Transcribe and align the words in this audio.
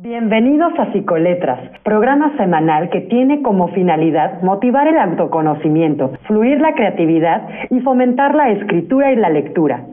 Bienvenidos 0.00 0.78
a 0.78 0.92
Psicoletras, 0.92 1.58
programa 1.82 2.36
semanal 2.36 2.88
que 2.88 3.00
tiene 3.00 3.42
como 3.42 3.66
finalidad 3.74 4.42
motivar 4.42 4.86
el 4.86 4.96
autoconocimiento, 4.96 6.12
fluir 6.28 6.60
la 6.60 6.74
creatividad 6.74 7.48
y 7.68 7.80
fomentar 7.80 8.32
la 8.36 8.50
escritura 8.50 9.10
y 9.10 9.16
la 9.16 9.28
lectura. 9.28 9.86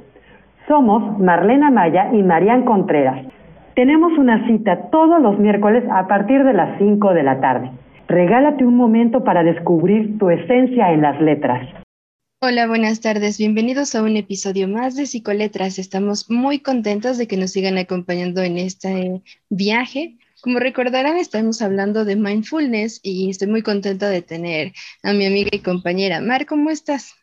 Somos 0.68 1.18
Marlena 1.18 1.72
Maya 1.72 2.14
y 2.14 2.22
Marian 2.22 2.66
Contreras. 2.66 3.26
Tenemos 3.74 4.16
una 4.20 4.46
cita 4.46 4.92
todos 4.92 5.20
los 5.24 5.40
miércoles 5.40 5.84
a 5.92 6.06
partir 6.06 6.44
de 6.44 6.54
las 6.54 6.78
5 6.78 7.16
de 7.16 7.24
la 7.24 7.42
tarde. 7.42 7.72
Regálate 8.08 8.64
un 8.64 8.78
momento 8.78 9.24
para 9.24 9.42
descubrir 9.42 10.20
tu 10.20 10.30
esencia 10.30 10.92
en 10.92 11.02
las 11.02 11.20
letras. 11.20 11.85
Hola, 12.48 12.68
buenas 12.68 13.02
tardes. 13.02 13.40
Bienvenidos 13.40 13.96
a 13.96 14.04
un 14.04 14.18
episodio 14.18 14.68
más 14.68 14.96
de 14.96 15.08
Psicoletras. 15.08 15.80
Estamos 15.80 16.30
muy 16.30 16.60
contentos 16.60 17.18
de 17.18 17.28
que 17.28 17.38
nos 17.38 17.50
sigan 17.50 17.80
acompañando 17.80 18.44
en 18.44 18.60
este 18.60 19.24
viaje. 19.50 20.20
Como 20.44 20.60
recordarán, 20.60 21.18
estamos 21.18 21.64
hablando 21.64 22.06
de 22.06 22.16
mindfulness 22.16 23.00
y 23.02 23.32
estoy 23.32 23.48
muy 23.48 23.64
contenta 23.64 24.10
de 24.10 24.22
tener 24.22 24.74
a 25.02 25.14
mi 25.14 25.26
amiga 25.26 25.50
y 25.54 25.64
compañera. 25.64 26.22
Mar, 26.22 26.46
¿cómo 26.46 26.70
estás? 26.70 27.16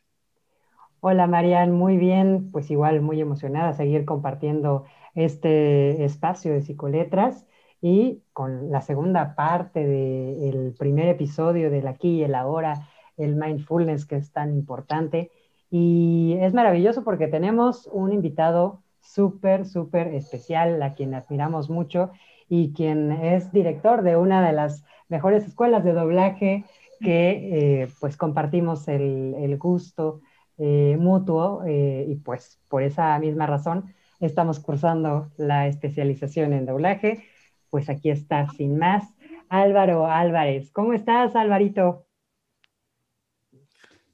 Hola, 0.98 1.28
Marian, 1.28 1.70
muy 1.70 1.98
bien. 1.98 2.50
Pues 2.50 2.68
igual 2.72 3.00
muy 3.00 3.20
emocionada 3.20 3.74
seguir 3.74 4.04
compartiendo 4.04 4.86
este 5.14 6.04
espacio 6.04 6.52
de 6.52 6.62
Psicoletras 6.62 7.46
y 7.80 8.24
con 8.32 8.72
la 8.72 8.80
segunda 8.80 9.36
parte 9.36 9.86
del 9.86 10.74
primer 10.76 11.06
episodio 11.06 11.70
del 11.70 11.86
aquí 11.86 12.08
y 12.08 12.24
el 12.24 12.34
ahora 12.34 12.88
el 13.16 13.36
mindfulness 13.36 14.06
que 14.06 14.16
es 14.16 14.32
tan 14.32 14.52
importante. 14.52 15.30
Y 15.70 16.36
es 16.40 16.52
maravilloso 16.52 17.04
porque 17.04 17.28
tenemos 17.28 17.88
un 17.92 18.12
invitado 18.12 18.82
súper, 19.00 19.66
súper 19.66 20.08
especial, 20.08 20.82
a 20.82 20.94
quien 20.94 21.14
admiramos 21.14 21.70
mucho 21.70 22.10
y 22.48 22.72
quien 22.72 23.12
es 23.12 23.52
director 23.52 24.02
de 24.02 24.16
una 24.16 24.46
de 24.46 24.52
las 24.52 24.84
mejores 25.08 25.46
escuelas 25.46 25.84
de 25.84 25.92
doblaje 25.92 26.64
que 27.00 27.82
eh, 27.82 27.88
pues 28.00 28.16
compartimos 28.16 28.86
el, 28.88 29.56
gusto 29.58 30.20
eh, 30.58 30.96
mutuo 30.98 31.64
eh, 31.66 32.06
y 32.08 32.14
pues 32.16 32.60
por 32.68 32.82
esa 32.82 33.18
misma 33.18 33.46
razón 33.46 33.94
estamos 34.20 34.60
cursando 34.60 35.32
la 35.36 35.66
especialización 35.66 36.52
en 36.52 36.66
doblaje. 36.66 37.24
Pues 37.70 37.88
aquí 37.88 38.10
está, 38.10 38.48
sin 38.50 38.78
más, 38.78 39.02
Álvaro 39.48 40.06
Álvarez. 40.06 40.70
¿Cómo 40.70 40.92
estás, 40.92 41.34
Alvarito? 41.34 42.06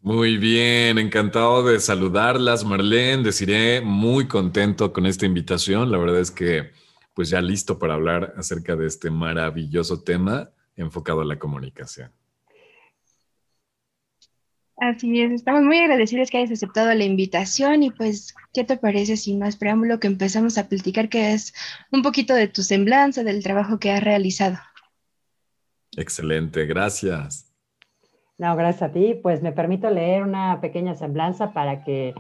Muy 0.01 0.37
bien, 0.37 0.99
encantado 0.99 1.65
de 1.65 1.81
saludarlas, 1.81 2.65
Marlene. 2.65 3.25
Deciré 3.25 3.81
muy 3.81 4.29
contento 4.29 4.93
con 4.93 5.07
esta 5.07 5.27
invitación. 5.27 5.91
La 5.91 5.99
verdad 5.99 6.21
es 6.21 6.31
que, 6.31 6.71
pues 7.15 7.31
ya 7.31 7.41
listo 7.41 7.79
para 7.79 7.95
hablar 7.95 8.33
acerca 8.37 8.77
de 8.77 8.87
este 8.87 9.11
maravilloso 9.11 10.03
tema 10.03 10.51
enfocado 10.77 11.23
a 11.23 11.25
la 11.25 11.39
comunicación. 11.39 12.13
Así 14.81 15.21
es, 15.21 15.33
estamos 15.33 15.63
muy 15.63 15.79
agradecidos 15.79 16.31
que 16.31 16.39
hayas 16.39 16.53
aceptado 16.53 16.95
la 16.95 17.03
invitación 17.03 17.83
y 17.83 17.91
pues, 17.91 18.33
¿qué 18.55 18.63
te 18.63 18.77
parece 18.77 19.17
sin 19.17 19.41
más 19.41 19.57
preámbulo 19.57 19.99
que 19.99 20.07
empezamos 20.07 20.57
a 20.57 20.69
platicar 20.69 21.09
que 21.09 21.33
es 21.33 21.53
un 21.91 22.03
poquito 22.03 22.33
de 22.33 22.47
tu 22.47 22.63
semblanza, 22.63 23.25
del 23.25 23.43
trabajo 23.43 23.81
que 23.81 23.91
has 23.91 24.05
realizado? 24.05 24.57
Excelente, 25.97 26.65
gracias. 26.67 27.48
No, 28.39 28.55
gracias 28.55 28.91
a 28.91 28.93
ti. 28.93 29.19
Pues 29.21 29.43
me 29.43 29.53
permito 29.53 29.91
leer 29.91 30.23
una 30.23 30.61
pequeña 30.61 30.95
semblanza 30.95 31.53
para 31.53 31.83
que 31.83 32.15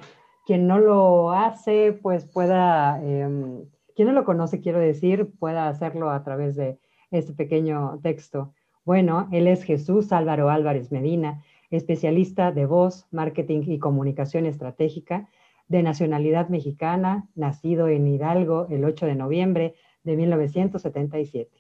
quien 0.45 0.67
no 0.67 0.79
lo 0.79 1.31
hace, 1.31 1.93
pues 1.93 2.27
pueda, 2.27 3.01
em, 3.03 3.65
quien 3.95 4.09
no 4.09 4.15
lo 4.15 4.25
conoce, 4.25 4.61
quiero 4.61 4.81
decir, 4.81 5.31
pueda 5.39 5.69
hacerlo 5.69 6.11
a 6.11 6.25
través 6.25 6.57
de 6.57 6.79
este 7.13 7.33
pequeño 7.35 8.01
texto. 8.03 8.53
Bueno, 8.85 9.29
él 9.31 9.47
es 9.47 9.63
Jesús 9.63 10.13
Álvaro 10.13 10.51
Álvarez 10.51 10.91
Medina, 10.91 11.45
especialista 11.71 12.51
de 12.51 12.67
voz, 12.67 13.07
marketing 13.13 13.63
y 13.67 13.79
comunicación 13.79 14.47
estratégica, 14.47 15.29
de 15.69 15.83
nacionalidad 15.83 16.49
mexicana, 16.49 17.29
nacido 17.35 17.89
en 17.89 18.07
Hidalgo 18.09 18.67
el 18.71 18.85
8 18.85 19.07
de 19.07 19.15
noviembre 19.15 19.75
de 20.03 20.17
1977. 20.17 21.51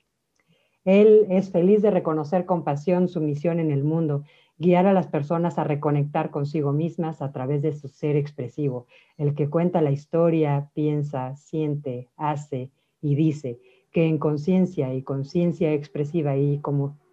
Él 0.84 1.26
es 1.28 1.50
feliz 1.50 1.82
de 1.82 1.90
reconocer 1.90 2.46
con 2.46 2.64
pasión 2.64 3.08
su 3.08 3.20
misión 3.20 3.60
en 3.60 3.70
el 3.70 3.84
mundo 3.84 4.24
guiar 4.58 4.86
a 4.86 4.92
las 4.92 5.06
personas 5.06 5.58
a 5.58 5.64
reconectar 5.64 6.30
consigo 6.30 6.72
mismas 6.72 7.22
a 7.22 7.32
través 7.32 7.62
de 7.62 7.72
su 7.72 7.88
ser 7.88 8.16
expresivo, 8.16 8.86
el 9.16 9.34
que 9.34 9.48
cuenta 9.48 9.80
la 9.80 9.90
historia, 9.90 10.70
piensa, 10.74 11.36
siente, 11.36 12.08
hace 12.16 12.70
y 13.00 13.14
dice, 13.14 13.60
que 13.92 14.06
en 14.06 14.18
conciencia 14.18 14.92
y 14.94 15.02
conciencia 15.02 15.72
expresiva 15.72 16.36
y 16.36 16.60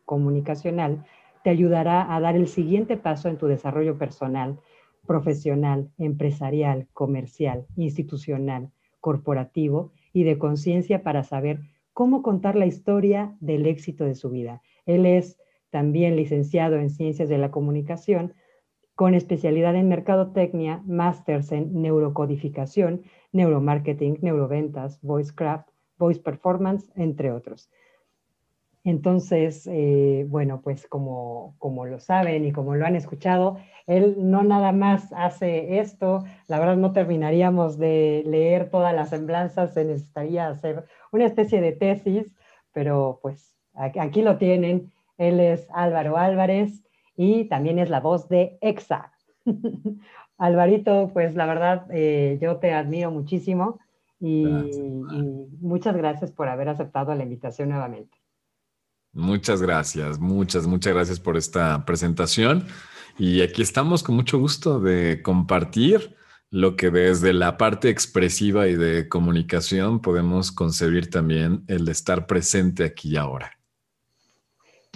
comunicacional 0.06 1.06
te 1.44 1.50
ayudará 1.50 2.14
a 2.14 2.20
dar 2.20 2.36
el 2.36 2.48
siguiente 2.48 2.98
paso 2.98 3.30
en 3.30 3.38
tu 3.38 3.48
desarrollo 3.48 3.98
personal, 3.98 4.60
profesional, 5.06 5.90
empresarial, 5.98 6.88
comercial, 6.94 7.66
institucional, 7.76 8.72
corporativo 9.00 9.92
y 10.14 10.24
de 10.24 10.40
conciencia 10.40 11.04
para 11.04 11.24
saber 11.24 11.62
cómo 11.94 12.24
contar 12.24 12.56
la 12.56 12.66
historia 12.66 13.36
del 13.40 13.68
éxito 13.68 14.04
de 14.04 14.16
su 14.16 14.30
vida. 14.30 14.62
Él 14.86 15.06
es 15.06 15.38
también 15.75 16.16
licenciado 16.16 16.78
en 16.78 16.90
Ciencias 16.90 17.28
de 17.28 17.38
la 17.38 17.52
Comunicación, 17.52 18.34
con 18.96 19.13
especialidad 19.13 19.75
en 19.75 19.90
Mercadotecnia, 19.90 20.81
másters 20.86 21.52
en 21.52 21.81
Neurocodificación, 21.81 23.02
Neuromarketing, 23.34 24.19
Neuroventas, 24.22 25.02
Voicecraft, 25.02 25.68
Voice 25.97 26.22
Performance, 26.22 26.90
entre 26.96 27.34
otros. 27.34 27.69
Entonces, 28.85 29.68
eh, 29.69 30.25
bueno, 30.30 30.62
pues 30.62 30.88
como, 30.88 31.56
como 31.58 31.85
lo 31.85 32.00
saben 32.00 32.46
y 32.46 32.53
como 32.53 32.75
lo 32.75 32.85
han 32.85 32.96
escuchado, 32.96 33.58
él 33.85 34.16
no 34.18 34.44
nada 34.44 34.72
más 34.72 35.12
hace 35.12 35.80
esto, 35.80 36.24
la 36.47 36.58
verdad 36.58 36.78
no 36.78 36.94
terminaríamos 36.94 37.78
de 37.78 38.24
leer 38.25 38.69
todas 38.69 38.96
las 38.96 39.09
semblanzas, 39.09 39.74
se 39.74 39.84
necesitaría 39.84 40.47
hacer 40.47 40.85
una 41.12 41.25
especie 41.25 41.59
de 41.59 41.74
tesis, 41.74 42.34
pero 42.72 43.19
pues 43.22 43.58
aquí 43.74 44.22
lo 44.22 44.38
tienen, 44.38 44.94
él 45.18 45.40
es 45.40 45.68
Álvaro 45.74 46.18
Álvarez 46.18 46.84
y 47.16 47.46
también 47.46 47.80
es 47.80 47.90
la 47.90 48.00
voz 48.00 48.28
de 48.30 48.58
EXA. 48.62 49.12
Alvarito, 50.38 51.12
pues 51.14 51.36
la 51.36 51.46
verdad, 51.46 51.88
eh, 51.92 52.38
yo 52.42 52.58
te 52.58 52.74
admiro 52.74 53.12
muchísimo 53.12 53.80
y, 54.20 54.46
muchas 55.59 55.96
gracias 55.96 56.31
por 56.31 56.48
haber 56.48 56.70
aceptado 56.70 57.14
la 57.16 57.24
invitación 57.24 57.70
nuevamente. 57.70 58.18
Muchas 59.14 59.62
gracias, 59.62 60.20
muchas, 60.20 60.68
muchas 60.68 60.94
gracias 60.94 61.20
por 61.20 61.38
esta 61.38 61.86
presentación. 61.86 62.66
Y 63.18 63.42
aquí 63.42 63.62
estamos 63.62 64.03
con 64.03 64.16
mucho 64.16 64.38
gusto 64.40 64.80
de 64.80 65.22
compartir 65.22 66.16
lo 66.50 66.76
que 66.76 66.92
desde 66.92 67.34
la 67.34 67.58
parte 67.58 67.90
expresiva 67.90 68.68
y 68.68 68.76
de 68.76 69.08
comunicación 69.08 70.02
podemos 70.02 70.52
concebir 70.52 71.09
también 71.09 71.64
el 71.68 71.88
estar 71.88 72.28
presente 72.28 72.84
aquí 72.84 73.12
y 73.14 73.18
ahora. 73.18 73.55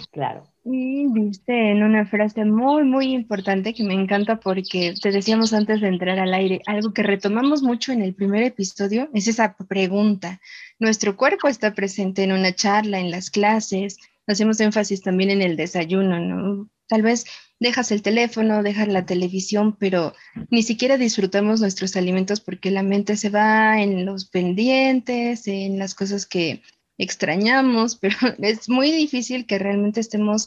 Claro. 0.08 0.46
Y 0.64 1.06
viste 1.12 1.70
en 1.70 1.82
una 1.82 2.06
frase 2.06 2.44
muy, 2.44 2.84
muy 2.84 3.12
importante 3.12 3.72
que 3.72 3.82
me 3.82 3.94
encanta 3.94 4.40
porque 4.40 4.94
te 5.00 5.10
decíamos 5.10 5.52
antes 5.52 5.80
de 5.80 5.88
entrar 5.88 6.18
al 6.18 6.34
aire, 6.34 6.60
algo 6.66 6.92
que 6.92 7.02
retomamos 7.02 7.62
mucho 7.62 7.92
en 7.92 8.02
el 8.02 8.14
primer 8.14 8.42
episodio 8.42 9.08
es 9.14 9.26
esa 9.26 9.56
pregunta. 9.56 10.40
Nuestro 10.78 11.16
cuerpo 11.16 11.48
está 11.48 11.74
presente 11.74 12.22
en 12.24 12.32
una 12.32 12.54
charla, 12.54 13.00
en 13.00 13.10
las 13.10 13.30
clases, 13.30 13.98
hacemos 14.26 14.60
énfasis 14.60 15.02
también 15.02 15.30
en 15.30 15.42
el 15.42 15.56
desayuno, 15.56 16.18
¿no? 16.20 16.68
Tal 16.88 17.02
vez 17.02 17.24
dejas 17.60 17.92
el 17.92 18.02
teléfono, 18.02 18.62
dejas 18.62 18.88
la 18.88 19.06
televisión, 19.06 19.76
pero 19.78 20.12
ni 20.50 20.62
siquiera 20.62 20.96
disfrutamos 20.96 21.60
nuestros 21.60 21.94
alimentos 21.96 22.40
porque 22.40 22.70
la 22.70 22.82
mente 22.82 23.16
se 23.16 23.30
va 23.30 23.80
en 23.80 24.04
los 24.04 24.28
pendientes, 24.28 25.46
en 25.46 25.78
las 25.78 25.94
cosas 25.94 26.26
que 26.26 26.62
extrañamos, 27.02 27.96
pero 27.96 28.16
es 28.38 28.68
muy 28.68 28.92
difícil 28.92 29.46
que 29.46 29.58
realmente 29.58 30.00
estemos 30.00 30.46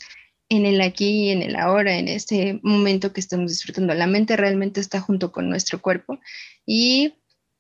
en 0.50 0.66
el 0.66 0.82
aquí 0.82 1.26
y 1.26 1.30
en 1.30 1.42
el 1.42 1.56
ahora, 1.56 1.98
en 1.98 2.08
este 2.08 2.60
momento 2.64 3.14
que 3.14 3.20
estamos 3.20 3.52
disfrutando. 3.52 3.94
La 3.94 4.08
mente 4.08 4.38
realmente 4.38 4.80
está 4.80 5.00
junto 5.00 5.32
con 5.32 5.50
nuestro 5.50 5.82
cuerpo 5.82 6.20
y 6.66 7.16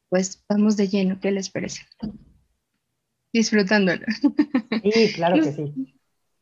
pues 0.09 0.43
vamos 0.47 0.77
de 0.77 0.87
lleno, 0.87 1.19
¿qué 1.19 1.31
les 1.31 1.49
parece? 1.49 1.81
Disfrutándolo. 3.33 4.05
Sí, 4.83 5.13
claro 5.13 5.41
que 5.41 5.51
sí. 5.51 5.73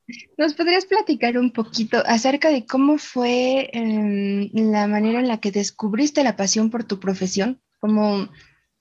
¿Nos 0.37 0.53
podrías 0.55 0.85
platicar 0.85 1.37
un 1.37 1.51
poquito 1.51 2.03
acerca 2.05 2.49
de 2.49 2.65
cómo 2.65 2.97
fue 2.97 3.69
em, 3.71 4.49
la 4.53 4.87
manera 4.87 5.19
en 5.19 5.27
la 5.29 5.39
que 5.39 5.51
descubriste 5.51 6.23
la 6.23 6.35
pasión 6.35 6.69
por 6.69 6.83
tu 6.83 6.99
profesión? 6.99 7.61
¿Cómo, 7.79 8.27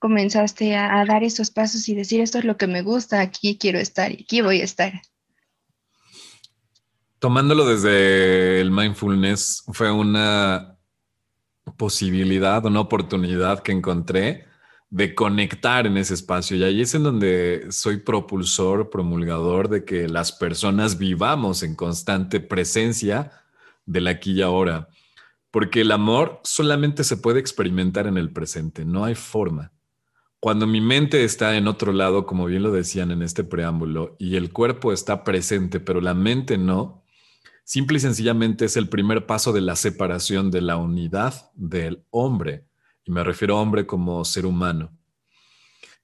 comenzaste 0.00 0.74
a, 0.74 1.04
dar 1.04 1.22
esos 1.22 1.50
pasos 1.50 1.88
y 1.88 1.94
decir, 1.94 2.20
esto 2.20 2.38
es 2.38 2.44
lo 2.44 2.56
que 2.56 2.66
me 2.66 2.82
gusta, 2.82 3.20
aquí 3.20 3.56
quiero 3.58 3.78
estar 3.78 4.10
y 4.10 4.22
aquí 4.24 4.40
voy 4.40 4.62
a 4.62 4.64
estar? 4.64 4.94
Tomándolo 7.18 7.66
desde 7.66 8.62
el 8.62 8.70
mindfulness, 8.70 9.62
fue 9.68 9.92
una 9.92 10.78
posibilidad, 11.76 12.64
una 12.64 12.80
oportunidad 12.80 13.60
que 13.62 13.72
encontré 13.72 14.46
de 14.88 15.14
conectar 15.14 15.86
en 15.86 15.98
ese 15.98 16.14
espacio. 16.14 16.56
Y 16.56 16.64
ahí 16.64 16.80
es 16.80 16.94
en 16.94 17.02
donde 17.02 17.66
soy 17.70 17.98
propulsor, 17.98 18.88
promulgador 18.88 19.68
de 19.68 19.84
que 19.84 20.08
las 20.08 20.32
personas 20.32 20.98
vivamos 20.98 21.62
en 21.62 21.76
constante 21.76 22.40
presencia 22.40 23.32
del 23.84 24.08
aquí 24.08 24.32
y 24.32 24.42
ahora. 24.42 24.88
Porque 25.50 25.82
el 25.82 25.92
amor 25.92 26.40
solamente 26.42 27.04
se 27.04 27.18
puede 27.18 27.38
experimentar 27.38 28.06
en 28.06 28.16
el 28.16 28.32
presente, 28.32 28.86
no 28.86 29.04
hay 29.04 29.14
forma. 29.14 29.72
Cuando 30.40 30.66
mi 30.66 30.80
mente 30.80 31.22
está 31.22 31.58
en 31.58 31.68
otro 31.68 31.92
lado, 31.92 32.24
como 32.24 32.46
bien 32.46 32.62
lo 32.62 32.72
decían 32.72 33.10
en 33.10 33.20
este 33.20 33.44
preámbulo, 33.44 34.16
y 34.18 34.36
el 34.36 34.54
cuerpo 34.54 34.90
está 34.90 35.22
presente, 35.22 35.80
pero 35.80 36.00
la 36.00 36.14
mente 36.14 36.56
no, 36.56 37.04
simple 37.62 37.98
y 37.98 38.00
sencillamente 38.00 38.64
es 38.64 38.78
el 38.78 38.88
primer 38.88 39.26
paso 39.26 39.52
de 39.52 39.60
la 39.60 39.76
separación 39.76 40.50
de 40.50 40.62
la 40.62 40.78
unidad 40.78 41.50
del 41.54 42.06
hombre. 42.08 42.64
Y 43.04 43.12
me 43.12 43.22
refiero 43.22 43.58
a 43.58 43.60
hombre 43.60 43.84
como 43.84 44.24
ser 44.24 44.46
humano. 44.46 44.96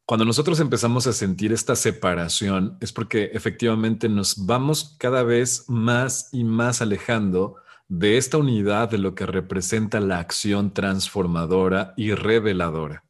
Cuando 0.05 0.27
nosotros 0.27 0.61
empezamos 0.61 1.07
a 1.07 1.15
sentir 1.15 1.51
esta 1.55 1.75
separación 1.75 2.77
es 2.83 2.93
porque 2.93 3.31
efectivamente 3.33 4.11
nos 4.11 4.45
vamos 4.45 4.97
cada 4.99 5.23
vez 5.23 5.65
más 5.67 6.29
y 6.31 6.45
más 6.45 6.83
alejando 6.83 7.57
de 7.89 8.19
esta 8.19 8.37
unidad 8.37 8.91
de 8.91 8.99
lo 8.99 9.15
que 9.15 9.25
representa 9.25 9.99
la 9.99 10.19
acción 10.19 10.75
transformadora 10.75 11.95
y 11.97 12.13
reveladora 12.13 13.06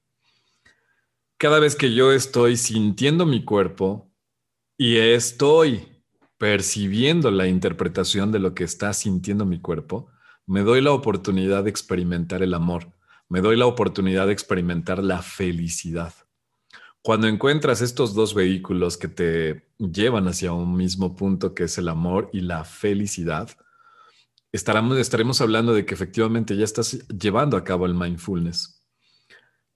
cada 1.38 1.61
vez 1.61 1.77
que 1.77 1.94
yo 1.94 2.12
estoy 2.12 2.56
sintiendo 2.56 3.27
mi 3.27 3.44
cuerpo 3.44 4.11
y 4.79 4.97
estoy 4.97 5.87
percibiendo 6.38 7.31
la 7.31 7.47
interpretación 7.47 8.33
de 8.33 8.38
lo 8.38 8.55
que 8.55 8.65
está 8.65 8.93
sintiendo 8.93 9.44
mi 9.44 9.61
cuerpo, 9.61 10.09
me 10.47 10.61
doy 10.61 10.81
la 10.81 10.93
oportunidad 10.93 11.65
de 11.65 11.71
experimentar 11.71 12.43
el 12.43 12.55
amor, 12.55 12.93
me 13.29 13.41
doy 13.41 13.56
la 13.56 13.67
oportunidad 13.67 14.27
de 14.27 14.33
experimentar 14.33 15.03
la 15.03 15.23
felicidad. 15.23 16.15
Cuando 17.03 17.29
encuentras 17.29 17.83
estos 17.83 18.15
dos 18.15 18.35
vehículos 18.35 18.97
que 18.97 19.09
te 19.09 19.69
llevan 19.79 20.29
hacia 20.29 20.53
un 20.53 20.77
mismo 20.77 21.17
punto 21.17 21.55
que 21.55 21.65
es 21.65 21.79
el 21.79 21.88
amor 21.88 22.31
y 22.33 22.41
la 22.41 22.65
felicidad, 22.65 23.50
estaremos, 24.53 25.41
hablando 25.41 25.73
de 25.73 25.85
que 25.87 25.94
efectivamente 25.94 26.56
ya 26.56 26.65
estás 26.65 27.06
llevando 27.09 27.56
a 27.56 27.65
cabo 27.65 27.87
el 27.87 27.94
mindfulness. 27.94 28.75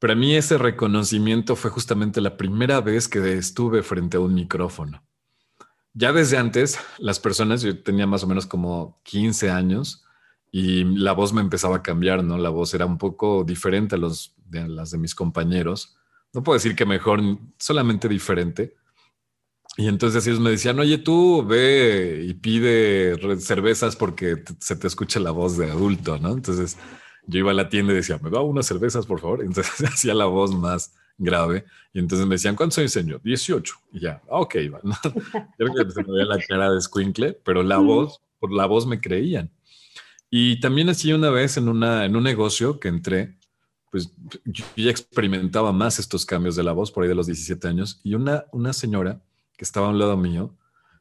Para 0.00 0.14
mí 0.14 0.34
ese 0.34 0.56
reconocimiento 0.56 1.56
fue 1.56 1.70
justamente 1.70 2.22
la 2.22 2.38
primera 2.38 2.80
vez 2.80 3.06
que 3.06 3.34
estuve 3.34 3.82
frente 3.82 4.16
a 4.16 4.20
un 4.20 4.34
micrófono. 4.34 5.04
Ya 5.92 6.12
desde 6.12 6.38
antes, 6.38 6.78
las 6.98 7.20
personas, 7.20 7.60
yo 7.60 7.82
tenía 7.82 8.06
más 8.06 8.24
o 8.24 8.26
menos 8.26 8.46
como 8.46 8.98
15 9.04 9.50
años 9.50 10.06
y 10.50 10.84
la 10.84 11.12
voz 11.12 11.34
me 11.34 11.42
empezaba 11.42 11.76
a 11.76 11.82
cambiar, 11.82 12.24
¿no? 12.24 12.38
La 12.38 12.48
voz 12.48 12.72
era 12.72 12.86
un 12.86 12.96
poco 12.96 13.44
diferente 13.44 13.96
a, 13.96 13.98
los, 13.98 14.34
de, 14.46 14.66
las 14.68 14.90
de 14.90 14.96
mis 14.96 15.14
compañeros. 15.14 15.98
No 16.32 16.42
puedo 16.42 16.56
decir 16.56 16.74
que 16.74 16.86
mejor, 16.86 17.20
solamente 17.58 18.08
diferente. 18.08 18.76
Y 19.76 19.86
entonces 19.86 20.26
ellos 20.26 20.40
me 20.40 20.50
decían, 20.50 20.78
oye, 20.78 20.96
tú 20.96 21.44
ve 21.44 22.24
y 22.26 22.32
pide 22.34 23.16
cervezas 23.38 23.96
porque 23.96 24.42
se 24.60 24.76
te 24.76 24.86
escucha 24.86 25.20
la 25.20 25.30
voz 25.30 25.58
de 25.58 25.70
adulto, 25.70 26.18
¿no? 26.18 26.32
Entonces 26.32 26.78
yo 27.26 27.38
iba 27.38 27.50
a 27.50 27.54
la 27.54 27.68
tienda 27.68 27.92
y 27.92 27.96
decía, 27.96 28.18
me 28.22 28.30
da 28.30 28.40
unas 28.40 28.66
cervezas, 28.66 29.06
por 29.06 29.20
favor. 29.20 29.40
Entonces 29.44 29.82
hacía 29.84 30.14
la 30.14 30.26
voz 30.26 30.54
más 30.54 30.94
grave. 31.18 31.64
Y 31.92 31.98
entonces 31.98 32.26
me 32.26 32.36
decían, 32.36 32.56
¿cuántos 32.56 32.78
años 32.78 32.92
señor? 32.92 33.20
18. 33.22 33.74
Y 33.92 34.00
ya, 34.00 34.22
ah, 34.30 34.40
ok, 34.40 34.54
va. 34.72 34.80
Creo 35.58 35.74
que 35.74 35.90
se 35.90 36.02
me 36.02 36.12
veía 36.12 36.24
la 36.24 36.38
cara 36.38 36.70
de 36.70 36.80
squinkle, 36.80 37.34
pero 37.44 37.62
la 37.62 37.78
voz, 37.78 38.20
por 38.38 38.50
la 38.52 38.66
voz 38.66 38.86
me 38.86 39.00
creían. 39.00 39.50
Y 40.30 40.60
también 40.60 40.88
así 40.88 41.12
una 41.12 41.30
vez 41.30 41.56
en, 41.56 41.68
una, 41.68 42.04
en 42.04 42.16
un 42.16 42.22
negocio 42.22 42.80
que 42.80 42.88
entré, 42.88 43.36
pues 43.90 44.12
yo 44.44 44.64
ya 44.76 44.90
experimentaba 44.90 45.72
más 45.72 45.98
estos 45.98 46.24
cambios 46.24 46.56
de 46.56 46.62
la 46.62 46.72
voz 46.72 46.92
por 46.92 47.02
ahí 47.02 47.08
de 47.08 47.16
los 47.16 47.26
17 47.26 47.66
años. 47.68 48.00
Y 48.04 48.14
una, 48.14 48.46
una 48.52 48.72
señora 48.72 49.20
que 49.56 49.64
estaba 49.64 49.88
a 49.88 49.90
un 49.90 49.98
lado 49.98 50.16
mío 50.16 50.56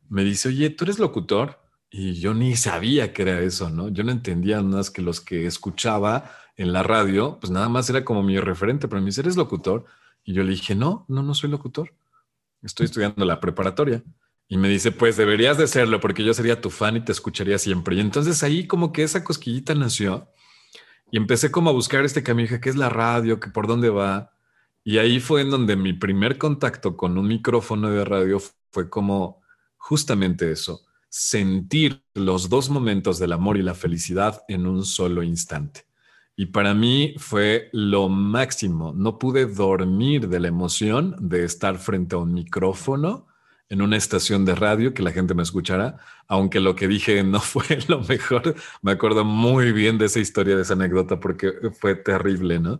me 0.10 0.24
dice, 0.24 0.50
oye, 0.50 0.72
¿tú 0.72 0.84
eres 0.84 1.00
locutor? 1.00 1.60
Y 1.92 2.20
yo 2.20 2.34
ni 2.34 2.56
sabía 2.56 3.14
que 3.14 3.24
era 3.24 3.42
eso, 3.42 3.70
¿no? 3.70 3.90
Yo 3.90 4.04
no 4.04 4.12
entendía 4.12 4.62
más 4.62 4.92
que 4.92 5.02
los 5.02 5.22
que 5.22 5.46
escuchaba 5.46 6.32
en 6.56 6.72
la 6.72 6.84
radio, 6.84 7.40
pues 7.40 7.52
nada 7.52 7.70
más 7.70 7.90
era 7.90 8.06
como 8.06 8.22
mi 8.22 8.40
referente, 8.40 8.88
pero 8.88 9.02
me 9.02 9.08
dice, 9.08 9.22
¿eres 9.22 9.38
locutor? 9.38 9.86
Y 10.24 10.34
yo 10.34 10.44
le 10.44 10.52
dije, 10.52 10.76
no, 10.76 11.06
no, 11.08 11.24
no 11.24 11.34
soy 11.34 11.50
locutor. 11.50 11.94
Estoy 12.62 12.86
estudiando 12.86 13.26
la 13.26 13.40
preparatoria. 13.40 14.04
Y 14.48 14.58
me 14.58 14.68
dice, 14.70 14.92
pues 14.92 15.18
deberías 15.18 15.58
de 15.58 15.68
serlo 15.68 16.00
porque 16.00 16.24
yo 16.24 16.34
sería 16.34 16.62
tu 16.62 16.70
fan 16.70 16.98
y 16.98 17.02
te 17.02 17.12
escucharía 17.12 17.58
siempre. 17.58 17.96
Y 17.96 18.00
entonces 18.02 18.44
ahí 18.44 18.68
como 18.68 18.92
que 18.92 19.04
esa 19.04 19.24
cosquillita 19.24 19.74
nació 19.74 20.28
y 21.12 21.18
empecé 21.18 21.50
como 21.52 21.70
a 21.72 21.74
buscar 21.74 22.06
este 22.06 22.24
camino, 22.24 22.60
¿qué 22.62 22.70
es 22.70 22.76
la 22.76 22.90
radio? 22.90 23.40
¿Qué 23.40 23.50
por 23.50 23.68
dónde 23.68 23.90
va? 23.90 24.34
Y 24.84 24.98
ahí 25.00 25.20
fue 25.20 25.42
en 25.42 25.50
donde 25.50 25.76
mi 25.76 25.94
primer 25.94 26.38
contacto 26.38 26.98
con 26.98 27.18
un 27.18 27.28
micrófono 27.28 27.90
de 27.90 28.06
radio 28.06 28.40
fue 28.72 28.90
como 28.90 29.42
justamente 29.78 30.52
eso 30.52 30.89
sentir 31.10 32.04
los 32.14 32.50
dos 32.50 32.70
momentos 32.70 33.20
del 33.20 33.34
amor 33.34 33.58
y 33.58 33.64
la 33.64 33.74
felicidad 33.74 34.44
en 34.48 34.68
un 34.68 34.86
solo 34.86 35.24
instante. 35.24 35.86
Y 36.36 36.48
para 36.48 36.74
mí 36.74 37.16
fue 37.18 37.70
lo 37.74 38.08
máximo. 38.08 38.94
No 38.96 39.20
pude 39.20 39.46
dormir 39.46 40.30
de 40.30 40.40
la 40.40 40.48
emoción 40.48 41.16
de 41.20 41.44
estar 41.44 41.78
frente 41.80 42.16
a 42.16 42.20
un 42.20 42.34
micrófono 42.34 43.28
en 43.68 43.82
una 43.82 43.98
estación 43.98 44.46
de 44.46 44.56
radio 44.56 44.94
que 44.94 45.04
la 45.04 45.12
gente 45.12 45.34
me 45.34 45.44
escuchara, 45.44 45.98
aunque 46.28 46.60
lo 46.60 46.76
que 46.76 46.88
dije 46.88 47.24
no 47.26 47.40
fue 47.40 47.80
lo 47.88 48.02
mejor. 48.02 48.56
Me 48.82 48.92
acuerdo 48.92 49.26
muy 49.26 49.72
bien 49.72 49.98
de 49.98 50.06
esa 50.06 50.20
historia, 50.20 50.56
de 50.56 50.62
esa 50.62 50.74
anécdota, 50.74 51.20
porque 51.20 51.52
fue 51.80 51.96
terrible, 51.96 52.60
¿no? 52.60 52.80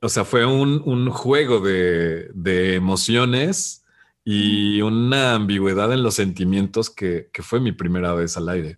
O 0.00 0.08
sea, 0.08 0.24
fue 0.24 0.46
un, 0.46 1.10
juego 1.10 1.60
de, 1.60 2.30
de 2.32 2.76
emociones 2.76 3.84
y 4.30 4.82
una 4.82 5.36
ambigüedad 5.36 5.90
en 5.90 6.02
los 6.02 6.12
sentimientos 6.12 6.90
que, 6.90 7.30
fue 7.40 7.60
mi 7.60 7.72
primera 7.72 8.12
vez 8.12 8.36
al 8.36 8.50
aire. 8.50 8.76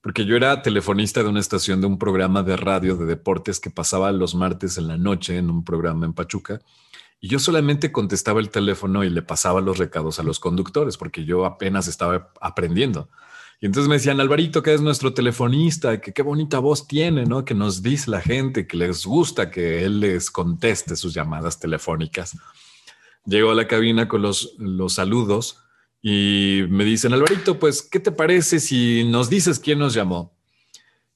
Porque 0.00 0.24
yo 0.24 0.34
era 0.34 0.62
telefonista 0.62 1.22
de 1.22 1.28
una 1.28 1.38
estación 1.38 1.80
de 1.80 1.86
un 1.86 1.96
programa 1.96 2.42
de 2.42 2.56
radio 2.56 2.96
de 2.96 3.04
deportes 3.04 3.60
que 3.60 3.70
pasaba 3.70 4.10
los 4.10 4.34
martes 4.34 4.78
en 4.78 4.88
la 4.88 4.96
noche 4.96 5.36
en 5.36 5.48
un 5.48 5.64
programa 5.64 6.06
en 6.06 6.12
Pachuca. 6.12 6.60
Y 7.20 7.28
yo 7.28 7.38
solamente 7.38 7.92
contestaba 7.92 8.40
el 8.40 8.50
teléfono 8.50 9.04
y 9.04 9.10
le 9.10 9.22
pasaba 9.22 9.60
los 9.60 9.78
recados 9.78 10.18
a 10.18 10.24
los 10.24 10.40
conductores 10.40 10.96
porque 10.96 11.24
yo 11.24 11.46
apenas 11.46 11.86
estaba 11.86 12.32
aprendiendo. 12.40 13.08
Y 13.60 13.66
entonces 13.66 13.88
me 13.88 13.94
decían, 13.94 14.20
Alvarito, 14.20 14.60
que 14.60 14.74
es 14.74 14.80
nuestro 14.80 15.14
telefonista, 15.14 16.00
que 16.00 16.12
qué 16.12 16.22
bonita 16.22 16.58
voz 16.58 16.88
tiene, 16.88 17.26
¿no? 17.26 17.44
Que 17.44 17.54
nos 17.54 17.80
dice 17.80 18.10
la 18.10 18.20
gente, 18.20 18.66
que 18.66 18.76
les 18.76 19.06
gusta 19.06 19.52
que 19.52 19.84
él 19.84 20.00
les 20.00 20.32
conteste 20.32 20.96
sus 20.96 21.14
llamadas 21.14 21.60
telefónicas. 21.60 22.36
Llego 23.24 23.50
a 23.50 23.54
la 23.54 23.68
cabina 23.68 24.08
con 24.08 24.22
los, 24.22 24.54
los 24.58 24.94
saludos 24.94 25.58
y 26.02 26.62
me 26.70 26.84
dicen, 26.84 27.12
Alvarito, 27.12 27.58
pues, 27.58 27.82
¿qué 27.82 28.00
te 28.00 28.12
parece 28.12 28.60
si 28.60 29.04
nos 29.04 29.28
dices 29.28 29.58
quién 29.58 29.78
nos 29.78 29.94
llamó? 29.94 30.34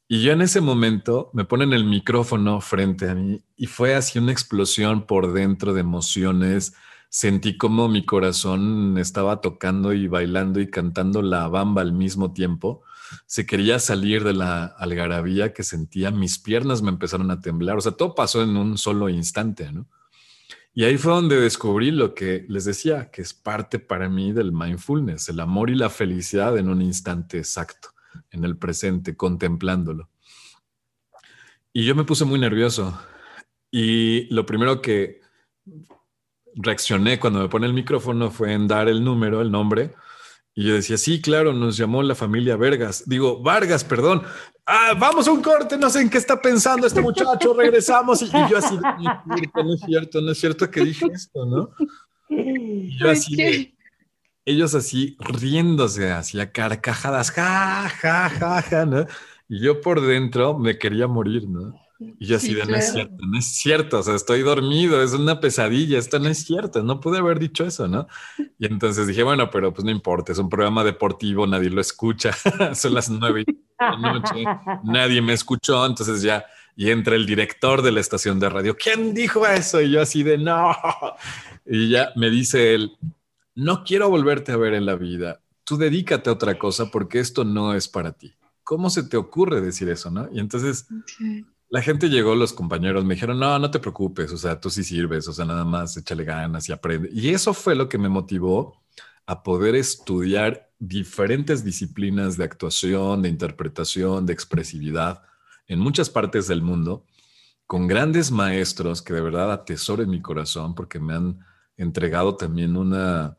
Y 0.07 0.23
yo 0.23 0.33
en 0.33 0.43
ese 0.43 0.61
momento 0.61 1.31
me 1.33 1.47
ponen 1.47 1.73
el 1.73 1.85
micrófono 1.85 2.61
frente 2.61 3.09
a 3.09 3.15
mí 3.15 3.43
y 3.57 3.67
fue 3.67 3.95
así 3.95 4.19
una 4.19 4.33
explosión 4.33 5.07
por 5.07 5.33
dentro 5.33 5.73
de 5.73 5.81
emociones. 5.81 6.75
Sentí 7.09 7.57
como 7.57 7.89
mi 7.89 8.05
corazón 8.05 8.99
estaba 8.99 9.41
tocando 9.41 9.95
y 9.95 10.07
bailando 10.07 10.61
y 10.61 10.71
cantando 10.71 11.23
la 11.23 11.49
bamba 11.49 11.81
al 11.81 11.93
mismo 11.93 12.35
tiempo. 12.35 12.83
Se 13.27 13.47
quería 13.47 13.79
salir 13.79 14.25
de 14.25 14.35
la 14.35 14.67
algarabía 14.67 15.55
que 15.55 15.63
sentía, 15.63 16.11
mis 16.11 16.39
piernas 16.39 16.83
me 16.83 16.91
empezaron 16.91 17.31
a 17.31 17.41
temblar. 17.41 17.79
O 17.79 17.81
sea, 17.81 17.93
todo 17.93 18.15
pasó 18.15 18.43
en 18.43 18.57
un 18.59 18.77
solo 18.77 19.09
instante, 19.09 19.73
¿no? 19.73 19.87
Y 20.77 20.85
ahí 20.85 20.99
fue 20.99 21.13
donde 21.13 21.41
descubrí 21.41 21.93
lo 21.93 22.15
que 22.15 22.45
les 22.49 22.65
decía, 22.65 23.11
que 23.11 23.23
es 23.23 23.33
parte 23.33 23.79
para 23.79 24.09
mí 24.09 24.33
del 24.33 24.51
mindfulness, 24.51 25.29
el 25.29 25.39
amor 25.39 25.71
y 25.71 25.77
la 25.77 25.89
felicidad 25.89 26.59
en 26.59 26.69
un 26.69 26.83
instante 26.83 27.39
exacto, 27.39 27.91
en 28.31 28.45
el 28.45 28.59
presente, 28.59 29.17
contemplándolo. 29.17 30.11
Y 31.73 31.85
yo 31.85 31.95
me 31.95 32.05
puse 32.05 32.25
muy 32.25 32.41
nervioso. 32.41 33.01
Y 33.71 34.33
lo 34.35 34.47
primero 34.47 34.83
que 34.83 35.21
reaccioné 36.57 37.21
cuando 37.21 37.41
me 37.41 37.49
pone 37.49 37.67
el 37.67 37.73
micrófono 37.73 38.31
fue 38.31 38.53
en 38.53 38.67
dar 38.67 38.89
el 38.89 39.03
número, 39.05 39.41
el 39.43 39.51
nombre. 39.51 39.95
Y 40.55 40.67
yo 40.67 40.75
decía, 40.75 40.97
sí, 40.97 41.21
claro, 41.21 41.53
nos 41.53 41.77
llamó 41.77 42.03
la 42.03 42.15
familia 42.15 42.57
Vergas. 42.57 43.09
Digo, 43.09 43.43
Vargas, 43.43 43.85
perdón. 43.85 44.23
Ah, 44.67 44.95
vamos 44.99 45.29
a 45.29 45.33
un 45.33 45.43
corte, 45.43 45.77
no 45.77 45.91
sé 45.91 46.01
en 46.01 46.09
qué 46.09 46.17
está 46.17 46.41
pensando 46.41 46.87
este 46.87 47.01
muchacho, 47.03 47.53
regresamos. 47.53 48.23
Y, 48.23 48.31
yo 48.31 48.59
así, 48.59 48.77
no 48.77 49.75
es 49.75 49.81
cierto, 49.81 50.21
no 50.23 50.33
es 50.33 50.39
cierto 50.39 50.71
que 50.71 50.81
dije 50.81 51.07
esto, 51.13 51.45
¿no? 51.45 51.71
Y 52.31 52.97
yo 52.97 53.11
así, 53.11 53.77
ellos 54.47 54.75
así 54.75 55.17
riéndose, 55.21 56.11
hacía 56.13 56.51
carcajadas, 56.51 57.31
ja, 57.31 57.89
ja, 57.89 58.31
ja, 58.31 58.63
ja, 58.63 58.87
¿no? 58.87 59.07
Y 59.49 59.61
yo 59.61 59.83
por 59.83 60.01
dentro 60.01 60.59
me 60.59 60.79
quería 60.79 61.07
morir, 61.07 61.47
¿no? 61.47 61.75
Y 62.19 62.27
yo 62.27 62.37
así 62.37 62.55
de, 62.55 62.65
no 62.65 62.77
es 62.77 62.93
cierto, 62.93 63.17
no 63.27 63.39
es 63.39 63.47
cierto, 63.47 63.99
o 63.99 64.03
sea, 64.03 64.15
estoy 64.15 64.43
dormido, 64.43 65.03
es 65.03 65.13
una 65.13 65.41
pesadilla, 65.41 65.99
esto 65.99 66.19
no 66.19 66.29
es 66.29 66.39
cierto, 66.39 66.83
no 66.83 67.01
pude 67.01 67.19
haber 67.19 67.39
dicho 67.39 67.65
eso, 67.65 67.87
¿no? 67.87 68.09
Y 68.59 68.67
entonces 68.67 69.07
dije, 69.07 69.23
bueno, 69.23 69.51
pero 69.51 69.73
pues 69.73 69.85
no 69.85 69.91
importa, 69.91 70.33
es 70.33 70.39
un 70.39 70.49
programa 70.49 70.85
deportivo, 70.85 71.47
nadie 71.47 71.71
lo 71.71 71.81
escucha, 71.81 72.33
son 72.75 72.95
las 72.95 73.11
nueve 73.11 73.45
de 73.47 73.64
la 73.79 73.97
noche, 73.97 74.45
nadie 74.85 75.21
me 75.21 75.33
escuchó, 75.33 75.85
entonces 75.85 76.23
ya 76.23 76.45
Y 76.77 76.91
entra 76.91 77.15
el 77.15 77.27
director 77.27 77.83
de 77.83 77.93
la 77.93 78.01
estación 78.01 78.41
de 78.41 78.49
radio. 78.49 78.77
¿Quién 78.77 79.15
dijo 79.15 79.47
eso? 79.47 79.81
Y 79.81 79.93
yo 79.93 80.03
así 80.03 80.23
de 80.23 80.39
no. 80.39 80.75
Y 81.67 81.91
ya 81.91 82.11
me 82.17 82.31
dice 82.31 82.75
él, 82.75 82.93
no 83.55 83.85
quiero 83.85 84.11
volverte 84.11 84.53
a 84.53 84.57
ver 84.57 84.75
en 84.75 84.85
la 84.85 84.97
vida. 84.97 85.41
Tú 85.65 85.77
dedícate 85.77 86.29
a 86.29 86.35
otra 86.35 86.59
cosa 86.59 86.91
porque 86.91 87.21
esto 87.21 87.45
no 87.45 87.75
es 87.75 87.89
para 87.89 88.13
ti. 88.13 88.35
¿Cómo 88.65 88.91
se 88.91 89.05
te 89.05 89.17
ocurre 89.17 89.61
decir 89.61 89.89
eso, 89.89 90.11
no? 90.11 90.29
Y 90.33 90.41
entonces 90.41 90.87
la 91.69 91.81
gente 91.81 92.09
llegó, 92.09 92.35
los 92.35 92.53
compañeros 92.53 93.05
me 93.05 93.15
dijeron, 93.15 93.39
no, 93.39 93.59
no 93.59 93.71
te 93.71 93.79
preocupes, 93.79 94.33
o 94.33 94.37
sea, 94.37 94.61
tú 94.61 94.71
sí 94.71 94.85
sirves, 94.85 95.27
o 95.29 95.33
sea, 95.33 95.45
nada 95.45 95.65
más 95.65 95.97
échale 95.97 96.25
ganas 96.25 96.69
y 96.69 96.73
aprende. 96.73 97.09
Y 97.13 97.31
eso 97.31 97.55
fue 97.55 97.75
lo 97.75 97.89
que 97.89 97.99
me 97.99 98.09
motivó 98.09 98.83
a 99.27 99.43
poder 99.43 99.75
estudiar 99.75 100.71
diferentes 100.79 101.65
disciplinas 101.65 102.37
de 102.37 102.45
actuación, 102.45 103.23
de 103.23 103.29
interpretación, 103.29 104.27
de 104.27 104.33
expresividad 104.33 105.23
en 105.67 105.79
muchas 105.79 106.11
partes 106.11 106.47
del 106.47 106.63
mundo, 106.63 107.07
con 107.67 107.87
grandes 107.87 108.31
maestros 108.31 109.01
que 109.01 109.15
de 109.15 109.23
verdad 109.23 109.51
atesoro 109.51 110.03
en 110.03 110.11
mi 110.11 110.21
corazón 110.21 110.75
porque 110.75 110.99
me 110.99 111.15
han 111.15 111.39
entregado 111.77 112.37
también 112.37 112.77
una 112.77 113.37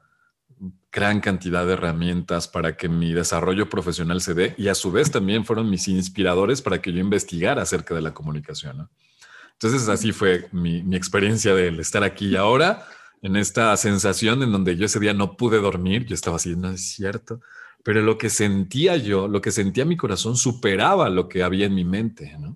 gran 0.92 1.20
cantidad 1.20 1.66
de 1.66 1.74
herramientas 1.74 2.48
para 2.48 2.78
que 2.78 2.90
mi 2.90 3.14
desarrollo 3.14 3.70
profesional 3.70 4.22
se 4.22 4.34
dé 4.34 4.56
y 4.58 4.70
a 4.70 4.76
su 4.76 4.92
vez 4.92 5.12
también 5.12 5.46
fueron 5.46 5.70
mis 5.70 5.88
inspiradores 5.88 6.62
para 6.62 6.82
que 6.82 6.92
yo 6.92 7.00
investigara 7.00 7.62
acerca 7.62 7.94
de 7.94 8.02
la 8.02 8.14
comunicación. 8.14 8.90
Entonces 9.52 9.88
así 9.90 10.12
fue 10.12 10.48
mi, 10.52 10.84
mi 10.84 10.96
experiencia 10.96 11.54
del 11.54 11.80
estar 11.80 12.04
aquí 12.04 12.30
y 12.30 12.36
ahora 12.36 12.88
en 13.26 13.36
esta 13.36 13.76
sensación 13.76 14.44
en 14.44 14.52
donde 14.52 14.78
yo 14.78 14.86
ese 14.86 15.00
día 15.00 15.16
no 15.16 15.36
pude 15.36 15.58
dormir, 15.58 16.06
yo 16.06 16.14
estaba 16.14 16.36
así, 16.36 16.56
no 16.56 16.70
es 16.70 16.90
cierto, 16.90 17.42
pero 17.84 18.04
lo 18.04 18.20
que 18.20 18.30
sentía 18.30 18.98
yo, 18.98 19.28
lo 19.28 19.42
que 19.42 19.52
sentía 19.52 19.84
mi 19.84 19.98
corazón 19.98 20.38
superaba 20.38 21.10
lo 21.10 21.28
que 21.28 21.42
había 21.42 21.66
en 21.66 21.74
mi 21.74 21.86
mente, 21.86 22.38
¿no? 22.40 22.56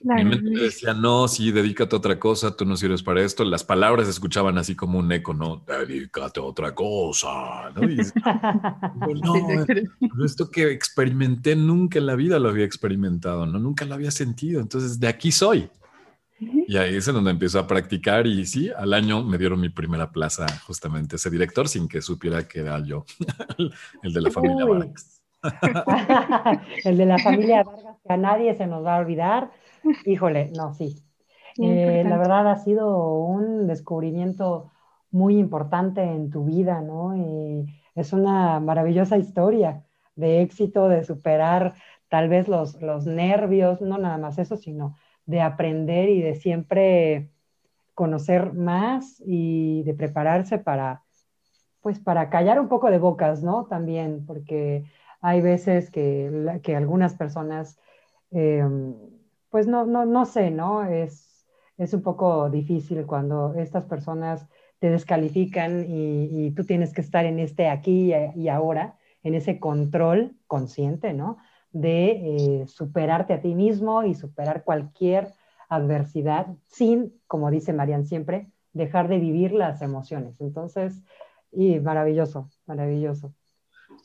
Mi 0.00 0.24
mente 0.24 0.50
decía, 0.50 0.94
no, 0.94 1.26
sí, 1.26 1.50
dedícate 1.50 1.94
a 1.94 1.98
otra 1.98 2.18
cosa, 2.18 2.56
tú 2.56 2.64
no 2.64 2.76
sirves 2.76 3.02
para 3.02 3.20
esto. 3.20 3.44
Las 3.44 3.64
palabras 3.64 4.06
se 4.06 4.12
escuchaban 4.12 4.56
así 4.56 4.76
como 4.76 4.98
un 4.98 5.10
eco, 5.10 5.34
¿no? 5.34 5.64
Dedícate 5.66 6.38
a 6.38 6.44
otra 6.44 6.72
cosa, 6.72 7.70
¿no? 7.74 7.80
no, 9.24 10.24
esto 10.24 10.50
que 10.52 10.70
experimenté 10.70 11.56
nunca 11.56 11.98
en 11.98 12.06
la 12.06 12.14
vida 12.14 12.38
lo 12.38 12.48
había 12.48 12.64
experimentado, 12.64 13.44
¿no? 13.44 13.58
Nunca 13.58 13.84
lo 13.84 13.94
había 13.94 14.12
sentido. 14.12 14.60
Entonces, 14.60 15.00
de 15.00 15.08
aquí 15.08 15.32
soy. 15.32 15.68
Y 16.40 16.76
ahí 16.76 16.96
es 16.96 17.08
en 17.08 17.14
donde 17.14 17.30
empiezo 17.30 17.58
a 17.58 17.66
practicar 17.66 18.26
y 18.26 18.46
sí, 18.46 18.70
al 18.76 18.94
año 18.94 19.24
me 19.24 19.38
dieron 19.38 19.60
mi 19.60 19.70
primera 19.70 20.10
plaza 20.12 20.46
justamente 20.66 21.16
ese 21.16 21.30
director 21.30 21.68
sin 21.68 21.88
que 21.88 22.00
supiera 22.00 22.46
que 22.46 22.60
era 22.60 22.78
yo, 22.84 23.04
el 24.02 24.12
de 24.12 24.20
la 24.20 24.30
familia 24.30 24.64
Vargas. 24.64 25.22
el 26.84 26.96
de 26.96 27.06
la 27.06 27.18
familia 27.18 27.64
Vargas, 27.64 27.96
que 28.06 28.12
a 28.12 28.16
nadie 28.16 28.54
se 28.54 28.66
nos 28.66 28.84
va 28.84 28.96
a 28.96 29.00
olvidar. 29.00 29.50
Híjole, 30.04 30.52
no, 30.56 30.74
sí. 30.74 31.02
Eh, 31.60 32.04
la 32.06 32.18
verdad 32.18 32.48
ha 32.48 32.56
sido 32.56 33.14
un 33.24 33.66
descubrimiento 33.66 34.70
muy 35.10 35.38
importante 35.38 36.02
en 36.02 36.30
tu 36.30 36.44
vida, 36.44 36.82
¿no? 36.82 37.16
Y 37.16 37.66
es 37.96 38.12
una 38.12 38.60
maravillosa 38.60 39.16
historia 39.18 39.84
de 40.14 40.42
éxito, 40.42 40.88
de 40.88 41.02
superar 41.04 41.74
tal 42.08 42.28
vez 42.28 42.48
los, 42.48 42.80
los 42.80 43.06
nervios, 43.06 43.80
no 43.80 43.98
nada 43.98 44.18
más 44.18 44.38
eso, 44.38 44.56
sino 44.56 44.96
de 45.28 45.42
aprender 45.42 46.08
y 46.08 46.22
de 46.22 46.34
siempre 46.36 47.28
conocer 47.94 48.54
más 48.54 49.22
y 49.26 49.82
de 49.82 49.92
prepararse 49.92 50.58
para, 50.58 51.04
pues 51.82 51.98
para 51.98 52.30
callar 52.30 52.58
un 52.58 52.68
poco 52.68 52.90
de 52.90 52.98
bocas, 52.98 53.42
¿no? 53.42 53.66
También, 53.66 54.24
porque 54.24 54.84
hay 55.20 55.42
veces 55.42 55.90
que, 55.90 56.60
que 56.62 56.74
algunas 56.74 57.14
personas, 57.14 57.78
em, 58.30 58.94
pues 59.50 59.66
no, 59.66 59.84
no, 59.84 60.06
no 60.06 60.24
sé, 60.24 60.50
¿no? 60.50 60.84
Es, 60.84 61.46
es 61.76 61.92
un 61.92 62.02
poco 62.02 62.48
difícil 62.48 63.04
cuando 63.04 63.52
estas 63.54 63.84
personas 63.84 64.48
te 64.78 64.88
descalifican 64.88 65.84
y, 65.86 66.46
y, 66.46 66.50
tú 66.52 66.64
tienes 66.64 66.94
que 66.94 67.02
estar 67.02 67.26
en 67.26 67.38
este 67.38 67.68
aquí 67.68 68.14
y 68.34 68.48
ahora, 68.48 68.96
en 69.22 69.34
ese 69.34 69.60
control 69.60 70.36
consciente, 70.46 71.12
¿no? 71.12 71.36
De 71.80 72.10
eh, 72.10 72.66
superarte 72.66 73.32
a 73.32 73.40
ti 73.40 73.54
mismo 73.54 74.02
y 74.02 74.14
superar 74.14 74.64
cualquier 74.64 75.32
adversidad 75.68 76.46
sin, 76.66 77.14
como 77.26 77.50
dice 77.50 77.72
Marian 77.72 78.04
siempre, 78.04 78.50
dejar 78.72 79.08
de 79.08 79.18
vivir 79.18 79.52
las 79.52 79.80
emociones. 79.80 80.40
Entonces, 80.40 81.02
y 81.52 81.78
maravilloso, 81.78 82.50
maravilloso. 82.66 83.32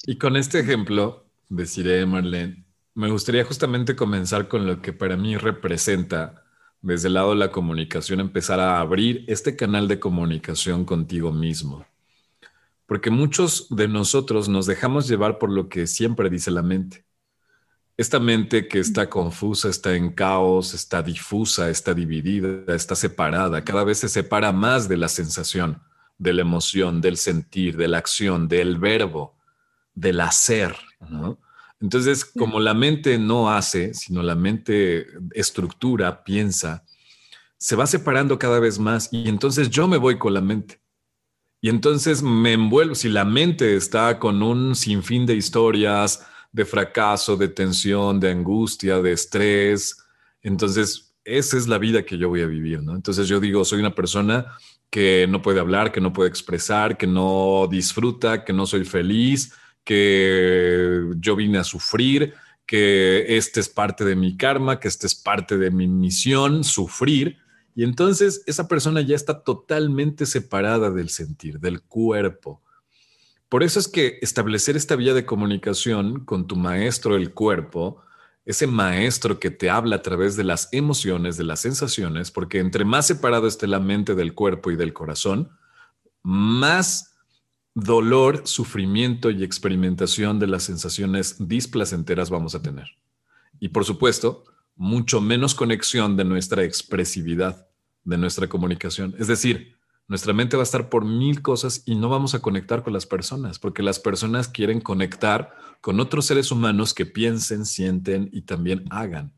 Y 0.05 0.17
con 0.17 0.37
este 0.37 0.59
ejemplo, 0.59 1.25
deciré, 1.49 2.05
Marlene, 2.05 2.63
me 2.93 3.09
gustaría 3.09 3.43
justamente 3.43 3.95
comenzar 3.95 4.47
con 4.47 4.67
lo 4.67 4.81
que 4.81 4.93
para 4.93 5.17
mí 5.17 5.35
representa 5.35 6.43
desde 6.81 7.07
el 7.07 7.15
lado 7.15 7.31
de 7.31 7.37
la 7.37 7.51
comunicación, 7.51 8.19
empezar 8.19 8.59
a 8.59 8.79
abrir 8.79 9.23
este 9.27 9.55
canal 9.55 9.87
de 9.87 9.99
comunicación 9.99 10.85
contigo 10.85 11.31
mismo. 11.31 11.85
Porque 12.85 13.09
muchos 13.09 13.67
de 13.69 13.87
nosotros 13.87 14.47
nos 14.49 14.67
dejamos 14.67 15.07
llevar 15.07 15.39
por 15.39 15.49
lo 15.49 15.69
que 15.69 15.87
siempre 15.87 16.29
dice 16.29 16.51
la 16.51 16.61
mente 16.61 17.05
esta 17.95 18.19
mente 18.19 18.67
que 18.67 18.79
está 18.79 19.09
confusa, 19.09 19.69
está 19.69 19.95
en 19.95 20.11
caos, 20.11 20.73
está 20.73 21.03
difusa, 21.03 21.69
está 21.69 21.93
dividida, 21.93 22.73
está 22.73 22.95
separada, 22.95 23.63
cada 23.63 23.83
vez 23.83 23.99
se 23.99 24.09
separa 24.09 24.51
más 24.51 24.89
de 24.89 24.97
la 24.97 25.07
sensación, 25.07 25.81
de 26.17 26.33
la 26.33 26.41
emoción, 26.41 27.01
del 27.01 27.17
sentir, 27.17 27.77
de 27.77 27.87
la 27.87 27.99
acción, 27.99 28.47
del 28.47 28.77
verbo, 28.77 29.37
del 29.93 30.21
hacer. 30.21 30.75
Entonces, 31.79 32.25
como 32.25 32.59
la 32.59 32.73
mente 32.73 33.19
no 33.19 33.51
hace, 33.51 33.93
sino 33.93 34.23
la 34.23 34.35
mente 34.35 35.05
estructura, 35.33 36.23
piensa, 36.23 36.83
se 37.57 37.75
va 37.75 37.85
separando 37.85 38.39
cada 38.39 38.59
vez 38.59 38.79
más 38.79 39.09
y 39.11 39.29
entonces 39.29 39.69
yo 39.69 39.87
me 39.87 39.97
voy 39.97 40.17
con 40.17 40.33
la 40.33 40.41
mente. 40.41 40.81
Y 41.61 41.69
entonces 41.69 42.21
me 42.21 42.53
envuelvo, 42.53 42.95
si 42.95 43.07
la 43.07 43.23
mente 43.23 43.75
está 43.75 44.19
con 44.19 44.43
un 44.43 44.75
sinfín 44.75 45.25
de 45.25 45.35
historias, 45.35 46.25
de 46.53 46.63
fracaso, 46.63 47.35
de 47.35 47.49
tensión, 47.49 48.19
de 48.19 48.31
angustia, 48.31 49.01
de 49.01 49.11
estrés. 49.11 49.97
Entonces, 50.41 51.13
esa 51.25 51.57
es 51.57 51.67
la 51.67 51.79
vida 51.79 52.03
que 52.03 52.17
yo 52.17 52.29
voy 52.29 52.41
a 52.41 52.47
vivir, 52.47 52.81
¿no? 52.81 52.95
Entonces 52.95 53.27
yo 53.27 53.39
digo, 53.39 53.65
soy 53.65 53.79
una 53.79 53.95
persona 53.95 54.45
que 54.89 55.25
no 55.27 55.41
puede 55.41 55.59
hablar, 55.59 55.91
que 55.91 55.99
no 55.99 56.13
puede 56.13 56.29
expresar, 56.29 56.97
que 56.97 57.07
no 57.07 57.67
disfruta, 57.69 58.45
que 58.45 58.53
no 58.53 58.65
soy 58.67 58.85
feliz, 58.85 59.53
que 59.83 61.01
yo 61.17 61.35
vine 61.35 61.57
a 61.57 61.63
sufrir, 61.63 62.35
que 62.65 63.35
este 63.35 63.59
es 63.59 63.69
parte 63.69 64.05
de 64.05 64.15
mi 64.15 64.37
karma, 64.37 64.79
que 64.79 64.87
este 64.87 65.07
es 65.07 65.15
parte 65.15 65.57
de 65.57 65.71
mi 65.71 65.87
misión, 65.87 66.63
sufrir. 66.63 67.37
Y 67.75 67.83
entonces 67.83 68.43
esa 68.45 68.67
persona 68.67 69.01
ya 69.01 69.15
está 69.15 69.43
totalmente 69.43 70.25
separada 70.25 70.91
del 70.91 71.09
sentir, 71.09 71.59
del 71.59 71.81
cuerpo. 71.81 72.61
Por 73.53 73.61
eso 73.61 73.79
es 73.79 73.87
que 73.87 74.17
establecer 74.23 74.75
esta 74.75 74.95
vía 74.95 75.13
de 75.13 75.27
comunicación 75.27 76.25
con 76.25 76.47
tu 76.47 76.55
maestro 76.55 77.15
el 77.15 77.35
cuerpo, 77.35 78.01
ese 78.45 78.65
maestro 78.65 79.39
que 79.39 79.51
te 79.51 79.69
habla 79.69 79.97
a 79.97 80.01
través 80.01 80.35
de 80.35 80.43
las 80.43 80.69
emociones, 80.71 81.37
de 81.37 81.43
las 81.43 81.59
sensaciones, 81.59 82.31
porque 82.31 82.57
entre 82.57 82.83
más 82.83 83.05
separado 83.05 83.45
esté 83.45 83.67
la 83.67 83.79
mente 83.79 84.15
del 84.15 84.33
cuerpo 84.33 84.71
y 84.71 84.75
del 84.75 84.91
corazón, 84.91 85.51
más 86.23 87.13
dolor, 87.75 88.41
sufrimiento 88.47 89.29
y 89.29 89.43
experimentación 89.43 90.39
de 90.39 90.47
las 90.47 90.63
sensaciones 90.63 91.35
displacenteras 91.37 92.31
vamos 92.31 92.55
a 92.55 92.63
tener. 92.63 92.87
Y 93.59 93.69
por 93.69 93.85
supuesto, 93.85 94.45
mucho 94.75 95.21
menos 95.21 95.53
conexión 95.53 96.17
de 96.17 96.23
nuestra 96.23 96.63
expresividad, 96.63 97.67
de 98.03 98.17
nuestra 98.17 98.47
comunicación. 98.47 99.13
Es 99.19 99.27
decir, 99.27 99.72
nuestra 100.07 100.33
mente 100.33 100.57
va 100.57 100.63
a 100.63 100.65
estar 100.65 100.89
por 100.89 101.05
mil 101.05 101.41
cosas 101.41 101.83
y 101.85 101.95
no 101.95 102.09
vamos 102.09 102.35
a 102.35 102.39
conectar 102.39 102.83
con 102.83 102.93
las 102.93 103.05
personas, 103.05 103.59
porque 103.59 103.83
las 103.83 103.99
personas 103.99 104.47
quieren 104.47 104.81
conectar 104.81 105.53
con 105.81 105.99
otros 105.99 106.25
seres 106.25 106.51
humanos 106.51 106.93
que 106.93 107.05
piensen, 107.05 107.65
sienten 107.65 108.29
y 108.31 108.41
también 108.41 108.85
hagan, 108.89 109.33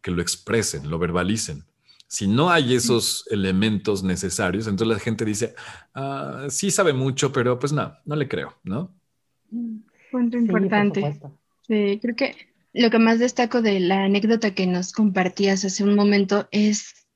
que 0.00 0.10
lo 0.10 0.22
expresen, 0.22 0.90
lo 0.90 0.98
verbalicen. 0.98 1.64
Si 2.06 2.26
no 2.26 2.50
hay 2.50 2.74
esos 2.74 3.26
elementos 3.30 4.02
necesarios, 4.02 4.66
entonces 4.66 4.96
la 4.96 5.00
gente 5.00 5.26
dice, 5.26 5.54
ah, 5.94 6.46
sí 6.48 6.70
sabe 6.70 6.94
mucho, 6.94 7.32
pero 7.32 7.58
pues 7.58 7.72
no, 7.72 7.94
no 8.06 8.16
le 8.16 8.26
creo, 8.26 8.54
¿no? 8.62 8.94
Punto 10.10 10.38
importante. 10.38 11.20
Sí, 11.66 11.98
creo 12.00 12.16
que 12.16 12.34
lo 12.72 12.90
que 12.90 12.98
más 12.98 13.18
destaco 13.18 13.60
de 13.60 13.80
la 13.80 14.04
anécdota 14.04 14.54
que 14.54 14.66
nos 14.66 14.92
compartías 14.92 15.64
hace 15.64 15.84
un 15.84 15.94
momento 15.94 16.48
es 16.50 17.06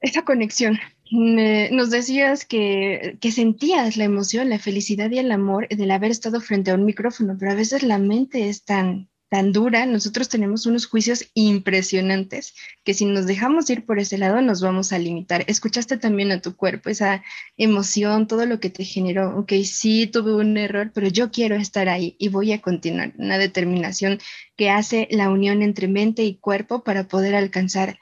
esa 0.00 0.24
conexión 0.24 0.78
nos 1.10 1.90
decías 1.90 2.44
que, 2.44 3.18
sentías 3.32 3.96
la 3.96 4.04
emoción, 4.04 4.48
la 4.48 4.58
felicidad 4.58 5.10
y 5.10 5.18
el 5.18 5.32
amor 5.32 5.68
del 5.68 5.90
haber 5.90 6.10
estado 6.10 6.40
frente 6.40 6.70
a 6.70 6.74
un 6.74 6.84
micrófono, 6.84 7.36
pero 7.38 7.52
a 7.52 7.56
veces 7.56 7.82
la 7.82 7.98
mente 7.98 8.48
es 8.48 8.64
tan, 8.64 9.08
tan 9.28 9.52
dura, 9.52 9.86
nosotros 9.86 10.28
tenemos 10.28 10.66
unos 10.66 10.86
juicios 10.86 11.30
impresionantes 11.34 12.54
que 12.84 12.94
si 12.94 13.06
nos 13.06 13.26
dejamos 13.26 13.70
ir 13.70 13.86
por 13.86 13.98
ese 13.98 14.18
lado 14.18 14.40
nos 14.42 14.60
vamos 14.60 14.92
a 14.92 14.98
limitar. 14.98 15.44
Escuchaste 15.46 15.96
también 15.96 16.32
a 16.32 16.40
tu 16.40 16.54
cuerpo, 16.56 16.90
esa 16.90 17.22
emoción, 17.56 18.26
todo 18.26 18.46
lo 18.46 18.60
que 18.60 18.70
te 18.70 18.84
generó, 18.84 19.38
ok, 19.38 19.52
sí 19.64 20.06
tuve 20.06 20.34
un 20.34 20.56
error, 20.56 20.92
pero 20.94 21.08
yo 21.08 21.30
quiero 21.30 21.56
estar 21.56 21.88
ahí 21.88 22.16
y 22.18 22.28
voy 22.28 22.52
a 22.52 22.60
continuar. 22.60 23.12
Una 23.18 23.38
determinación 23.38 24.18
que 24.56 24.70
hace 24.70 25.08
la 25.10 25.28
unión 25.30 25.62
entre 25.62 25.88
mente 25.88 26.22
y 26.24 26.36
cuerpo 26.36 26.84
para 26.84 27.08
poder 27.08 27.34
alcanzar 27.34 27.98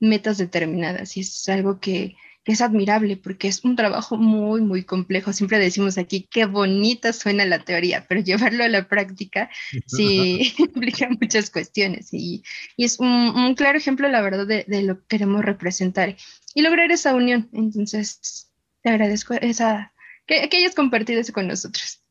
metas 0.00 0.38
determinadas 0.38 1.16
y 1.16 1.20
es 1.20 1.48
algo 1.48 1.80
que 1.80 2.16
que 2.44 2.52
es 2.52 2.60
admirable 2.60 3.16
porque 3.16 3.48
es 3.48 3.64
un 3.64 3.74
trabajo 3.74 4.16
muy, 4.16 4.60
muy 4.60 4.84
complejo. 4.84 5.32
Siempre 5.32 5.58
decimos 5.58 5.96
aquí 5.96 6.28
qué 6.30 6.44
bonita 6.44 7.12
suena 7.12 7.44
la 7.46 7.64
teoría, 7.64 8.04
pero 8.08 8.20
llevarlo 8.24 8.64
a 8.64 8.68
la 8.68 8.86
práctica 8.86 9.50
sí 9.86 10.52
implica 10.58 11.08
muchas 11.08 11.50
cuestiones 11.50 12.12
y, 12.12 12.42
es 12.76 13.00
un, 13.00 13.54
claro 13.54 13.78
ejemplo, 13.78 14.08
la 14.08 14.20
verdad, 14.20 14.46
de, 14.46 14.82
lo 14.82 14.98
que 15.00 15.06
queremos 15.08 15.44
representar 15.44 16.16
y 16.54 16.62
lograr 16.62 16.92
esa 16.92 17.14
unión. 17.14 17.48
Entonces, 17.52 18.50
te 18.82 18.90
agradezco 18.90 19.34
esa, 19.34 19.92
que, 20.26 20.48
que 20.48 20.58
hayas 20.58 20.74
compartido 20.74 21.20
eso 21.20 21.32
con 21.32 21.48
nosotros. 21.48 22.02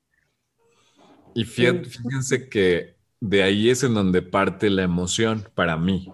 Y 1.35 1.45
fíjense 1.45 2.49
que 2.49 2.95
de 3.19 3.43
ahí 3.43 3.69
es 3.69 3.83
en 3.83 3.93
donde 3.93 4.21
parte 4.21 4.69
la 4.69 4.83
emoción 4.83 5.47
para 5.55 5.77
mí. 5.77 6.11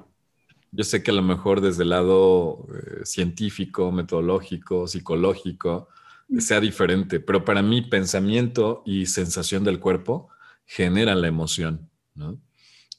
Yo 0.72 0.84
sé 0.84 1.02
que 1.02 1.12
a 1.12 1.16
lo 1.16 1.24
mejor 1.24 1.62
desde 1.62 1.84
el 1.84 1.90
lado 1.90 2.68
eh, 2.74 3.06
científico, 3.06 3.92
metodológico, 3.92 4.88
psicológico, 4.88 5.90
sea 6.38 6.60
diferente, 6.60 7.20
pero 7.20 7.44
para 7.44 7.62
mí 7.62 7.82
pensamiento 7.82 8.84
y 8.86 9.08
sensación 9.08 9.64
del 9.64 9.80
cuerpo 9.80 10.30
generan 10.66 11.22
la 11.22 11.28
emoción, 11.28 11.90
¿no? 12.14 12.40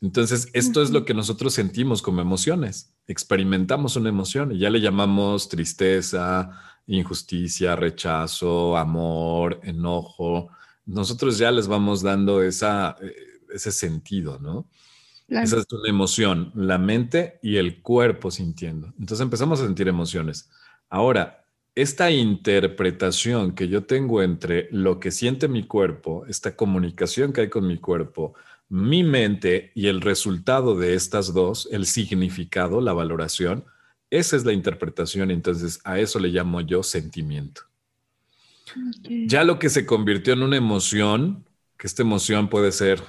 Entonces, 0.02 0.48
esto 0.54 0.82
es 0.82 0.90
lo 0.90 1.04
que 1.04 1.12
nosotros 1.12 1.52
sentimos 1.52 2.00
como 2.00 2.22
emociones. 2.22 2.96
Experimentamos 3.06 3.96
una 3.96 4.08
emoción 4.08 4.50
y 4.50 4.58
ya 4.58 4.70
le 4.70 4.80
llamamos 4.80 5.48
tristeza, 5.48 6.50
injusticia, 6.86 7.76
rechazo, 7.76 8.78
amor, 8.78 9.60
enojo. 9.62 10.48
Nosotros 10.86 11.36
ya 11.36 11.50
les 11.50 11.68
vamos 11.68 12.02
dando 12.02 12.42
esa, 12.42 12.96
eh, 13.02 13.14
ese 13.52 13.70
sentido, 13.70 14.38
¿no? 14.38 14.66
Esa 15.30 15.58
es 15.58 15.66
una 15.70 15.88
emoción, 15.88 16.50
la 16.54 16.76
mente 16.78 17.38
y 17.40 17.56
el 17.56 17.82
cuerpo 17.82 18.30
sintiendo. 18.30 18.92
Entonces 18.98 19.20
empezamos 19.20 19.60
a 19.60 19.64
sentir 19.64 19.86
emociones. 19.86 20.50
Ahora, 20.88 21.44
esta 21.76 22.10
interpretación 22.10 23.54
que 23.54 23.68
yo 23.68 23.84
tengo 23.84 24.22
entre 24.22 24.68
lo 24.72 24.98
que 24.98 25.12
siente 25.12 25.46
mi 25.46 25.66
cuerpo, 25.66 26.26
esta 26.26 26.56
comunicación 26.56 27.32
que 27.32 27.42
hay 27.42 27.48
con 27.48 27.66
mi 27.66 27.78
cuerpo, 27.78 28.34
mi 28.68 29.04
mente 29.04 29.70
y 29.74 29.86
el 29.86 30.00
resultado 30.00 30.76
de 30.76 30.94
estas 30.94 31.32
dos, 31.32 31.68
el 31.70 31.86
significado, 31.86 32.80
la 32.80 32.92
valoración, 32.92 33.64
esa 34.10 34.34
es 34.36 34.44
la 34.44 34.52
interpretación. 34.52 35.30
Entonces 35.30 35.80
a 35.84 36.00
eso 36.00 36.18
le 36.18 36.28
llamo 36.28 36.60
yo 36.60 36.82
sentimiento. 36.82 37.62
Ya 39.26 39.44
lo 39.44 39.58
que 39.58 39.68
se 39.68 39.86
convirtió 39.86 40.32
en 40.32 40.42
una 40.42 40.56
emoción, 40.56 41.44
que 41.76 41.86
esta 41.86 42.02
emoción 42.02 42.48
puede 42.48 42.72
ser 42.72 43.00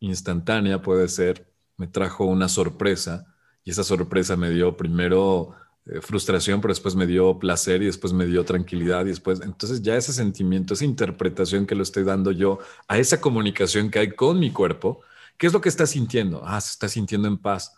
instantánea, 0.00 0.82
puede 0.82 1.08
ser 1.08 1.53
me 1.76 1.86
trajo 1.86 2.24
una 2.24 2.48
sorpresa 2.48 3.26
y 3.64 3.70
esa 3.70 3.84
sorpresa 3.84 4.36
me 4.36 4.50
dio 4.50 4.76
primero 4.76 5.54
eh, 5.86 6.00
frustración, 6.00 6.60
pero 6.60 6.72
después 6.72 6.94
me 6.94 7.06
dio 7.06 7.38
placer 7.38 7.82
y 7.82 7.86
después 7.86 8.12
me 8.12 8.26
dio 8.26 8.44
tranquilidad 8.44 9.04
y 9.04 9.10
después, 9.10 9.40
entonces 9.42 9.82
ya 9.82 9.96
ese 9.96 10.12
sentimiento, 10.12 10.74
esa 10.74 10.84
interpretación 10.84 11.66
que 11.66 11.74
lo 11.74 11.82
estoy 11.82 12.04
dando 12.04 12.30
yo 12.30 12.58
a 12.88 12.98
esa 12.98 13.20
comunicación 13.20 13.90
que 13.90 13.98
hay 13.98 14.10
con 14.12 14.38
mi 14.38 14.50
cuerpo, 14.50 15.00
¿qué 15.36 15.46
es 15.46 15.52
lo 15.52 15.60
que 15.60 15.68
está 15.68 15.86
sintiendo? 15.86 16.42
Ah, 16.44 16.60
se 16.60 16.70
está 16.70 16.88
sintiendo 16.88 17.28
en 17.28 17.36
paz 17.38 17.74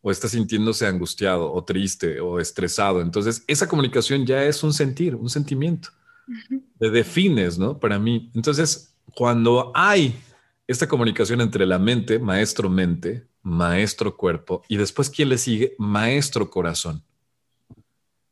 o 0.00 0.10
está 0.10 0.28
sintiéndose 0.28 0.86
angustiado 0.86 1.52
o 1.52 1.64
triste 1.64 2.20
o 2.20 2.40
estresado. 2.40 3.00
Entonces, 3.00 3.44
esa 3.46 3.68
comunicación 3.68 4.26
ya 4.26 4.42
es 4.44 4.62
un 4.62 4.72
sentir, 4.72 5.14
un 5.14 5.30
sentimiento. 5.30 5.90
Te 6.78 6.90
defines, 6.90 7.58
¿no? 7.58 7.78
Para 7.78 7.98
mí. 7.98 8.30
Entonces, 8.34 8.96
cuando 9.14 9.70
hay 9.74 10.18
esta 10.66 10.88
comunicación 10.88 11.40
entre 11.40 11.66
la 11.66 11.78
mente, 11.78 12.18
maestro 12.18 12.68
mente, 12.68 13.28
maestro 13.42 14.16
cuerpo, 14.16 14.62
y 14.68 14.76
después, 14.76 15.10
¿quién 15.10 15.28
le 15.28 15.38
sigue? 15.38 15.74
Maestro 15.78 16.50
corazón. 16.50 17.02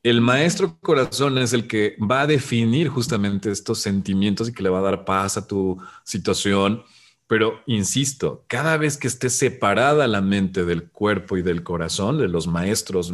El 0.02 0.22
maestro 0.22 0.78
corazón 0.80 1.36
es 1.36 1.52
el 1.52 1.66
que 1.66 1.96
va 2.00 2.22
a 2.22 2.26
definir 2.26 2.88
justamente 2.88 3.50
estos 3.50 3.80
sentimientos 3.80 4.48
y 4.48 4.54
que 4.54 4.62
le 4.62 4.70
va 4.70 4.78
a 4.78 4.82
dar 4.82 5.04
paz 5.04 5.36
a 5.36 5.46
tu 5.46 5.78
situación. 6.04 6.82
Pero 7.26 7.60
insisto, 7.66 8.44
cada 8.48 8.78
vez 8.78 8.96
que 8.96 9.08
esté 9.08 9.28
separada 9.28 10.08
la 10.08 10.22
mente 10.22 10.64
del 10.64 10.88
cuerpo 10.90 11.36
y 11.36 11.42
del 11.42 11.62
corazón, 11.62 12.16
de 12.16 12.28
los 12.28 12.46
maestros 12.46 13.12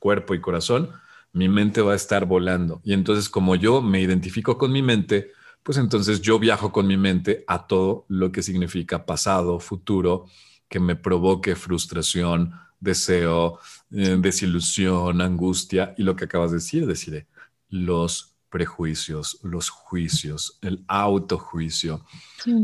cuerpo 0.00 0.34
y 0.34 0.40
corazón, 0.40 0.90
mi 1.32 1.48
mente 1.48 1.82
va 1.82 1.92
a 1.92 1.96
estar 1.96 2.26
volando. 2.26 2.80
Y 2.84 2.94
entonces 2.94 3.28
como 3.28 3.54
yo 3.54 3.80
me 3.80 4.00
identifico 4.00 4.58
con 4.58 4.72
mi 4.72 4.82
mente, 4.82 5.30
pues 5.62 5.78
entonces 5.78 6.20
yo 6.20 6.38
viajo 6.38 6.72
con 6.72 6.86
mi 6.86 6.96
mente 6.96 7.44
a 7.46 7.66
todo 7.66 8.06
lo 8.08 8.32
que 8.32 8.42
significa 8.42 9.06
pasado, 9.06 9.60
futuro, 9.60 10.26
que 10.68 10.80
me 10.80 10.96
provoque 10.96 11.56
frustración, 11.56 12.52
deseo, 12.80 13.58
eh, 13.90 14.16
desilusión, 14.18 15.20
angustia 15.20 15.94
y 15.96 16.02
lo 16.02 16.16
que 16.16 16.24
acabas 16.24 16.50
de 16.50 16.58
decir, 16.58 16.86
deciré, 16.86 17.26
los 17.68 18.34
prejuicios, 18.50 19.40
los 19.42 19.68
juicios, 19.68 20.58
el 20.62 20.84
autojuicio. 20.86 22.04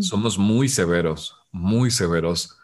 Somos 0.01 0.39
muy 0.39 0.69
severos, 0.69 1.35
muy 1.51 1.91
severos, 1.91 2.57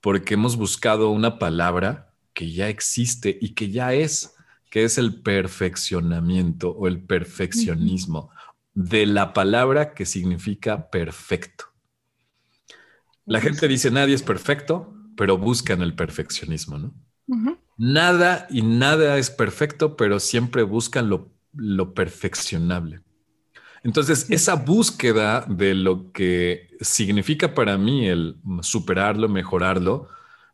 porque 0.00 0.34
hemos 0.34 0.56
buscado 0.56 1.10
una 1.10 1.38
palabra 1.38 2.14
que 2.32 2.50
ya 2.50 2.68
existe 2.68 3.36
y 3.38 3.50
que 3.50 3.70
ya 3.70 3.92
es, 3.92 4.34
que 4.70 4.84
es 4.84 4.96
el 4.96 5.20
perfeccionamiento 5.20 6.70
o 6.70 6.88
el 6.88 7.02
perfeccionismo 7.02 8.30
de 8.72 9.04
la 9.04 9.32
palabra 9.34 9.92
que 9.92 10.06
significa 10.06 10.88
perfecto. 10.90 11.66
La 13.30 13.40
gente 13.40 13.68
dice 13.68 13.92
nadie 13.92 14.16
es 14.16 14.24
perfecto, 14.24 14.92
pero 15.16 15.38
buscan 15.38 15.82
el 15.82 15.94
perfeccionismo, 15.94 16.78
¿no? 16.78 16.92
Nada 17.76 18.48
y 18.50 18.62
nada 18.62 19.18
es 19.18 19.30
perfecto, 19.30 19.96
pero 19.96 20.18
siempre 20.18 20.64
buscan 20.64 21.08
lo, 21.08 21.94
perfeccionable. 21.94 23.02
Entonces, 23.84 24.28
esa 24.30 24.56
búsqueda 24.56 25.46
de 25.48 25.76
lo 25.76 26.10
que 26.10 26.76
significa 26.80 27.54
para 27.54 27.78
mí 27.78 28.08
el 28.08 28.34
superarlo, 28.62 29.28
mejorarlo, 29.28 30.08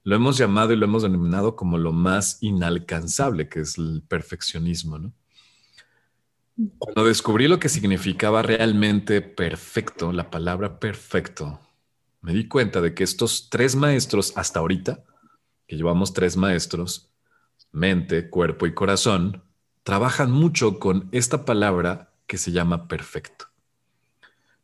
lo 0.05 0.15
hemos 0.15 0.37
llamado 0.37 0.75
y 0.75 0.77
lo 0.77 0.85
hemos 0.85 1.03
denominado 1.03 1.57
como 1.57 1.79
lo 1.79 1.93
más 1.93 2.37
inalcanzable, 2.43 3.49
que 3.49 3.61
es 3.61 3.79
el 3.79 4.03
perfeccionismo, 4.07 4.99
¿no? 4.99 5.15
Cuando 6.77 7.07
descubrí 7.07 7.49
lo 7.49 7.59
que 7.59 7.71
significaba 7.71 8.43
realmente 8.43 9.23
perfecto, 9.23 10.13
la 10.13 10.31
palabra 10.31 10.79
perfecto, 10.79 11.66
me 12.27 12.33
di 12.33 12.49
cuenta 12.49 12.81
de 12.81 12.93
que 12.93 13.05
estos 13.05 13.51
tres 13.51 13.77
maestros 13.77 14.33
hasta 14.35 14.59
ahorita, 14.59 15.05
que 15.69 15.77
llevamos 15.77 16.13
tres 16.13 16.37
maestros, 16.37 17.13
mente, 17.71 18.29
cuerpo 18.29 18.67
y 18.67 18.75
corazón, 18.75 19.45
trabajan 19.85 20.33
mucho 20.33 20.81
con 20.81 21.09
esta 21.13 21.45
palabra 21.45 22.11
que 22.27 22.37
se 22.37 22.51
llama 22.51 22.89
perfecto. 22.89 23.45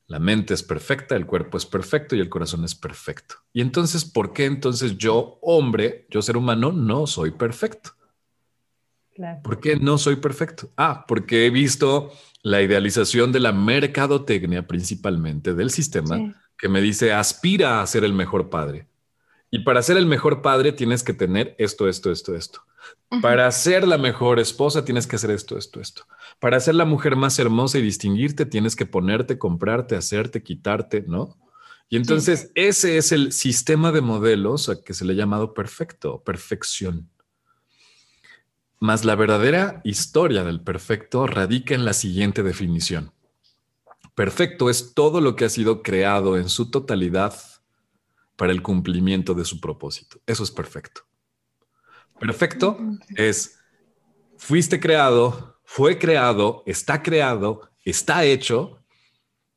La 0.08 0.18
mente 0.18 0.54
es 0.54 0.64
perfecta, 0.64 1.14
el 1.14 1.24
cuerpo 1.24 1.56
es 1.56 1.64
perfecto 1.64 2.16
y 2.16 2.18
el 2.18 2.28
corazón 2.28 2.64
es 2.64 2.74
perfecto. 2.74 3.36
Y 3.52 3.60
entonces, 3.60 4.04
¿por 4.04 4.32
qué 4.32 4.46
entonces 4.46 4.98
yo, 4.98 5.38
hombre, 5.40 6.08
yo 6.10 6.20
ser 6.20 6.36
humano, 6.36 6.72
no 6.72 7.06
soy 7.06 7.30
perfecto? 7.30 7.90
¿Por 9.44 9.60
qué 9.60 9.76
no 9.76 9.98
soy 9.98 10.16
perfecto? 10.16 10.70
Ah, 10.76 11.04
porque 11.06 11.46
he 11.46 11.50
visto 11.50 12.12
la 12.42 12.60
idealización 12.60 13.30
de 13.30 13.38
la 13.38 13.52
mercadotecnia 13.52 14.66
principalmente 14.66 15.54
del 15.54 15.70
sistema 15.70 16.41
que 16.62 16.68
me 16.68 16.80
dice 16.80 17.12
aspira 17.12 17.82
a 17.82 17.86
ser 17.88 18.04
el 18.04 18.12
mejor 18.12 18.48
padre. 18.48 18.86
Y 19.50 19.64
para 19.64 19.82
ser 19.82 19.96
el 19.96 20.06
mejor 20.06 20.42
padre 20.42 20.70
tienes 20.70 21.02
que 21.02 21.12
tener 21.12 21.56
esto, 21.58 21.88
esto, 21.88 22.12
esto, 22.12 22.36
esto. 22.36 22.62
Para 23.20 23.50
ser 23.50 23.84
la 23.84 23.98
mejor 23.98 24.38
esposa 24.38 24.84
tienes 24.84 25.08
que 25.08 25.16
hacer 25.16 25.32
esto, 25.32 25.58
esto, 25.58 25.80
esto. 25.80 26.06
Para 26.38 26.60
ser 26.60 26.76
la 26.76 26.84
mujer 26.84 27.16
más 27.16 27.36
hermosa 27.40 27.78
y 27.78 27.82
distinguirte 27.82 28.46
tienes 28.46 28.76
que 28.76 28.86
ponerte, 28.86 29.38
comprarte, 29.38 29.96
hacerte, 29.96 30.44
quitarte, 30.44 31.04
¿no? 31.04 31.36
Y 31.88 31.96
entonces 31.96 32.52
ese 32.54 32.96
es 32.96 33.10
el 33.10 33.32
sistema 33.32 33.90
de 33.90 34.00
modelos 34.00 34.68
a 34.68 34.84
que 34.84 34.94
se 34.94 35.04
le 35.04 35.14
ha 35.14 35.16
llamado 35.16 35.54
perfecto, 35.54 36.22
perfección. 36.22 37.10
Mas 38.78 39.04
la 39.04 39.16
verdadera 39.16 39.80
historia 39.82 40.44
del 40.44 40.60
perfecto 40.60 41.26
radica 41.26 41.74
en 41.74 41.84
la 41.84 41.92
siguiente 41.92 42.44
definición. 42.44 43.12
Perfecto 44.14 44.70
es 44.70 44.94
todo 44.94 45.20
lo 45.20 45.36
que 45.36 45.44
ha 45.44 45.48
sido 45.48 45.82
creado 45.82 46.36
en 46.36 46.48
su 46.48 46.70
totalidad 46.70 47.34
para 48.36 48.52
el 48.52 48.62
cumplimiento 48.62 49.34
de 49.34 49.44
su 49.44 49.60
propósito. 49.60 50.20
Eso 50.26 50.42
es 50.42 50.50
perfecto. 50.50 51.02
Perfecto 52.18 52.78
es, 53.16 53.58
fuiste 54.36 54.78
creado, 54.78 55.58
fue 55.64 55.98
creado, 55.98 56.62
está 56.66 57.02
creado, 57.02 57.70
está 57.84 58.24
hecho 58.24 58.78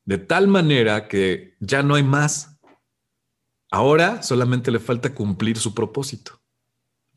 de 0.04 0.18
tal 0.18 0.48
manera 0.48 1.08
que 1.08 1.56
ya 1.60 1.82
no 1.82 1.94
hay 1.94 2.02
más 2.02 2.56
Ahora 3.70 4.22
solamente 4.22 4.70
le 4.70 4.78
falta 4.78 5.14
cumplir 5.14 5.58
su 5.58 5.74
propósito. 5.74 6.40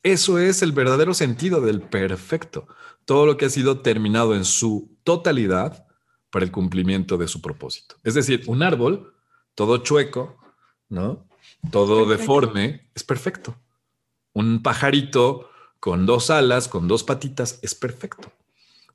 Eso 0.02 0.39
es 0.39 0.62
el 0.62 0.71
verdadero 0.71 1.13
sentido 1.13 1.62
del 1.62 1.82
perfecto. 1.82 2.67
Todo 3.06 3.25
lo 3.25 3.38
que 3.38 3.45
ha 3.45 3.49
sido 3.49 3.82
terminado 3.82 4.36
en 4.36 4.45
su 4.45 4.97
totalidad 5.04 5.88
para 6.29 6.45
el 6.45 6.51
cumplimiento 6.51 7.17
de 7.17 7.27
su 7.27 7.41
propósito. 7.41 7.95
Es 8.03 8.13
decir, 8.13 8.43
un 8.47 8.63
árbol, 8.63 9.13
todo 9.55 9.77
chueco, 9.77 10.37
¿no? 10.89 11.25
Todo 11.71 12.05
deforme, 12.05 12.89
es 12.95 13.03
perfecto. 13.03 13.55
Un 14.33 14.61
pajarito 14.61 15.49
con 15.79 16.05
dos 16.05 16.29
alas, 16.29 16.67
con 16.67 16.87
dos 16.87 17.03
patitas, 17.03 17.59
es 17.61 17.75
perfecto. 17.75 18.31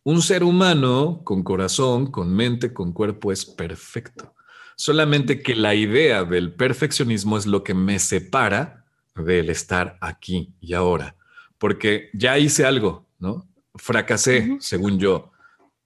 Un 0.03 0.21
ser 0.21 0.45
humano 0.45 1.23
con 1.25 1.43
corazón, 1.43 2.11
con 2.11 2.35
mente, 2.35 2.73
con 2.73 2.93
cuerpo, 2.93 3.33
es 3.33 3.45
perfecto. 3.45 4.35
Solamente 4.77 5.43
que 5.43 5.55
la 5.55 5.75
idea 5.75 6.25
del 6.25 6.53
perfeccionismo 6.53 7.39
es 7.39 7.47
lo 7.47 7.65
que 7.65 7.75
me 7.75 7.99
separa 7.99 8.85
del 9.15 9.49
estar 9.51 9.97
aquí 10.01 10.53
y 10.61 10.75
ahora. 10.75 11.17
Porque 11.59 12.11
ya 12.13 12.39
hice 12.39 12.67
algo, 12.67 13.07
¿no? 13.19 13.47
Fracasé, 13.77 14.57
según 14.61 14.99
yo. 14.99 15.31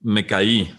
Me 0.01 0.25
caí, 0.25 0.73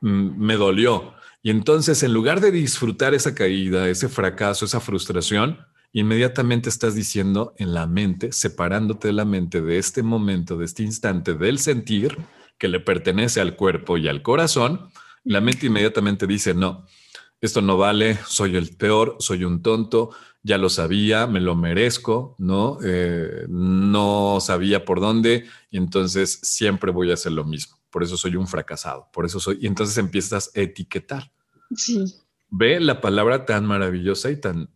me 0.00 0.56
dolió. 0.56 1.14
Y 1.42 1.50
entonces, 1.50 2.02
en 2.02 2.12
lugar 2.12 2.40
de 2.40 2.50
disfrutar 2.50 3.14
esa 3.14 3.34
caída, 3.34 3.88
ese 3.88 4.08
fracaso, 4.08 4.64
esa 4.64 4.80
frustración, 4.80 5.58
inmediatamente 5.92 6.68
estás 6.68 6.94
diciendo 6.94 7.54
en 7.58 7.74
la 7.74 7.86
mente, 7.86 8.32
separándote 8.32 9.08
de 9.08 9.14
la 9.14 9.24
mente 9.24 9.62
de 9.62 9.78
este 9.78 10.02
momento, 10.02 10.58
de 10.58 10.64
este 10.64 10.82
instante, 10.82 11.34
del 11.34 11.58
sentir 11.58 12.18
que 12.58 12.68
le 12.68 12.80
pertenece 12.80 13.40
al 13.40 13.56
cuerpo 13.56 13.96
y 13.96 14.08
al 14.08 14.22
corazón, 14.22 14.90
la 15.24 15.40
mente 15.40 15.66
inmediatamente 15.66 16.26
dice, 16.26 16.54
no, 16.54 16.86
esto 17.40 17.62
no 17.62 17.76
vale, 17.76 18.18
soy 18.26 18.56
el 18.56 18.76
peor, 18.76 19.16
soy 19.20 19.44
un 19.44 19.62
tonto, 19.62 20.10
ya 20.42 20.58
lo 20.58 20.68
sabía, 20.68 21.26
me 21.26 21.40
lo 21.40 21.54
merezco, 21.54 22.34
¿no? 22.38 22.78
Eh, 22.82 23.46
no 23.48 24.38
sabía 24.40 24.84
por 24.84 25.00
dónde 25.00 25.46
y 25.70 25.78
entonces 25.78 26.40
siempre 26.42 26.90
voy 26.90 27.10
a 27.10 27.14
hacer 27.14 27.32
lo 27.32 27.44
mismo. 27.44 27.77
Por 27.90 28.02
eso 28.02 28.16
soy 28.16 28.36
un 28.36 28.46
fracasado, 28.46 29.08
por 29.12 29.24
eso 29.24 29.40
soy. 29.40 29.58
Y 29.60 29.66
entonces 29.66 29.96
empiezas 29.98 30.50
a 30.54 30.60
etiquetar. 30.60 31.32
Sí. 31.74 32.04
Ve 32.50 32.80
la 32.80 33.00
palabra 33.00 33.46
tan 33.46 33.66
maravillosa 33.66 34.30
y 34.30 34.40
tan 34.40 34.70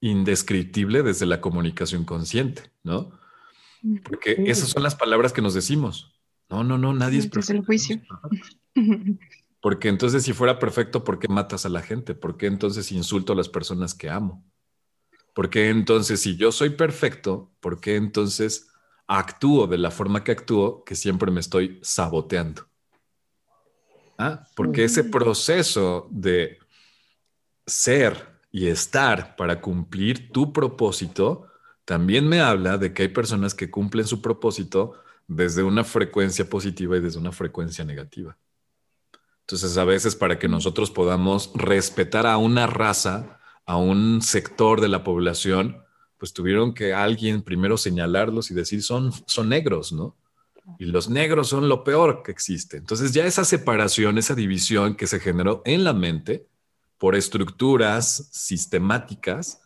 indescriptible 0.00 1.02
desde 1.02 1.26
la 1.26 1.40
comunicación 1.40 2.04
consciente, 2.04 2.70
¿no? 2.82 3.18
Porque 4.04 4.36
esas 4.46 4.70
son 4.70 4.82
las 4.82 4.94
palabras 4.94 5.32
que 5.32 5.42
nos 5.42 5.54
decimos. 5.54 6.18
No, 6.48 6.64
no, 6.64 6.78
no, 6.78 6.92
nadie 6.92 7.18
es 7.18 7.26
perfecto. 7.26 7.60
el 7.60 7.66
juicio. 7.66 8.00
Porque 9.60 9.88
entonces 9.88 10.22
si 10.22 10.32
fuera 10.32 10.58
perfecto, 10.58 11.02
¿por 11.02 11.18
qué 11.18 11.26
matas 11.28 11.66
a 11.66 11.68
la 11.68 11.82
gente? 11.82 12.14
¿Por 12.14 12.36
qué 12.36 12.46
entonces 12.46 12.92
insulto 12.92 13.32
a 13.32 13.36
las 13.36 13.48
personas 13.48 13.92
que 13.92 14.08
amo? 14.08 14.44
¿Por 15.34 15.50
qué 15.50 15.68
entonces 15.68 16.20
si 16.20 16.36
yo 16.36 16.52
soy 16.52 16.70
perfecto, 16.70 17.52
por 17.60 17.80
qué 17.80 17.96
entonces 17.96 18.70
actúo 19.08 19.66
de 19.66 19.78
la 19.78 19.90
forma 19.90 20.22
que 20.22 20.32
actúo 20.32 20.84
que 20.84 20.94
siempre 20.94 21.32
me 21.32 21.40
estoy 21.40 21.80
saboteando? 21.82 22.68
¿Ah? 24.18 24.46
Porque 24.54 24.84
ese 24.84 25.04
proceso 25.04 26.08
de 26.10 26.58
ser 27.66 28.38
y 28.50 28.68
estar 28.68 29.36
para 29.36 29.60
cumplir 29.60 30.30
tu 30.30 30.52
propósito 30.52 31.48
también 31.84 32.28
me 32.28 32.40
habla 32.40 32.76
de 32.76 32.92
que 32.92 33.02
hay 33.02 33.08
personas 33.08 33.54
que 33.54 33.70
cumplen 33.70 34.06
su 34.06 34.20
propósito 34.20 34.92
desde 35.26 35.62
una 35.62 35.84
frecuencia 35.84 36.48
positiva 36.48 36.96
y 36.96 37.00
desde 37.00 37.18
una 37.18 37.32
frecuencia 37.32 37.84
negativa. 37.84 38.36
Entonces, 39.40 39.78
a 39.78 39.84
veces 39.84 40.14
para 40.14 40.38
que 40.38 40.48
nosotros 40.48 40.90
podamos 40.90 41.50
respetar 41.54 42.26
a 42.26 42.36
una 42.36 42.66
raza, 42.66 43.40
a 43.64 43.76
un 43.76 44.20
sector 44.20 44.82
de 44.82 44.88
la 44.88 45.04
población, 45.04 45.82
pues 46.18 46.32
tuvieron 46.32 46.74
que 46.74 46.92
alguien 46.92 47.42
primero 47.42 47.78
señalarlos 47.78 48.50
y 48.50 48.54
decir 48.54 48.82
son, 48.82 49.12
son 49.26 49.48
negros, 49.48 49.92
¿no? 49.92 50.16
Y 50.78 50.84
los 50.84 51.08
negros 51.08 51.48
son 51.48 51.68
lo 51.68 51.82
peor 51.82 52.22
que 52.22 52.30
existe. 52.30 52.76
Entonces 52.76 53.12
ya 53.12 53.24
esa 53.24 53.44
separación, 53.44 54.18
esa 54.18 54.34
división 54.34 54.96
que 54.96 55.06
se 55.06 55.20
generó 55.20 55.62
en 55.64 55.84
la 55.84 55.94
mente 55.94 56.46
por 56.98 57.14
estructuras 57.14 58.28
sistemáticas, 58.32 59.62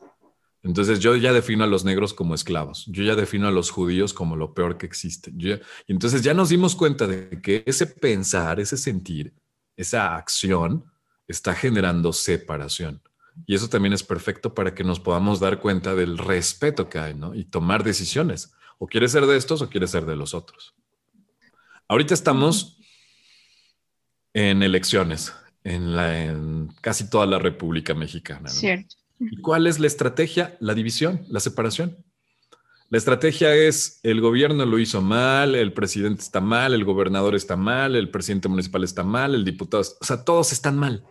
entonces 0.62 1.00
yo 1.00 1.16
ya 1.16 1.32
defino 1.32 1.64
a 1.64 1.66
los 1.66 1.84
negros 1.84 2.14
como 2.14 2.34
esclavos, 2.34 2.86
yo 2.86 3.02
ya 3.02 3.16
defino 3.16 3.48
a 3.48 3.50
los 3.50 3.70
judíos 3.70 4.14
como 4.14 4.36
lo 4.36 4.54
peor 4.54 4.78
que 4.78 4.86
existe. 4.86 5.32
y 5.34 5.58
entonces 5.88 6.22
ya 6.22 6.34
nos 6.34 6.50
dimos 6.50 6.76
cuenta 6.76 7.08
de 7.08 7.40
que 7.40 7.64
ese 7.66 7.86
pensar, 7.86 8.60
ese 8.60 8.76
sentir, 8.76 9.34
esa 9.76 10.14
acción 10.14 10.84
está 11.26 11.54
generando 11.54 12.12
separación. 12.12 13.02
Y 13.46 13.54
eso 13.54 13.68
también 13.68 13.92
es 13.92 14.02
perfecto 14.02 14.54
para 14.54 14.74
que 14.74 14.84
nos 14.84 15.00
podamos 15.00 15.40
dar 15.40 15.60
cuenta 15.60 15.94
del 15.94 16.18
respeto 16.18 16.88
que 16.88 16.98
hay, 16.98 17.14
¿no? 17.14 17.34
Y 17.34 17.44
tomar 17.44 17.84
decisiones. 17.84 18.52
O 18.78 18.86
quieres 18.86 19.12
ser 19.12 19.26
de 19.26 19.36
estos 19.36 19.62
o 19.62 19.70
quieres 19.70 19.90
ser 19.90 20.06
de 20.06 20.16
los 20.16 20.34
otros. 20.34 20.74
Ahorita 21.88 22.14
estamos 22.14 22.78
en 24.34 24.62
elecciones 24.62 25.32
en, 25.64 25.94
la, 25.94 26.24
en 26.24 26.68
casi 26.80 27.08
toda 27.08 27.26
la 27.26 27.38
República 27.38 27.94
Mexicana. 27.94 28.48
Cierto. 28.48 28.96
¿Y 29.18 29.40
cuál 29.40 29.66
es 29.66 29.78
la 29.78 29.86
estrategia? 29.86 30.56
La 30.60 30.74
división, 30.74 31.24
la 31.28 31.40
separación. 31.40 31.96
La 32.92 32.98
estrategia 32.98 33.54
es 33.54 34.00
el 34.02 34.20
gobierno 34.20 34.66
lo 34.66 34.78
hizo 34.78 35.00
mal, 35.00 35.54
el 35.54 35.72
presidente 35.72 36.20
está 36.20 36.42
mal, 36.42 36.74
el 36.74 36.84
gobernador 36.84 37.34
está 37.34 37.56
mal, 37.56 37.96
el 37.96 38.10
presidente 38.10 38.48
municipal 38.48 38.84
está 38.84 39.02
mal, 39.02 39.34
el 39.34 39.46
diputado, 39.46 39.82
o 39.82 40.04
sea, 40.04 40.24
todos 40.24 40.52
están 40.52 40.76
mal. 40.76 41.02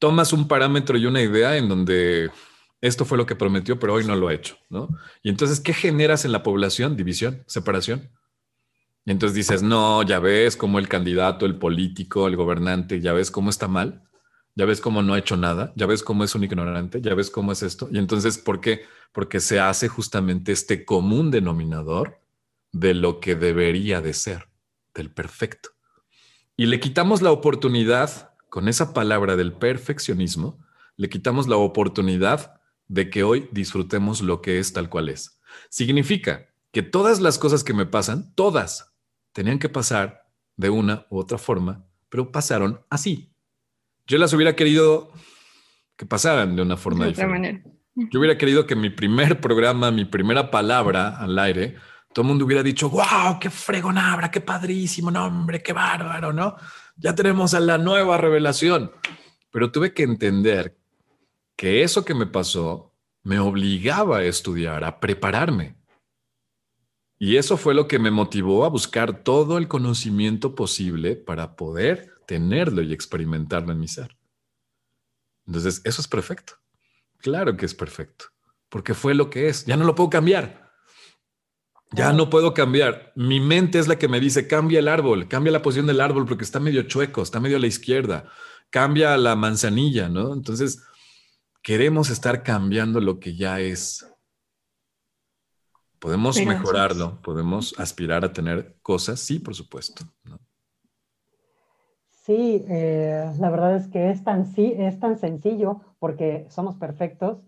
Tomas 0.00 0.32
un 0.32 0.48
parámetro 0.48 0.98
y 0.98 1.06
una 1.06 1.22
idea 1.22 1.56
en 1.56 1.68
donde 1.68 2.32
esto 2.80 3.04
fue 3.04 3.16
lo 3.16 3.26
que 3.26 3.36
prometió, 3.36 3.78
pero 3.78 3.94
hoy 3.94 4.04
no 4.04 4.16
lo 4.16 4.26
ha 4.26 4.34
hecho, 4.34 4.56
¿no? 4.68 4.88
Y 5.22 5.30
entonces, 5.30 5.60
¿qué 5.60 5.72
generas 5.72 6.24
en 6.24 6.32
la 6.32 6.42
población? 6.42 6.96
División, 6.96 7.44
separación. 7.46 8.10
Y 9.04 9.12
entonces 9.12 9.36
dices, 9.36 9.62
no, 9.62 10.02
ya 10.02 10.18
ves 10.18 10.56
cómo 10.56 10.80
el 10.80 10.88
candidato, 10.88 11.46
el 11.46 11.56
político, 11.56 12.26
el 12.26 12.34
gobernante, 12.34 13.00
ya 13.00 13.12
ves 13.12 13.30
cómo 13.30 13.50
está 13.50 13.68
mal 13.68 14.02
ya 14.54 14.66
ves 14.66 14.80
cómo 14.80 15.02
no 15.02 15.14
ha 15.14 15.18
hecho 15.18 15.36
nada, 15.36 15.72
ya 15.76 15.86
ves 15.86 16.02
cómo 16.02 16.24
es 16.24 16.34
un 16.34 16.44
ignorante, 16.44 17.00
ya 17.00 17.14
ves 17.14 17.30
cómo 17.30 17.52
es 17.52 17.62
esto. 17.62 17.88
Y 17.90 17.98
entonces, 17.98 18.38
¿por 18.38 18.60
qué? 18.60 18.82
Porque 19.12 19.40
se 19.40 19.60
hace 19.60 19.88
justamente 19.88 20.52
este 20.52 20.84
común 20.84 21.30
denominador 21.30 22.20
de 22.72 22.94
lo 22.94 23.20
que 23.20 23.34
debería 23.34 24.00
de 24.00 24.12
ser, 24.12 24.48
del 24.94 25.10
perfecto. 25.10 25.70
Y 26.56 26.66
le 26.66 26.80
quitamos 26.80 27.22
la 27.22 27.32
oportunidad, 27.32 28.29
con 28.50 28.68
esa 28.68 28.92
palabra 28.92 29.36
del 29.36 29.52
perfeccionismo, 29.52 30.58
le 30.96 31.08
quitamos 31.08 31.48
la 31.48 31.56
oportunidad 31.56 32.60
de 32.88 33.08
que 33.08 33.22
hoy 33.22 33.48
disfrutemos 33.52 34.20
lo 34.20 34.42
que 34.42 34.58
es 34.58 34.72
tal 34.72 34.90
cual 34.90 35.08
es. 35.08 35.40
Significa 35.70 36.48
que 36.72 36.82
todas 36.82 37.20
las 37.20 37.38
cosas 37.38 37.64
que 37.64 37.72
me 37.72 37.86
pasan, 37.86 38.34
todas, 38.34 38.94
tenían 39.32 39.58
que 39.58 39.68
pasar 39.68 40.26
de 40.56 40.68
una 40.68 41.06
u 41.08 41.18
otra 41.18 41.38
forma, 41.38 41.86
pero 42.08 42.32
pasaron 42.32 42.80
así, 42.90 43.32
yo 44.06 44.18
las 44.18 44.32
hubiera 44.32 44.56
querido 44.56 45.12
que 45.96 46.04
pasaran 46.04 46.56
de 46.56 46.62
una 46.62 46.76
forma 46.76 47.04
de 47.04 47.12
diferente. 47.12 47.62
Yo 47.94 48.18
hubiera 48.18 48.36
querido 48.36 48.66
que 48.66 48.74
mi 48.74 48.90
primer 48.90 49.40
programa, 49.40 49.90
mi 49.90 50.04
primera 50.04 50.50
palabra 50.50 51.16
al 51.16 51.38
aire, 51.38 51.76
todo 52.12 52.22
el 52.22 52.28
mundo 52.28 52.44
hubiera 52.44 52.62
dicho, 52.62 52.90
wow, 52.90 53.38
qué 53.40 53.50
fregonabra, 53.50 54.30
qué 54.30 54.40
padrísimo, 54.40 55.10
nombre, 55.10 55.62
qué 55.62 55.72
bárbaro, 55.72 56.32
¿no? 56.32 56.56
Ya 57.00 57.14
tenemos 57.14 57.54
a 57.54 57.60
la 57.60 57.78
nueva 57.78 58.18
revelación. 58.18 58.92
Pero 59.50 59.72
tuve 59.72 59.94
que 59.94 60.02
entender 60.02 60.78
que 61.56 61.82
eso 61.82 62.04
que 62.04 62.14
me 62.14 62.26
pasó 62.26 62.94
me 63.22 63.38
obligaba 63.38 64.18
a 64.18 64.24
estudiar, 64.24 64.84
a 64.84 65.00
prepararme. 65.00 65.76
Y 67.18 67.36
eso 67.36 67.56
fue 67.56 67.74
lo 67.74 67.88
que 67.88 67.98
me 67.98 68.10
motivó 68.10 68.64
a 68.64 68.68
buscar 68.68 69.22
todo 69.22 69.58
el 69.58 69.66
conocimiento 69.66 70.54
posible 70.54 71.16
para 71.16 71.56
poder 71.56 72.14
tenerlo 72.26 72.82
y 72.82 72.92
experimentarlo 72.92 73.72
en 73.72 73.80
mi 73.80 73.88
ser. 73.88 74.16
Entonces, 75.46 75.80
eso 75.84 76.00
es 76.00 76.08
perfecto. 76.08 76.54
Claro 77.18 77.56
que 77.56 77.66
es 77.66 77.74
perfecto, 77.74 78.26
porque 78.68 78.94
fue 78.94 79.14
lo 79.14 79.28
que 79.28 79.48
es. 79.48 79.66
Ya 79.66 79.76
no 79.76 79.84
lo 79.84 79.94
puedo 79.94 80.08
cambiar. 80.08 80.69
Ya 81.92 82.12
no 82.12 82.30
puedo 82.30 82.54
cambiar. 82.54 83.12
Mi 83.16 83.40
mente 83.40 83.78
es 83.78 83.88
la 83.88 83.98
que 83.98 84.08
me 84.08 84.20
dice, 84.20 84.46
cambia 84.46 84.78
el 84.78 84.88
árbol, 84.88 85.26
cambia 85.26 85.52
la 85.52 85.62
posición 85.62 85.86
del 85.86 86.00
árbol 86.00 86.24
porque 86.24 86.44
está 86.44 86.60
medio 86.60 86.82
chueco, 86.82 87.22
está 87.22 87.40
medio 87.40 87.56
a 87.56 87.60
la 87.60 87.66
izquierda, 87.66 88.26
cambia 88.70 89.16
la 89.16 89.34
manzanilla, 89.34 90.08
¿no? 90.08 90.32
Entonces, 90.32 90.84
queremos 91.62 92.10
estar 92.10 92.42
cambiando 92.42 93.00
lo 93.00 93.18
que 93.18 93.34
ya 93.34 93.60
es. 93.60 94.06
Podemos 95.98 96.42
mejorarlo, 96.44 97.20
podemos 97.22 97.78
aspirar 97.78 98.24
a 98.24 98.32
tener 98.32 98.76
cosas, 98.82 99.20
sí, 99.20 99.38
por 99.38 99.54
supuesto. 99.54 100.04
¿no? 100.24 100.38
Sí, 102.08 102.64
eh, 102.68 103.30
la 103.38 103.50
verdad 103.50 103.76
es 103.76 103.88
que 103.88 104.10
es 104.10 104.24
tan, 104.24 104.46
sí, 104.46 104.72
es 104.78 104.98
tan 104.98 105.18
sencillo 105.18 105.80
porque 105.98 106.46
somos 106.48 106.76
perfectos, 106.76 107.38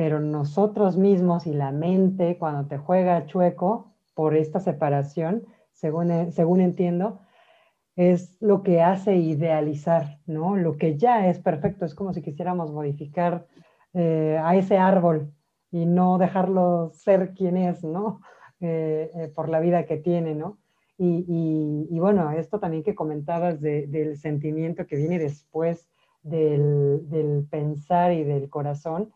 pero 0.00 0.18
nosotros 0.18 0.96
mismos 0.96 1.46
y 1.46 1.52
la 1.52 1.72
mente 1.72 2.38
cuando 2.38 2.66
te 2.66 2.78
juega 2.78 3.26
chueco 3.26 3.92
por 4.14 4.34
esta 4.34 4.58
separación, 4.58 5.44
según, 5.74 6.32
según 6.32 6.62
entiendo, 6.62 7.20
es 7.96 8.34
lo 8.40 8.62
que 8.62 8.80
hace 8.80 9.16
idealizar, 9.16 10.18
¿no? 10.24 10.56
Lo 10.56 10.78
que 10.78 10.96
ya 10.96 11.28
es 11.28 11.38
perfecto, 11.38 11.84
es 11.84 11.94
como 11.94 12.14
si 12.14 12.22
quisiéramos 12.22 12.72
modificar 12.72 13.46
eh, 13.92 14.40
a 14.42 14.56
ese 14.56 14.78
árbol 14.78 15.34
y 15.70 15.84
no 15.84 16.16
dejarlo 16.16 16.92
ser 16.94 17.34
quien 17.34 17.58
es, 17.58 17.84
¿no? 17.84 18.22
Eh, 18.62 19.10
eh, 19.14 19.32
por 19.34 19.48
la 19.48 19.58
vida 19.58 19.86
que 19.86 19.96
tiene, 19.96 20.34
¿no? 20.34 20.58
Y, 20.98 21.98
bueno, 21.98 22.30
esto 22.32 22.58
también 22.58 22.82
que 22.82 22.94
comentabas 22.94 23.58
del 23.58 24.18
sentimiento 24.18 24.86
que 24.86 24.96
viene 24.96 25.18
después 25.18 25.88
del, 26.22 27.46
pensar 27.50 28.12
y 28.12 28.24
del 28.24 28.50
corazón, 28.50 29.10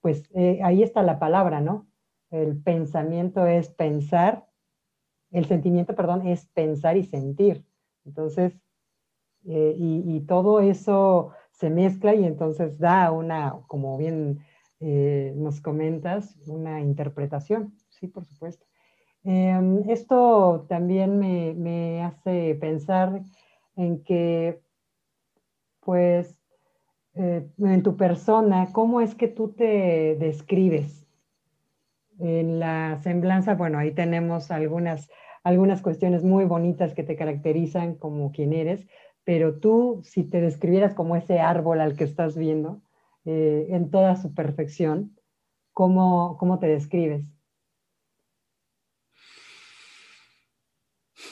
pues 0.00 0.30
ahí 0.62 0.82
está 0.82 1.02
la 1.02 1.18
palabra, 1.18 1.60
¿no? 1.60 1.86
El 2.30 2.60
pensamiento 2.62 3.46
es 3.46 3.68
pensar, 3.70 4.46
el 5.30 5.46
sentimiento, 5.46 5.94
perdón, 5.94 6.26
es 6.26 6.46
pensar 6.46 6.96
y 6.96 7.04
sentir. 7.04 7.64
Entonces, 8.04 8.58
eh, 9.44 9.74
y, 9.78 10.20
todo 10.20 10.60
eso 10.60 11.32
se 11.52 11.70
mezcla 11.70 12.14
y 12.14 12.24
entonces 12.24 12.78
da 12.78 13.10
una, 13.12 13.54
como 13.66 13.96
bien 13.96 14.40
eh, 14.80 15.32
nos 15.36 15.60
comentas, 15.60 16.36
una 16.46 16.80
interpretación, 16.80 17.74
sí, 17.88 18.08
por 18.08 18.24
supuesto. 18.24 18.66
Em, 19.24 19.88
esto 19.90 20.66
también 20.68 21.18
me, 21.18 22.02
hace 22.02 22.54
pensar 22.60 23.22
en 23.76 24.02
que, 24.02 24.60
pues, 25.80 26.37
eh, 27.18 27.46
en 27.58 27.82
tu 27.82 27.96
persona, 27.96 28.68
¿cómo 28.72 29.00
es 29.00 29.14
que 29.14 29.28
tú 29.28 29.48
te 29.50 30.16
describes? 30.18 31.06
En 32.18 32.58
la 32.58 32.98
semblanza, 33.02 33.54
bueno, 33.54 33.78
ahí 33.78 33.92
tenemos 33.92 34.50
algunas 34.50 35.08
algunas 35.48 35.82
cuestiones 35.82 36.24
muy 36.24 36.44
bonitas 36.44 36.94
que 36.94 37.02
te 37.02 37.16
caracterizan 37.16 37.94
como 37.94 38.32
quien 38.32 38.52
eres, 38.52 38.86
pero 39.24 39.58
tú, 39.58 40.00
si 40.04 40.24
te 40.24 40.40
describieras 40.40 40.94
como 40.94 41.16
ese 41.16 41.40
árbol 41.40 41.80
al 41.80 41.96
que 41.96 42.04
estás 42.04 42.36
viendo, 42.36 42.82
eh, 43.24 43.66
en 43.70 43.90
toda 43.90 44.16
su 44.16 44.34
perfección, 44.34 45.16
¿cómo, 45.72 46.36
cómo 46.38 46.58
te 46.58 46.66
describes? 46.66 47.24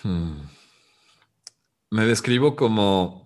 Hmm. 0.02 0.42
Me 1.90 2.04
describo 2.06 2.56
como, 2.56 3.25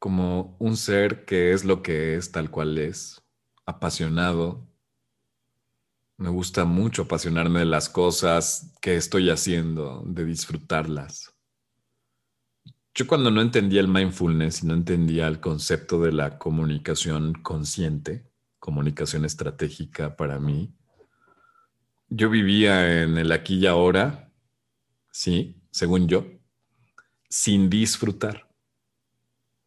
como 0.00 0.56
un 0.58 0.76
ser 0.76 1.26
que 1.26 1.52
es 1.52 1.64
lo 1.64 1.82
que 1.82 2.16
es, 2.16 2.32
tal 2.32 2.50
cual 2.50 2.78
es, 2.78 3.22
apasionado, 3.66 4.66
me 6.16 6.30
gusta 6.30 6.64
mucho 6.64 7.02
apasionarme 7.02 7.60
de 7.60 7.66
las 7.66 7.88
cosas 7.88 8.74
que 8.80 8.96
estoy 8.96 9.30
haciendo, 9.30 10.02
de 10.06 10.24
disfrutarlas. 10.24 11.34
Yo 12.94 13.06
cuando 13.06 13.30
no 13.30 13.40
entendía 13.40 13.80
el 13.80 13.88
mindfulness 13.88 14.62
y 14.62 14.66
no 14.66 14.74
entendía 14.74 15.28
el 15.28 15.38
concepto 15.38 16.00
de 16.00 16.12
la 16.12 16.38
comunicación 16.38 17.34
consciente, 17.34 18.26
comunicación 18.58 19.24
estratégica 19.24 20.16
para 20.16 20.40
mí, 20.40 20.74
yo 22.08 22.30
vivía 22.30 23.02
en 23.02 23.18
el 23.18 23.32
aquí 23.32 23.58
y 23.58 23.66
ahora, 23.66 24.32
sí, 25.12 25.62
según 25.70 26.08
yo, 26.08 26.26
sin 27.28 27.70
disfrutar. 27.70 28.49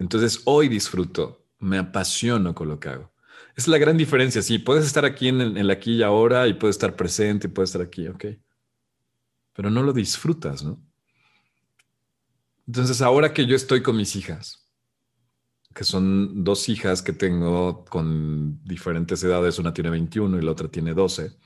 Entonces 0.03 0.41
hoy 0.43 0.67
disfruto, 0.67 1.45
me 1.59 1.77
apasiono 1.77 2.53
con 2.53 2.67
lo 2.67 2.77
que 2.77 2.89
hago. 2.89 3.13
Es 3.55 3.69
la 3.69 3.77
gran 3.77 3.95
diferencia, 3.95 4.41
sí, 4.41 4.59
puedes 4.59 4.85
estar 4.85 5.05
aquí 5.05 5.29
en 5.29 5.39
el, 5.39 5.79
y 5.85 6.03
ahora 6.03 6.45
y 6.47 6.55
puedes 6.55 6.75
estar 6.75 6.97
presente 6.97 7.47
y 7.47 7.49
puedes 7.49 7.69
estar 7.69 7.81
aquí, 7.81 8.09
ok. 8.09 8.25
Pero 9.53 9.69
no 9.69 9.81
lo 9.81 9.93
disfrutas, 9.93 10.61
¿no? 10.61 10.83
Entonces, 12.67 13.01
ahora 13.01 13.33
que 13.33 13.45
yo 13.45 13.55
estoy 13.55 13.81
con 13.81 13.95
mis 13.95 14.17
hijas, 14.17 14.67
que 15.73 15.85
son 15.85 16.43
dos 16.43 16.67
hijas 16.67 17.01
que 17.01 17.13
tengo 17.13 17.85
con 17.85 18.61
diferentes 18.65 19.23
edades, 19.23 19.57
una 19.57 19.73
tiene 19.73 19.89
21 19.89 20.37
y 20.37 20.41
la 20.41 20.51
otra 20.51 20.67
tiene 20.67 20.93
12, 20.93 21.37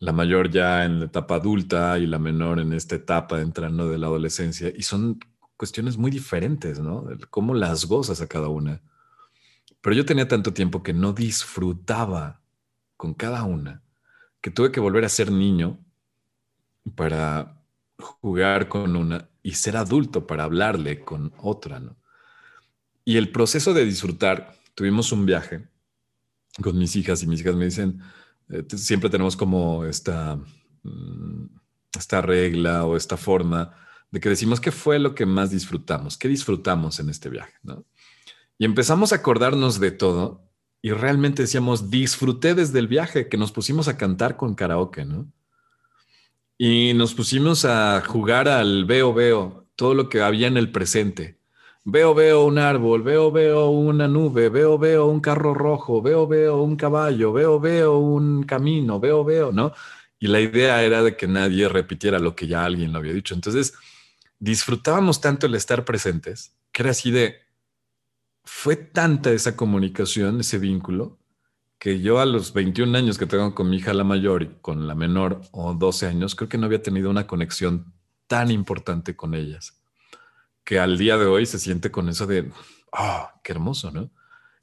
la 0.00 0.12
mayor 0.12 0.50
ya 0.50 0.84
en 0.84 0.98
la 0.98 1.06
etapa 1.06 1.36
adulta 1.36 1.96
y 2.00 2.08
la 2.08 2.18
menor 2.18 2.58
en 2.58 2.72
esta 2.72 2.96
etapa 2.96 3.40
entrando 3.40 3.88
de 3.88 3.98
la 3.98 4.08
adolescencia, 4.08 4.72
y 4.76 4.82
son 4.82 5.20
cuestiones 5.62 5.96
muy 5.96 6.10
diferentes, 6.10 6.80
¿no? 6.80 7.06
Cómo 7.30 7.54
las 7.54 7.84
gozas 7.84 8.20
a 8.20 8.26
cada 8.26 8.48
una. 8.48 8.82
Pero 9.80 9.94
yo 9.94 10.04
tenía 10.04 10.26
tanto 10.26 10.52
tiempo 10.52 10.82
que 10.82 10.92
no 10.92 11.12
disfrutaba 11.12 12.40
con 12.96 13.14
cada 13.14 13.44
una, 13.44 13.80
que 14.40 14.50
tuve 14.50 14.72
que 14.72 14.80
volver 14.80 15.04
a 15.04 15.08
ser 15.08 15.30
niño 15.30 15.78
para 16.96 17.62
jugar 17.96 18.68
con 18.68 18.96
una 18.96 19.28
y 19.40 19.52
ser 19.52 19.76
adulto 19.76 20.26
para 20.26 20.42
hablarle 20.42 21.04
con 21.04 21.32
otra, 21.38 21.78
¿no? 21.78 21.94
Y 23.04 23.16
el 23.16 23.30
proceso 23.30 23.72
de 23.72 23.84
disfrutar, 23.84 24.56
tuvimos 24.74 25.12
un 25.12 25.26
viaje 25.26 25.68
con 26.60 26.76
mis 26.76 26.96
hijas 26.96 27.22
y 27.22 27.28
mis 27.28 27.40
hijas 27.40 27.54
me 27.54 27.66
dicen, 27.66 28.00
eh, 28.48 28.64
siempre 28.76 29.10
tenemos 29.10 29.36
como 29.36 29.84
esta, 29.84 30.40
mm, 30.82 31.44
esta 31.96 32.20
regla 32.20 32.84
o 32.84 32.96
esta 32.96 33.16
forma 33.16 33.76
de 34.12 34.20
que 34.20 34.28
decimos 34.28 34.60
qué 34.60 34.70
fue 34.70 34.98
lo 34.98 35.14
que 35.14 35.26
más 35.26 35.50
disfrutamos, 35.50 36.16
qué 36.16 36.28
disfrutamos 36.28 37.00
en 37.00 37.08
este 37.08 37.28
viaje, 37.28 37.54
¿no? 37.62 37.84
Y 38.58 38.64
empezamos 38.64 39.12
a 39.12 39.16
acordarnos 39.16 39.80
de 39.80 39.90
todo 39.90 40.48
y 40.82 40.92
realmente 40.92 41.42
decíamos, 41.42 41.90
disfruté 41.90 42.54
desde 42.54 42.78
el 42.78 42.88
viaje, 42.88 43.28
que 43.28 43.38
nos 43.38 43.50
pusimos 43.52 43.88
a 43.88 43.96
cantar 43.96 44.36
con 44.36 44.54
karaoke, 44.54 45.04
¿no? 45.04 45.26
Y 46.58 46.92
nos 46.94 47.14
pusimos 47.14 47.64
a 47.64 48.02
jugar 48.06 48.48
al 48.48 48.84
veo, 48.84 49.14
veo, 49.14 49.66
todo 49.76 49.94
lo 49.94 50.08
que 50.08 50.20
había 50.20 50.46
en 50.46 50.56
el 50.56 50.70
presente. 50.70 51.38
Veo, 51.84 52.14
veo 52.14 52.44
un 52.44 52.58
árbol, 52.58 53.02
veo, 53.02 53.32
veo 53.32 53.70
una 53.70 54.06
nube, 54.06 54.48
veo, 54.48 54.78
veo 54.78 55.06
un 55.06 55.20
carro 55.20 55.54
rojo, 55.54 56.02
veo, 56.02 56.28
veo 56.28 56.62
un 56.62 56.76
caballo, 56.76 57.32
veo, 57.32 57.58
veo 57.58 57.98
un 57.98 58.44
camino, 58.44 59.00
veo, 59.00 59.24
veo, 59.24 59.50
¿no? 59.50 59.72
Y 60.18 60.28
la 60.28 60.40
idea 60.40 60.84
era 60.84 61.02
de 61.02 61.16
que 61.16 61.26
nadie 61.26 61.68
repitiera 61.68 62.20
lo 62.20 62.36
que 62.36 62.46
ya 62.46 62.64
alguien 62.64 62.92
lo 62.92 62.98
había 62.98 63.12
dicho. 63.12 63.34
Entonces, 63.34 63.74
disfrutábamos 64.42 65.20
tanto 65.20 65.46
el 65.46 65.54
estar 65.54 65.84
presentes, 65.84 66.56
que 66.72 66.82
era 66.82 66.90
así 66.90 67.12
de, 67.12 67.36
fue 68.42 68.74
tanta 68.74 69.30
esa 69.30 69.54
comunicación, 69.54 70.40
ese 70.40 70.58
vínculo, 70.58 71.20
que 71.78 72.00
yo 72.00 72.18
a 72.18 72.26
los 72.26 72.52
21 72.52 72.98
años 72.98 73.18
que 73.18 73.26
tengo 73.26 73.54
con 73.54 73.70
mi 73.70 73.76
hija 73.76 73.94
la 73.94 74.02
mayor 74.02 74.42
y 74.42 74.48
con 74.60 74.88
la 74.88 74.96
menor 74.96 75.42
o 75.52 75.74
12 75.74 76.08
años, 76.08 76.34
creo 76.34 76.48
que 76.48 76.58
no 76.58 76.66
había 76.66 76.82
tenido 76.82 77.08
una 77.08 77.28
conexión 77.28 77.94
tan 78.26 78.50
importante 78.50 79.14
con 79.14 79.36
ellas, 79.36 79.80
que 80.64 80.80
al 80.80 80.98
día 80.98 81.16
de 81.18 81.26
hoy 81.26 81.46
se 81.46 81.60
siente 81.60 81.92
con 81.92 82.08
eso 82.08 82.26
de, 82.26 82.50
oh, 82.90 83.28
qué 83.44 83.52
hermoso, 83.52 83.92
¿no? 83.92 84.10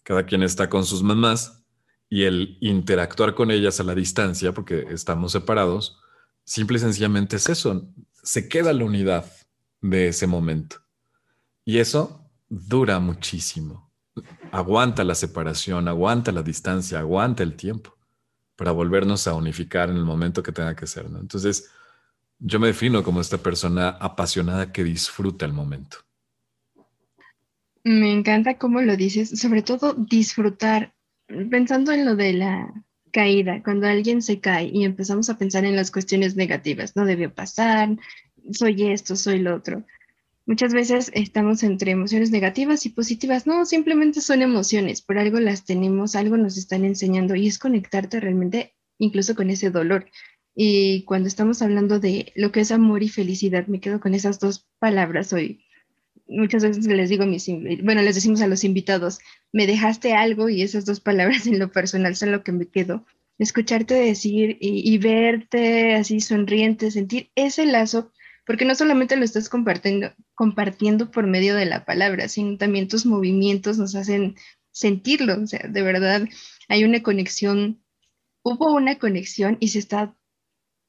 Cada 0.03 0.25
quien 0.25 0.43
está 0.43 0.69
con 0.69 0.83
sus 0.83 1.03
mamás 1.03 1.63
y 2.09 2.23
el 2.23 2.57
interactuar 2.59 3.33
con 3.33 3.49
ellas 3.49 3.79
a 3.79 3.85
la 3.85 3.95
distancia, 3.95 4.51
porque 4.53 4.87
estamos 4.89 5.31
separados, 5.31 6.01
simple 6.43 6.75
y 6.75 6.81
sencillamente 6.81 7.37
es 7.37 7.47
eso, 7.47 7.89
se 8.23 8.49
queda 8.49 8.73
la 8.73 8.83
unidad 8.83 9.38
de 9.81 10.07
ese 10.09 10.27
momento. 10.27 10.77
Y 11.65 11.77
eso 11.77 12.29
dura 12.47 12.99
muchísimo. 12.99 13.91
Aguanta 14.51 15.03
la 15.03 15.15
separación, 15.15 15.87
aguanta 15.87 16.31
la 16.31 16.43
distancia, 16.43 16.99
aguanta 16.99 17.43
el 17.43 17.55
tiempo 17.55 17.95
para 18.55 18.71
volvernos 18.71 19.27
a 19.27 19.35
unificar 19.35 19.89
en 19.89 19.97
el 19.97 20.03
momento 20.03 20.43
que 20.43 20.51
tenga 20.51 20.75
que 20.75 20.87
ser. 20.87 21.05
Entonces, 21.05 21.69
yo 22.39 22.59
me 22.59 22.67
defino 22.67 23.03
como 23.03 23.21
esta 23.21 23.37
persona 23.37 23.89
apasionada 23.89 24.71
que 24.71 24.83
disfruta 24.83 25.45
el 25.45 25.53
momento. 25.53 25.97
Me 27.83 28.11
encanta 28.11 28.57
cómo 28.57 28.81
lo 28.81 28.97
dices, 28.97 29.39
sobre 29.39 29.61
todo 29.61 29.93
disfrutar, 29.93 30.93
pensando 31.49 31.91
en 31.91 32.05
lo 32.05 32.15
de 32.15 32.33
la 32.33 32.73
caída, 33.11 33.63
cuando 33.63 33.87
alguien 33.87 34.21
se 34.21 34.39
cae 34.39 34.69
y 34.71 34.83
empezamos 34.83 35.29
a 35.29 35.37
pensar 35.37 35.65
en 35.65 35.75
las 35.75 35.91
cuestiones 35.91 36.35
negativas, 36.35 36.95
no 36.95 37.05
debió 37.05 37.33
pasar, 37.33 37.97
soy 38.51 38.91
esto, 38.91 39.15
soy 39.15 39.39
lo 39.39 39.55
otro. 39.55 39.83
Muchas 40.49 40.73
veces 40.73 41.11
estamos 41.13 41.61
entre 41.61 41.91
emociones 41.91 42.31
negativas 42.31 42.85
y 42.87 42.89
positivas. 42.89 43.45
No, 43.45 43.65
simplemente 43.65 44.19
son 44.19 44.41
emociones, 44.41 45.01
por 45.01 45.19
algo 45.19 45.39
las 45.39 45.63
tenemos, 45.63 46.15
algo 46.15 46.37
nos 46.37 46.57
están 46.57 46.85
enseñando 46.85 47.35
y 47.35 47.45
es 47.45 47.59
conectarte 47.59 48.19
realmente 48.19 48.73
incluso 48.97 49.35
con 49.35 49.51
ese 49.51 49.69
dolor. 49.69 50.07
Y 50.55 51.03
cuando 51.03 51.27
estamos 51.27 51.61
hablando 51.61 51.99
de 51.99 52.33
lo 52.35 52.51
que 52.51 52.61
es 52.61 52.71
amor 52.71 53.03
y 53.03 53.09
felicidad, 53.09 53.67
me 53.67 53.79
quedo 53.79 53.99
con 53.99 54.15
esas 54.15 54.39
dos 54.39 54.67
palabras 54.79 55.31
hoy. 55.33 55.63
Muchas 56.27 56.63
veces 56.63 56.85
les 56.87 57.09
digo 57.09 57.27
mis, 57.27 57.47
bueno, 57.83 58.01
les 58.01 58.15
decimos 58.15 58.41
a 58.41 58.47
los 58.47 58.63
invitados, 58.63 59.19
me 59.53 59.67
dejaste 59.67 60.13
algo 60.13 60.49
y 60.49 60.63
esas 60.63 60.83
dos 60.83 60.99
palabras 60.99 61.45
en 61.45 61.59
lo 61.59 61.71
personal 61.71 62.15
son 62.15 62.31
lo 62.31 62.43
que 62.43 62.51
me 62.51 62.65
quedo. 62.67 63.05
Escucharte 63.37 63.93
decir 63.93 64.57
y, 64.59 64.81
y 64.91 64.97
verte 64.97 65.93
así 65.93 66.21
sonriente, 66.21 66.89
sentir 66.89 67.29
ese 67.35 67.67
lazo 67.67 68.11
porque 68.49 68.65
no 68.65 68.73
solamente 68.73 69.15
lo 69.15 69.25
estás 69.25 69.47
compartiendo, 69.47 70.11
compartiendo 70.33 71.11
por 71.11 71.27
medio 71.27 71.53
de 71.53 71.67
la 71.67 71.85
palabra, 71.85 72.27
sino 72.27 72.57
también 72.57 72.87
tus 72.87 73.05
movimientos 73.05 73.77
nos 73.77 73.93
hacen 73.93 74.37
sentirlo, 74.71 75.39
o 75.39 75.45
sea, 75.45 75.67
de 75.69 75.83
verdad 75.83 76.27
hay 76.67 76.83
una 76.83 77.03
conexión, 77.03 77.79
hubo 78.41 78.73
una 78.73 78.97
conexión 78.97 79.57
y 79.59 79.67
se 79.67 79.77
está 79.77 80.17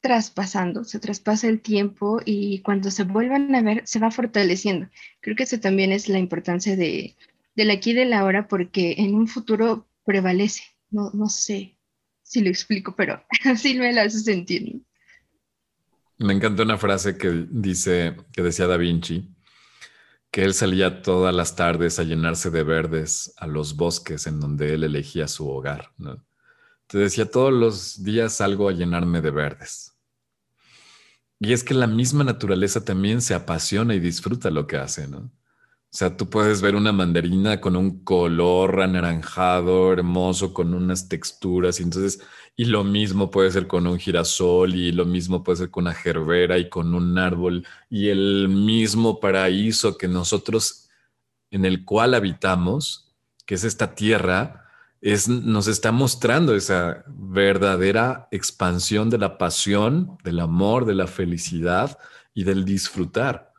traspasando, 0.01 0.85
se 0.85 1.01
traspasa 1.01 1.49
el 1.49 1.61
tiempo 1.61 2.23
y 2.25 2.62
cuando 2.62 2.90
se 2.90 3.05
vuelvan 3.05 3.55
a 3.55 3.61
ver 3.61 3.83
se 3.87 3.99
va 3.99 4.11
fortaleciendo. 4.11 4.88
Creo 5.20 5.37
que 5.37 5.42
eso 5.42 5.61
también 5.61 5.92
es 5.92 6.09
la 6.09 6.18
importancia 6.18 6.77
de, 6.77 7.14
del 7.55 7.70
aquí 7.73 7.90
y 7.90 7.94
de 7.94 8.07
la 8.07 8.20
ahora 8.20 8.49
porque 8.49 8.94
en 8.96 9.14
un 9.14 9.29
futuro 9.29 9.87
prevalece. 10.07 10.62
No, 10.88 11.11
no 11.12 11.29
sé 11.29 11.77
si 12.23 12.40
lo 12.40 12.49
explico, 12.49 12.96
pero 12.96 13.23
así 13.44 13.75
me 13.75 13.92
lo 13.92 14.01
hace 14.01 14.20
sentir. 14.20 14.81
Me 16.20 16.35
encanta 16.35 16.64
una 16.64 16.76
frase 16.76 17.16
que 17.16 17.46
dice, 17.48 18.14
que 18.35 18.42
decía 18.42 18.66
Da 18.66 18.76
Vinci, 18.76 19.35
que 20.30 20.44
él 20.44 20.52
salía 20.52 21.00
todas 21.00 21.35
las 21.35 21.56
tardes 21.56 21.98
a 21.98 22.02
llenarse 22.02 22.50
de 22.50 22.62
verdes 22.62 23.33
a 23.38 23.46
los 23.46 23.74
bosques 23.74 24.26
en 24.26 24.38
donde 24.38 24.74
él 24.74 24.85
elegía 24.85 25.26
su 25.28 25.48
hogar. 25.48 25.94
Te 26.88 26.98
decía, 26.98 27.30
todos 27.30 27.54
los 27.54 28.04
días 28.04 28.35
salgo 28.35 28.68
a 28.68 28.72
llenarme 28.72 29.22
de 29.22 29.30
verdes. 29.30 29.94
Y 31.38 31.54
es 31.54 31.64
que 31.64 31.72
la 31.72 31.87
misma 31.87 32.22
naturaleza 32.22 32.85
también 32.85 33.22
se 33.22 33.33
apasiona 33.33 33.94
y 33.94 33.98
disfruta 33.98 34.50
lo 34.50 34.66
que 34.66 34.76
hace, 34.76 35.09
¿no? 35.09 35.33
O 35.92 35.96
sea, 35.96 36.16
tú 36.16 36.31
puedes 36.31 36.62
ver 36.62 36.76
una 36.76 36.92
mandarina 36.92 37.61
con 37.61 37.74
un 37.74 38.05
color 38.05 38.81
anaranjado, 38.81 39.92
hermoso, 39.92 40.55
con 40.55 40.72
unas 40.72 41.09
texturas, 41.09 41.81
y 41.81 41.83
entonces, 41.83 42.20
y 42.57 42.66
lo 42.66 42.85
mismo 42.85 43.31
puede 43.33 43.50
ser 43.50 43.66
con 43.66 43.88
un 43.88 43.98
girasol, 43.98 44.76
y 44.76 44.92
lo 44.92 45.05
mismo 45.05 45.42
puede 45.42 45.57
ser 45.59 45.70
con 45.70 45.85
una 45.85 45.94
gerbera 45.94 46.59
y 46.59 46.68
con 46.68 46.94
un 46.94 47.18
árbol, 47.18 47.66
y 47.88 48.09
el 48.09 48.48
mismo 48.48 49.18
paraíso 49.18 49.98
que 49.98 50.07
nosotros, 50.07 50.88
en 51.50 51.64
el 51.64 51.85
cual 51.85 52.14
habitamos, 52.14 53.12
que 53.44 53.57
es 53.57 53.64
esta 53.64 53.92
tierra, 53.96 54.68
es, 55.00 55.29
nos 55.29 55.66
está 55.66 55.90
mostrando 55.90 56.55
esa 56.55 57.05
verdadera 57.09 58.29
expansión 58.31 59.11
de 59.11 59.18
la 59.18 59.38
pasión, 59.38 60.18
del 60.22 60.38
amor, 60.38 60.85
de 60.85 60.94
la 60.94 61.09
felicidad 61.09 61.98
y 62.33 62.44
del 62.44 62.64
disfrutar. 62.64 63.50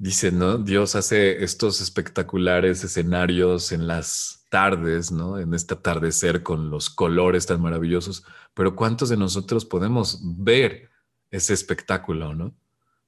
Dice, 0.00 0.32
¿no? 0.32 0.56
Dios 0.56 0.94
hace 0.94 1.44
estos 1.44 1.82
espectaculares 1.82 2.82
escenarios 2.82 3.70
en 3.70 3.86
las 3.86 4.46
tardes, 4.48 5.12
¿no? 5.12 5.38
En 5.38 5.52
este 5.52 5.74
atardecer 5.74 6.42
con 6.42 6.70
los 6.70 6.88
colores 6.88 7.44
tan 7.44 7.60
maravillosos. 7.60 8.24
Pero 8.54 8.74
¿cuántos 8.74 9.10
de 9.10 9.18
nosotros 9.18 9.66
podemos 9.66 10.20
ver 10.22 10.88
ese 11.30 11.52
espectáculo, 11.52 12.34
¿no? 12.34 12.54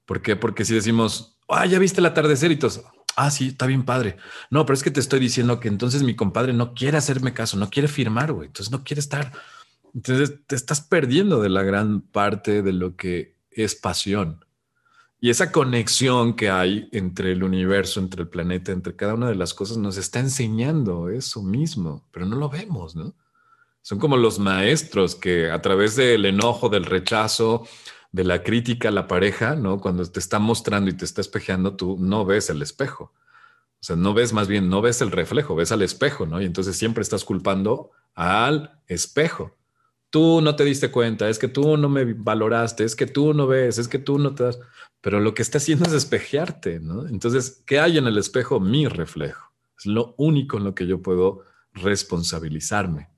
¿Por 0.04 0.20
qué? 0.20 0.36
Porque 0.36 0.66
si 0.66 0.74
decimos, 0.74 1.38
ah, 1.48 1.64
ya 1.64 1.78
viste 1.78 2.00
el 2.02 2.06
atardecer 2.06 2.52
y 2.52 2.56
todos, 2.56 2.82
ah, 3.16 3.30
sí, 3.30 3.48
está 3.48 3.66
bien 3.66 3.86
padre. 3.86 4.18
No, 4.50 4.66
pero 4.66 4.74
es 4.74 4.82
que 4.82 4.90
te 4.90 5.00
estoy 5.00 5.18
diciendo 5.18 5.60
que 5.60 5.68
entonces 5.68 6.02
mi 6.02 6.14
compadre 6.14 6.52
no 6.52 6.74
quiere 6.74 6.98
hacerme 6.98 7.32
caso, 7.32 7.56
no 7.56 7.70
quiere 7.70 7.88
firmar, 7.88 8.34
güey. 8.34 8.48
Entonces 8.48 8.70
no 8.70 8.84
quiere 8.84 9.00
estar. 9.00 9.32
Entonces 9.94 10.40
te 10.46 10.56
estás 10.56 10.82
perdiendo 10.82 11.40
de 11.40 11.48
la 11.48 11.62
gran 11.62 12.02
parte 12.02 12.60
de 12.60 12.72
lo 12.74 12.96
que 12.96 13.34
es 13.50 13.74
pasión. 13.74 14.44
Y 15.24 15.30
esa 15.30 15.52
conexión 15.52 16.34
que 16.34 16.50
hay 16.50 16.88
entre 16.90 17.30
el 17.30 17.44
universo, 17.44 18.00
entre 18.00 18.22
el 18.22 18.28
planeta, 18.28 18.72
entre 18.72 18.96
cada 18.96 19.14
una 19.14 19.28
de 19.28 19.36
las 19.36 19.54
cosas, 19.54 19.76
nos 19.76 19.96
está 19.96 20.18
enseñando 20.18 21.10
eso 21.10 21.44
mismo, 21.44 22.04
pero 22.10 22.26
no 22.26 22.34
lo 22.34 22.48
vemos, 22.48 22.96
¿no? 22.96 23.14
Son 23.82 24.00
como 24.00 24.16
los 24.16 24.40
maestros 24.40 25.14
que 25.14 25.48
a 25.52 25.62
través 25.62 25.94
del 25.94 26.24
enojo, 26.24 26.68
del 26.70 26.84
rechazo, 26.84 27.68
de 28.10 28.24
la 28.24 28.42
crítica 28.42 28.88
a 28.88 28.90
la 28.90 29.06
pareja, 29.06 29.54
¿no? 29.54 29.78
Cuando 29.80 30.04
te 30.10 30.18
está 30.18 30.40
mostrando 30.40 30.90
y 30.90 30.94
te 30.94 31.04
está 31.04 31.20
espejeando, 31.20 31.76
tú 31.76 31.96
no 32.00 32.24
ves 32.24 32.50
el 32.50 32.60
espejo. 32.60 33.12
O 33.14 33.84
sea, 33.84 33.94
no 33.94 34.14
ves 34.14 34.32
más 34.32 34.48
bien, 34.48 34.68
no 34.68 34.82
ves 34.82 35.02
el 35.02 35.12
reflejo, 35.12 35.54
ves 35.54 35.70
al 35.70 35.82
espejo, 35.82 36.26
¿no? 36.26 36.42
Y 36.42 36.46
entonces 36.46 36.76
siempre 36.76 37.02
estás 37.02 37.24
culpando 37.24 37.92
al 38.16 38.80
espejo. 38.88 39.54
Tú 40.12 40.40
no 40.40 40.54
te 40.54 40.64
diste 40.64 40.92
cuenta, 40.92 41.28
es 41.28 41.40
que 41.40 41.48
tú 41.48 41.76
no 41.76 41.88
me 41.88 42.04
valoraste, 42.04 42.84
es 42.84 42.94
que 42.94 43.06
tú 43.06 43.34
no 43.34 43.48
ves, 43.48 43.78
es 43.78 43.88
que 43.88 43.98
tú 43.98 44.18
no 44.18 44.32
te 44.34 44.44
das 44.44 44.60
pero 45.02 45.18
lo 45.18 45.34
que 45.34 45.42
está 45.42 45.58
haciendo 45.58 45.84
es 45.84 45.92
espejearte, 45.92 46.78
¿no? 46.78 47.08
Entonces, 47.08 47.62
¿qué 47.66 47.80
hay 47.80 47.98
en 47.98 48.06
el 48.06 48.16
espejo? 48.16 48.60
Mi 48.60 48.86
reflejo. 48.86 49.52
Es 49.76 49.84
lo 49.84 50.14
único 50.16 50.56
en 50.56 50.64
lo 50.64 50.74
que 50.76 50.86
yo 50.86 51.02
puedo 51.02 51.42
responsabilizarme. 51.74 53.10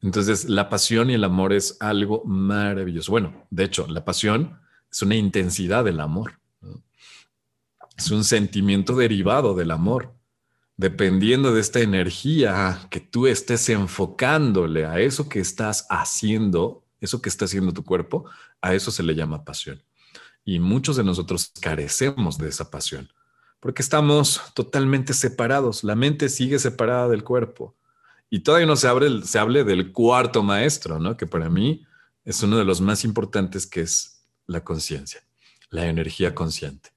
Entonces, 0.00 0.48
la 0.48 0.70
pasión 0.70 1.10
y 1.10 1.14
el 1.14 1.24
amor 1.24 1.52
es 1.52 1.76
algo 1.80 2.24
maravilloso. 2.24 3.12
Bueno, 3.12 3.46
de 3.50 3.64
hecho, 3.64 3.86
la 3.86 4.02
pasión 4.02 4.58
es 4.90 5.02
una 5.02 5.14
intensidad 5.14 5.84
del 5.84 6.00
amor. 6.00 6.40
Es 7.98 8.10
un 8.10 8.24
sentimiento 8.24 8.96
derivado 8.96 9.54
del 9.54 9.72
amor. 9.72 10.14
Dependiendo 10.80 11.52
de 11.52 11.60
esta 11.60 11.80
energía 11.80 12.88
que 12.88 13.00
tú 13.00 13.26
estés 13.26 13.68
enfocándole 13.68 14.86
a 14.86 14.98
eso 14.98 15.28
que 15.28 15.38
estás 15.38 15.86
haciendo, 15.90 16.86
eso 17.02 17.20
que 17.20 17.28
está 17.28 17.44
haciendo 17.44 17.74
tu 17.74 17.84
cuerpo, 17.84 18.24
a 18.62 18.72
eso 18.72 18.90
se 18.90 19.02
le 19.02 19.14
llama 19.14 19.44
pasión. 19.44 19.82
Y 20.42 20.58
muchos 20.58 20.96
de 20.96 21.04
nosotros 21.04 21.52
carecemos 21.60 22.38
de 22.38 22.48
esa 22.48 22.70
pasión, 22.70 23.12
porque 23.60 23.82
estamos 23.82 24.40
totalmente 24.54 25.12
separados. 25.12 25.84
La 25.84 25.96
mente 25.96 26.30
sigue 26.30 26.58
separada 26.58 27.08
del 27.08 27.24
cuerpo. 27.24 27.76
Y 28.30 28.40
todavía 28.40 28.66
no 28.66 28.76
se, 28.76 28.88
abre, 28.88 29.20
se 29.20 29.38
hable 29.38 29.64
del 29.64 29.92
cuarto 29.92 30.42
maestro, 30.42 30.98
¿no? 30.98 31.14
que 31.18 31.26
para 31.26 31.50
mí 31.50 31.84
es 32.24 32.42
uno 32.42 32.56
de 32.56 32.64
los 32.64 32.80
más 32.80 33.04
importantes, 33.04 33.66
que 33.66 33.82
es 33.82 34.24
la 34.46 34.64
conciencia, 34.64 35.20
la 35.68 35.88
energía 35.88 36.34
consciente. 36.34 36.88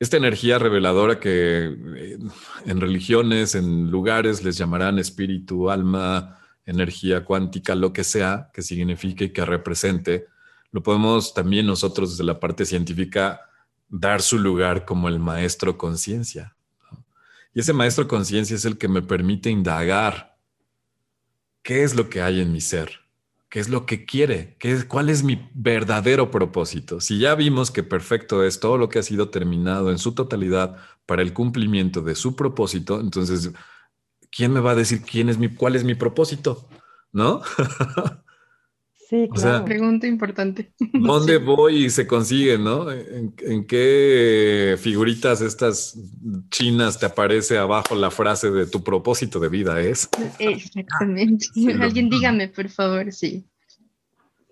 Esta 0.00 0.16
energía 0.16 0.58
reveladora 0.58 1.20
que 1.20 1.76
eh, 1.96 2.18
en 2.66 2.80
religiones, 2.80 3.54
en 3.54 3.90
lugares 3.90 4.42
les 4.42 4.56
llamarán 4.56 4.98
espíritu, 4.98 5.70
alma, 5.70 6.38
energía 6.66 7.24
cuántica, 7.24 7.74
lo 7.74 7.92
que 7.92 8.04
sea 8.04 8.50
que 8.52 8.62
signifique 8.62 9.24
y 9.24 9.32
que 9.32 9.44
represente, 9.44 10.26
lo 10.72 10.82
podemos 10.82 11.34
también 11.34 11.66
nosotros 11.66 12.10
desde 12.10 12.24
la 12.24 12.38
parte 12.38 12.64
científica 12.64 13.40
dar 13.88 14.22
su 14.22 14.38
lugar 14.38 14.84
como 14.84 15.08
el 15.08 15.18
maestro 15.18 15.76
conciencia. 15.76 16.56
Y 17.52 17.60
ese 17.60 17.72
maestro 17.72 18.06
conciencia 18.06 18.54
es 18.54 18.64
el 18.64 18.78
que 18.78 18.88
me 18.88 19.02
permite 19.02 19.50
indagar 19.50 20.38
qué 21.62 21.82
es 21.82 21.96
lo 21.96 22.08
que 22.08 22.22
hay 22.22 22.40
en 22.40 22.52
mi 22.52 22.60
ser, 22.60 22.99
qué 23.50 23.58
es 23.58 23.68
lo 23.68 23.84
que 23.84 24.06
quiere, 24.06 24.56
qué 24.60 24.72
es, 24.72 24.84
cuál 24.84 25.10
es 25.10 25.24
mi 25.24 25.50
verdadero 25.54 26.30
propósito. 26.30 27.00
Si 27.00 27.18
ya 27.18 27.34
vimos 27.34 27.70
que 27.70 27.82
perfecto 27.82 28.44
es 28.44 28.60
todo 28.60 28.78
lo 28.78 28.88
que 28.88 29.00
ha 29.00 29.02
sido 29.02 29.28
terminado 29.28 29.90
en 29.90 29.98
su 29.98 30.14
totalidad 30.14 30.76
para 31.04 31.22
el 31.22 31.32
cumplimiento 31.34 32.00
de 32.00 32.14
su 32.14 32.36
propósito, 32.36 33.00
entonces, 33.00 33.50
¿quién 34.30 34.52
me 34.52 34.60
va 34.60 34.70
a 34.70 34.76
decir 34.76 35.02
quién 35.02 35.28
es 35.28 35.36
mi, 35.36 35.48
cuál 35.48 35.74
es 35.74 35.82
mi 35.84 35.96
propósito? 35.96 36.68
¿No? 37.12 37.42
Sí, 39.10 39.28
claro. 39.34 39.64
pregunta 39.64 40.06
importante. 40.06 40.72
¿Dónde 40.78 41.38
voy 41.38 41.86
y 41.86 41.90
se 41.90 42.06
consigue, 42.06 42.56
no? 42.56 42.88
¿En, 42.92 43.66
qué 43.66 44.78
figuritas 44.80 45.40
estas 45.40 45.98
chinas 46.48 46.96
te 46.96 47.06
aparece 47.06 47.58
abajo 47.58 47.96
la 47.96 48.12
frase 48.12 48.52
de 48.52 48.68
tu 48.68 48.84
propósito 48.84 49.40
de 49.40 49.48
vida 49.48 49.80
es? 49.80 50.08
Exactamente. 50.38 51.48
Alguien 51.80 52.08
dígame, 52.08 52.46
por 52.50 52.68
favor, 52.68 53.10
sí. 53.10 53.44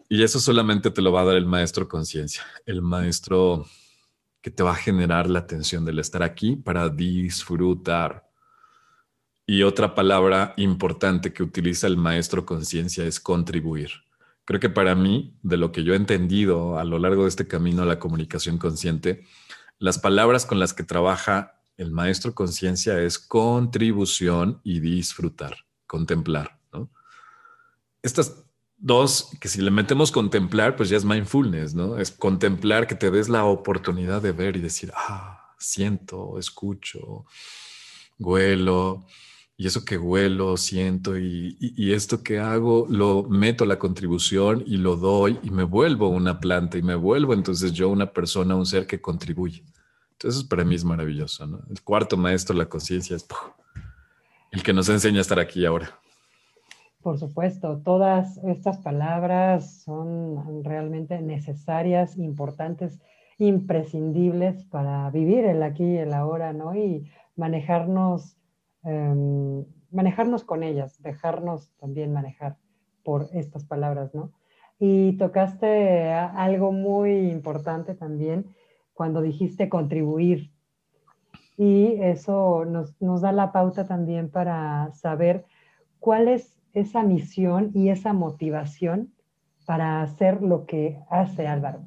Y 0.09 0.25
eso 0.25 0.41
solamente 0.41 0.91
te 0.91 1.03
lo 1.03 1.13
va 1.13 1.21
a 1.21 1.27
dar 1.27 1.37
el 1.37 1.47
maestro 1.47 1.87
conciencia, 1.87 2.43
el 2.67 2.83
maestro 2.83 3.65
que 4.41 4.51
te 4.51 4.65
va 4.65 4.73
a 4.73 4.75
generar 4.75 5.31
la 5.31 5.39
atención 5.39 5.85
del 5.85 6.01
estar 6.01 6.25
aquí 6.25 6.57
para 6.57 6.89
disfrutar. 6.89 8.29
Y 9.47 9.63
otra 9.63 9.95
palabra 9.95 10.55
importante 10.57 11.33
que 11.33 11.45
utiliza 11.45 11.87
el 11.87 11.97
maestro 11.97 12.45
conciencia 12.45 13.05
es 13.05 13.21
contribuir 13.21 14.08
Creo 14.49 14.61
que 14.61 14.71
para 14.71 14.95
mí, 14.95 15.37
de 15.43 15.59
lo 15.59 15.73
que 15.73 15.85
yo 15.85 15.93
he 15.93 15.97
entendido 15.97 16.79
a 16.79 16.85
lo 16.85 16.99
largo 16.99 17.25
de 17.25 17.29
este 17.29 17.47
camino 17.47 17.83
a 17.83 17.85
la 17.85 17.99
comunicación 17.99 18.57
consciente, 18.57 19.27
las 19.79 19.99
palabras 19.99 20.47
con 20.47 20.59
las 20.59 20.73
que 20.73 20.85
trabaja 20.85 21.61
el 21.77 21.91
maestro 21.91 22.35
conciencia 22.35 22.99
es 22.99 23.19
contribución 23.19 24.63
y 24.65 24.81
disfrutar, 24.81 25.67
contemplar. 25.87 26.59
Estas 28.01 28.43
dos, 28.79 29.33
que 29.39 29.49
si 29.49 29.61
le 29.61 29.71
metemos 29.71 30.11
contemplar, 30.11 30.77
pues 30.77 30.89
ya 30.89 30.97
es 30.97 31.05
mindfulness, 31.05 31.75
¿no? 31.75 31.99
Es 31.99 32.11
contemplar 32.11 32.87
que 32.87 32.95
te 32.95 33.11
des 33.11 33.29
la 33.29 33.45
oportunidad 33.45 34.23
de 34.23 34.33
ver 34.33 34.57
y 34.57 34.61
decir, 34.61 34.91
ah, 34.97 35.55
siento, 35.59 36.39
escucho, 36.39 37.27
huelo, 38.19 39.05
y 39.61 39.67
eso 39.67 39.85
que 39.85 39.99
huelo, 39.99 40.57
siento 40.57 41.19
y, 41.19 41.57
esto 41.93 42.23
que 42.23 42.39
hago, 42.39 42.87
lo 42.89 43.25
meto 43.25 43.65
a 43.65 43.67
la 43.67 43.77
contribución 43.77 44.63
y 44.65 44.77
lo 44.77 44.95
doy 44.95 45.41
y 45.43 45.51
me 45.51 45.65
vuelvo 45.65 46.09
una 46.11 46.39
planta 46.39 46.79
y 46.79 46.83
me 46.83 46.95
vuelvo 46.95 47.35
entonces 47.35 47.73
yo 47.73 47.89
una 47.89 48.13
persona, 48.13 48.55
un 48.55 48.65
ser 48.65 48.87
que 48.87 49.01
contribuye. 49.01 49.65
Entonces 50.13 50.45
para 50.45 50.65
mí 50.65 50.77
es 50.77 50.85
maravilloso. 50.85 51.45
El 51.69 51.83
cuarto 51.83 52.17
maestro, 52.17 52.57
la 52.57 52.67
conciencia, 52.67 53.17
es 53.17 53.27
el 54.53 54.63
que 54.63 54.73
nos 54.73 54.89
enseña 54.91 55.19
a 55.19 55.23
estar 55.23 55.41
aquí 55.41 55.67
ahora. 55.67 55.91
Por 57.03 57.19
supuesto, 57.19 57.81
todas 57.85 58.39
estas 58.45 58.79
palabras 58.79 59.83
son 59.83 60.63
realmente 60.63 61.21
necesarias, 61.21 62.17
importantes, 62.17 63.01
imprescindibles 63.39 64.63
para 64.67 65.11
vivir 65.11 65.45
el 65.47 65.65
aquí 65.65 65.83
y 65.83 65.97
el 65.97 66.13
ahora, 66.15 66.53
¿no? 66.53 66.77
Y 66.77 67.11
manejarnos 67.35 68.38
Em, 68.85 69.65
manejarnos 69.91 70.45
con 70.45 70.63
ellas, 70.63 71.01
dejarnos 71.03 71.73
también 71.79 72.13
manejar 72.13 72.57
por 73.03 73.29
estas 73.33 73.65
palabras, 73.65 74.15
¿no? 74.15 74.33
y 74.79 75.13
tocaste 75.17 76.13
algo 76.13 76.73
muy 76.73 77.31
importante 77.31 77.95
también 77.95 78.55
cuando 78.93 79.23
dijiste 79.23 79.69
contribuir. 79.69 80.53
Y 81.57 82.01
eso 82.01 82.65
nos, 82.65 83.01
nos 83.01 83.21
da 83.21 83.33
la 83.33 83.51
pauta 83.51 83.87
también 83.87 84.31
para 84.31 84.93
saber 84.93 85.45
cuál 85.99 86.29
es 86.29 86.57
esa 86.73 87.03
misión 87.03 87.73
y 87.75 87.89
esa 87.89 88.13
motivación 88.13 89.13
para 89.67 90.03
hacer 90.03 90.41
lo 90.43 90.67
que 90.67 91.01
hace 91.11 91.49
Álvaro. 91.49 91.83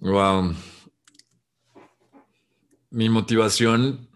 Wow. 0.00 0.54
Mi 2.90 3.08
motivación, 3.08 4.08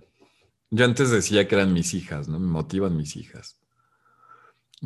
yo 0.70 0.84
antes 0.84 1.10
decía 1.10 1.48
que 1.48 1.56
eran 1.56 1.72
mis 1.72 1.94
hijas, 1.94 2.28
¿no? 2.28 2.38
Me 2.38 2.46
motivan 2.46 2.96
mis 2.96 3.16
hijas. 3.16 3.58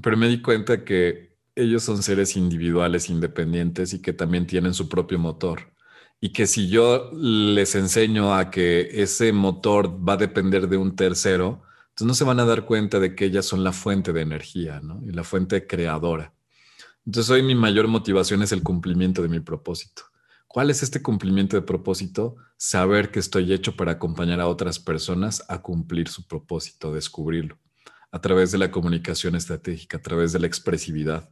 Pero 0.02 0.16
me 0.16 0.28
di 0.28 0.42
cuenta 0.42 0.84
que 0.84 1.36
ellos 1.54 1.84
son 1.84 2.02
seres 2.02 2.36
individuales, 2.36 3.10
independientes 3.10 3.92
y 3.94 4.02
que 4.02 4.12
también 4.12 4.46
tienen 4.46 4.74
su 4.74 4.88
propio 4.88 5.18
motor. 5.18 5.72
Y 6.20 6.32
que 6.32 6.46
si 6.46 6.68
yo 6.68 7.10
les 7.12 7.74
enseño 7.74 8.34
a 8.34 8.50
que 8.50 9.02
ese 9.02 9.32
motor 9.32 9.88
va 10.06 10.14
a 10.14 10.16
depender 10.16 10.68
de 10.68 10.76
un 10.78 10.96
tercero, 10.96 11.62
entonces 11.90 12.06
no 12.06 12.14
se 12.14 12.24
van 12.24 12.40
a 12.40 12.44
dar 12.44 12.64
cuenta 12.64 12.98
de 12.98 13.14
que 13.14 13.26
ellas 13.26 13.46
son 13.46 13.62
la 13.62 13.72
fuente 13.72 14.12
de 14.12 14.22
energía, 14.22 14.80
¿no? 14.80 15.02
Y 15.06 15.12
la 15.12 15.22
fuente 15.22 15.66
creadora. 15.66 16.32
Entonces 17.06 17.30
hoy 17.30 17.42
mi 17.42 17.54
mayor 17.54 17.88
motivación 17.88 18.42
es 18.42 18.52
el 18.52 18.62
cumplimiento 18.62 19.22
de 19.22 19.28
mi 19.28 19.40
propósito. 19.40 20.04
¿Cuál 20.54 20.70
es 20.70 20.84
este 20.84 21.02
cumplimiento 21.02 21.56
de 21.56 21.62
propósito? 21.62 22.36
Saber 22.56 23.10
que 23.10 23.18
estoy 23.18 23.52
hecho 23.52 23.74
para 23.74 23.90
acompañar 23.90 24.38
a 24.38 24.46
otras 24.46 24.78
personas 24.78 25.44
a 25.48 25.60
cumplir 25.62 26.06
su 26.06 26.28
propósito, 26.28 26.94
descubrirlo, 26.94 27.58
a 28.12 28.20
través 28.20 28.52
de 28.52 28.58
la 28.58 28.70
comunicación 28.70 29.34
estratégica, 29.34 29.96
a 29.96 30.00
través 30.02 30.32
de 30.32 30.38
la 30.38 30.46
expresividad. 30.46 31.28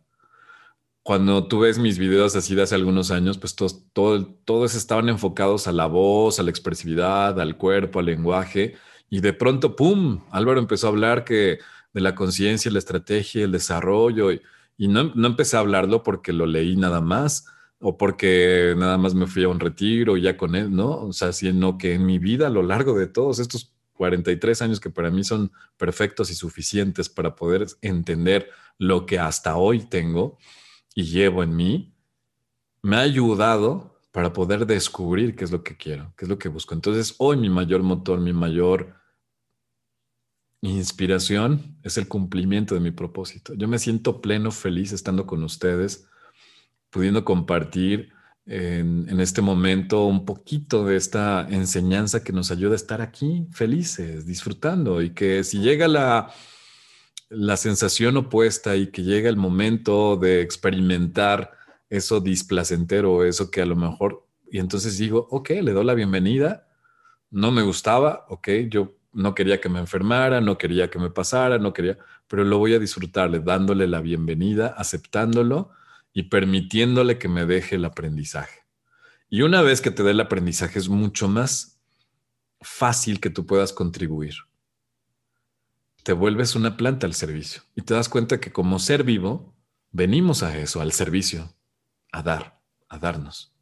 Cuando 1.04 1.46
tú 1.46 1.60
ves 1.60 1.78
mis 1.78 2.00
videos 2.00 2.34
así 2.34 2.56
de 2.56 2.62
hace 2.62 2.74
algunos 2.74 3.12
años, 3.12 3.38
pues 3.38 3.54
todos, 3.54 3.84
todos 3.92 4.74
estaban 4.74 5.08
enfocados 5.08 5.68
a 5.68 5.72
la 5.72 5.86
voz, 5.86 6.40
a 6.40 6.42
la 6.42 6.50
expresividad, 6.50 7.40
al 7.40 7.56
cuerpo, 7.56 8.00
al 8.00 8.06
lenguaje, 8.06 8.74
y 9.08 9.20
de 9.20 9.32
pronto, 9.32 9.76
¡pum!, 9.76 10.24
Álvaro 10.32 10.58
empezó 10.58 10.88
a 10.88 10.90
hablar 10.90 11.22
que 11.22 11.60
de 11.92 12.00
la 12.00 12.16
conciencia, 12.16 12.72
la 12.72 12.80
estrategia, 12.80 13.44
el 13.44 13.52
desarrollo, 13.52 14.32
y, 14.32 14.42
y 14.76 14.88
no, 14.88 15.12
no 15.14 15.28
empecé 15.28 15.56
a 15.56 15.60
hablarlo 15.60 16.02
porque 16.02 16.32
lo 16.32 16.44
leí 16.44 16.74
nada 16.74 17.00
más, 17.00 17.46
o 17.82 17.98
porque 17.98 18.74
nada 18.78 18.96
más 18.96 19.12
me 19.12 19.26
fui 19.26 19.42
a 19.42 19.48
un 19.48 19.58
retiro 19.58 20.16
ya 20.16 20.36
con 20.36 20.54
él, 20.54 20.74
¿no? 20.74 21.00
O 21.00 21.12
sea, 21.12 21.32
sino 21.32 21.76
que 21.76 21.94
en 21.94 22.06
mi 22.06 22.18
vida 22.18 22.46
a 22.46 22.50
lo 22.50 22.62
largo 22.62 22.96
de 22.96 23.08
todos 23.08 23.40
estos 23.40 23.74
43 23.94 24.62
años 24.62 24.80
que 24.80 24.88
para 24.88 25.10
mí 25.10 25.24
son 25.24 25.50
perfectos 25.76 26.30
y 26.30 26.34
suficientes 26.34 27.08
para 27.08 27.34
poder 27.34 27.66
entender 27.82 28.48
lo 28.78 29.04
que 29.04 29.18
hasta 29.18 29.56
hoy 29.56 29.80
tengo 29.80 30.38
y 30.94 31.04
llevo 31.04 31.42
en 31.42 31.56
mí, 31.56 31.92
me 32.82 32.96
ha 32.96 33.00
ayudado 33.00 34.00
para 34.12 34.32
poder 34.32 34.64
descubrir 34.66 35.34
qué 35.34 35.44
es 35.44 35.50
lo 35.50 35.64
que 35.64 35.76
quiero, 35.76 36.14
qué 36.16 36.26
es 36.26 36.28
lo 36.28 36.38
que 36.38 36.48
busco. 36.48 36.74
Entonces, 36.74 37.16
hoy 37.18 37.36
mi 37.36 37.50
mayor 37.50 37.82
motor, 37.82 38.20
mi 38.20 38.32
mayor 38.32 38.94
inspiración 40.60 41.78
es 41.82 41.96
el 41.98 42.06
cumplimiento 42.06 42.74
de 42.74 42.80
mi 42.80 42.92
propósito. 42.92 43.54
Yo 43.54 43.66
me 43.66 43.80
siento 43.80 44.20
pleno, 44.20 44.52
feliz 44.52 44.92
estando 44.92 45.26
con 45.26 45.42
ustedes 45.42 46.06
pudiendo 46.92 47.24
compartir 47.24 48.12
en, 48.44 49.18
este 49.18 49.40
momento 49.40 50.04
un 50.04 50.24
poquito 50.26 50.84
de 50.84 50.96
esta 50.96 51.46
enseñanza 51.48 52.22
que 52.22 52.32
nos 52.32 52.50
ayuda 52.50 52.72
a 52.72 52.76
estar 52.76 53.00
aquí 53.00 53.46
felices, 53.50 54.26
disfrutando 54.26 55.00
y 55.00 55.10
que 55.10 55.42
si 55.42 55.58
llega 55.60 55.88
la, 55.88 56.30
la 57.30 57.56
sensación 57.56 58.16
opuesta 58.18 58.76
y 58.76 58.88
que 58.88 59.02
llega 59.02 59.30
el 59.30 59.36
momento 59.36 60.16
de 60.16 60.42
experimentar 60.42 61.52
eso 61.88 62.20
displacentero, 62.20 63.24
eso 63.24 63.50
que 63.50 63.62
a 63.62 63.66
lo 63.66 63.76
mejor, 63.76 64.26
y 64.50 64.58
entonces 64.58 64.98
digo, 64.98 65.28
ok, 65.30 65.50
le 65.62 65.72
doy 65.72 65.84
la 65.84 65.94
bienvenida, 65.94 66.68
no 67.30 67.52
me 67.52 67.62
gustaba, 67.62 68.26
ok, 68.28 68.48
yo 68.68 68.96
no 69.14 69.34
quería 69.34 69.60
que 69.60 69.70
me 69.70 69.78
enfermara, 69.78 70.42
no 70.42 70.58
quería 70.58 70.90
que 70.90 70.98
me 70.98 71.10
pasara, 71.10 71.58
no 71.58 71.72
quería, 71.72 71.96
pero 72.28 72.44
lo 72.44 72.58
voy 72.58 72.74
a 72.74 72.78
disfrutarle, 72.78 73.40
dándole 73.40 73.86
la 73.86 74.00
bienvenida, 74.00 74.74
aceptándolo 74.76 75.70
y 76.12 76.24
permitiéndole 76.24 77.18
que 77.18 77.28
me 77.28 77.46
deje 77.46 77.76
el 77.76 77.84
aprendizaje. 77.84 78.60
Y 79.28 79.42
una 79.42 79.62
vez 79.62 79.80
que 79.80 79.90
te 79.90 80.02
dé 80.02 80.10
el 80.10 80.20
aprendizaje 80.20 80.78
es 80.78 80.88
mucho 80.88 81.28
más 81.28 81.80
fácil 82.60 83.20
que 83.20 83.30
tú 83.30 83.46
puedas 83.46 83.72
contribuir. 83.72 84.34
Te 86.02 86.12
vuelves 86.12 86.54
una 86.54 86.76
planta 86.76 87.06
al 87.06 87.14
servicio 87.14 87.62
y 87.74 87.82
te 87.82 87.94
das 87.94 88.08
cuenta 88.08 88.40
que 88.40 88.52
como 88.52 88.78
ser 88.78 89.04
vivo 89.04 89.54
venimos 89.90 90.42
a 90.42 90.58
eso, 90.58 90.80
al 90.80 90.92
servicio, 90.92 91.54
a 92.12 92.22
dar, 92.22 92.60
a 92.88 92.98
darnos. 92.98 93.54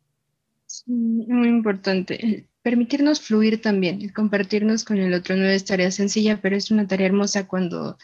muy 0.87 1.49
importante. 1.49 2.49
Permitirnos 2.63 3.21
fluir 3.21 3.63
también, 3.63 4.09
compartirnos 4.11 4.85
con 4.85 4.99
el 4.99 5.15
otro 5.15 5.37
no 5.37 5.45
es 5.45 5.65
tarea 5.65 5.91
sencilla, 5.91 6.41
pero 6.43 6.57
es 6.57 6.71
una 6.71 6.87
tarea 6.87 7.07
hermosa 7.07 7.47
cuando 7.47 7.97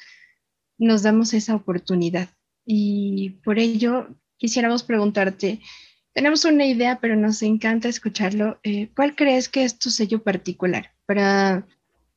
nos 0.79 1.03
damos 1.03 1.35
esa 1.35 1.55
oportunidad. 1.55 2.31
Y 2.65 3.41
por 3.45 3.59
ello 3.59 4.09
quisiéramos 4.39 4.83
preguntarte, 4.83 5.61
tenemos 6.13 6.45
una 6.45 6.65
idea, 6.65 6.99
pero 7.01 7.15
nos 7.17 7.43
encanta 7.43 7.89
escucharlo. 7.89 8.59
Eh, 8.63 8.91
¿Cuál 8.97 9.15
crees 9.15 9.49
que 9.49 9.65
es 9.65 9.79
tu 9.79 9.91
sello 9.91 10.23
particular 10.23 10.93
para 11.05 11.67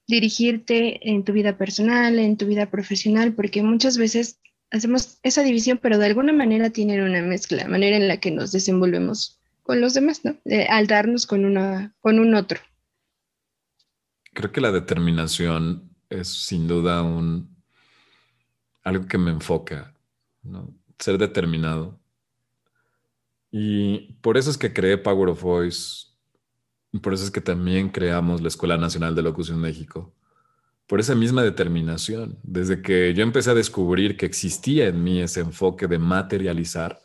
dirigirte 0.08 1.10
en 1.10 1.24
tu 1.24 1.34
vida 1.34 1.58
personal, 1.58 2.18
en 2.18 2.38
tu 2.38 2.46
vida 2.46 2.72
profesional? 2.72 3.34
Porque 3.34 3.62
muchas 3.62 3.98
veces 3.98 4.40
hacemos 4.72 5.20
esa 5.24 5.44
división, 5.44 5.80
pero 5.82 5.98
de 5.98 6.06
alguna 6.06 6.32
manera 6.32 6.70
tienen 6.70 7.02
una 7.02 7.22
mezcla, 7.22 7.64
la 7.64 7.70
manera 7.70 7.98
en 7.98 8.08
la 8.08 8.18
que 8.18 8.32
nos 8.32 8.52
desenvolvemos 8.52 9.40
con 9.64 9.82
los 9.82 9.94
demás, 9.94 10.22
¿no? 10.24 10.38
al 10.70 10.88
darnos 10.88 11.28
con, 11.28 11.46
una, 11.46 11.94
con 12.00 12.20
un 12.20 12.36
otro. 12.36 12.60
Creo 14.34 14.52
que 14.52 14.62
la 14.62 14.72
determinación 14.72 15.90
es 16.10 16.28
sin 16.28 16.68
duda 16.68 17.04
un 17.04 17.56
algo 18.84 19.08
que 19.08 19.18
me 19.18 19.32
enfoca, 19.32 19.94
¿no? 20.42 20.74
Ser 20.98 21.18
determinado, 21.18 21.99
y 23.52 24.14
por 24.22 24.38
eso 24.38 24.50
es 24.50 24.58
que 24.58 24.74
creé 24.74 24.98
Power 24.98 25.30
of 25.30 25.42
Voice. 25.42 26.08
Por 27.02 27.14
eso 27.14 27.24
es 27.24 27.32
que 27.32 27.42
también 27.42 27.90
creamos 27.90 28.42
la 28.42 28.48
Escuela 28.48 28.78
Nacional 28.78 29.16
de 29.16 29.22
Locución 29.22 29.60
México. 29.60 30.14
Por 30.88 31.00
esa 31.00 31.16
misma 31.16 31.44
determinación. 31.44 32.40
Desde 32.44 32.82
que 32.82 33.14
yo 33.14 33.24
empecé 33.24 33.52
a 33.52 33.56
descubrir 33.56 34.18
que 34.18 34.26
existía 34.26 34.88
en 34.88 35.04
mí 35.04 35.22
ese 35.22 35.42
enfoque 35.42 35.88
de 35.88 36.00
materializar, 36.00 37.00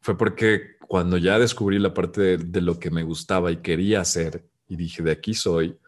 fue 0.00 0.16
porque 0.18 0.76
cuando 0.88 1.16
ya 1.16 1.38
descubrí 1.38 1.78
la 1.78 1.94
parte 1.94 2.20
de, 2.20 2.36
de 2.38 2.60
lo 2.60 2.78
que 2.78 2.90
me 2.90 3.02
gustaba 3.02 3.50
y 3.50 3.58
quería 3.58 4.00
hacer, 4.00 4.46
y 4.68 4.76
dije, 4.76 5.02
de 5.02 5.12
aquí 5.12 5.34
soy, 5.34 5.78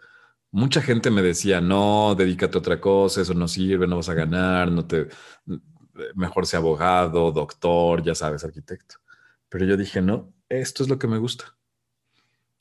mucha 0.54 0.80
gente 0.80 1.10
me 1.10 1.20
decía, 1.20 1.60
no, 1.60 2.14
dedícate 2.16 2.56
a 2.56 2.60
otra 2.60 2.80
cosa, 2.80 3.20
eso 3.20 3.34
no 3.34 3.48
sirve, 3.48 3.88
no 3.88 3.96
vas 3.96 4.08
a 4.08 4.14
ganar, 4.14 4.70
no 4.70 4.86
te, 4.86 5.08
mejor 6.14 6.46
sea 6.46 6.60
abogado, 6.60 7.32
doctor, 7.32 8.02
ya 8.04 8.14
sabes, 8.14 8.44
arquitecto. 8.44 8.96
Pero 9.54 9.66
yo 9.66 9.76
dije, 9.76 10.02
no, 10.02 10.34
esto 10.48 10.82
es 10.82 10.88
lo 10.88 10.98
que 10.98 11.06
me 11.06 11.18
gusta. 11.18 11.56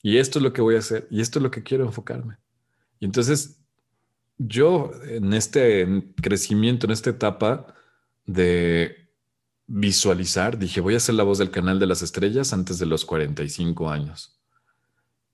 Y 0.00 0.18
esto 0.18 0.38
es 0.38 0.44
lo 0.44 0.52
que 0.52 0.62
voy 0.62 0.76
a 0.76 0.78
hacer. 0.78 1.08
Y 1.10 1.22
esto 1.22 1.40
es 1.40 1.42
lo 1.42 1.50
que 1.50 1.64
quiero 1.64 1.84
enfocarme. 1.84 2.36
Y 3.00 3.04
entonces, 3.04 3.58
yo 4.38 4.92
en 5.02 5.32
este 5.32 5.88
crecimiento, 6.22 6.86
en 6.86 6.92
esta 6.92 7.10
etapa 7.10 7.74
de 8.26 9.08
visualizar, 9.66 10.56
dije, 10.56 10.80
voy 10.80 10.94
a 10.94 11.00
ser 11.00 11.16
la 11.16 11.24
voz 11.24 11.38
del 11.38 11.50
canal 11.50 11.80
de 11.80 11.88
las 11.88 12.00
estrellas 12.00 12.52
antes 12.52 12.78
de 12.78 12.86
los 12.86 13.04
45 13.04 13.90
años. 13.90 14.40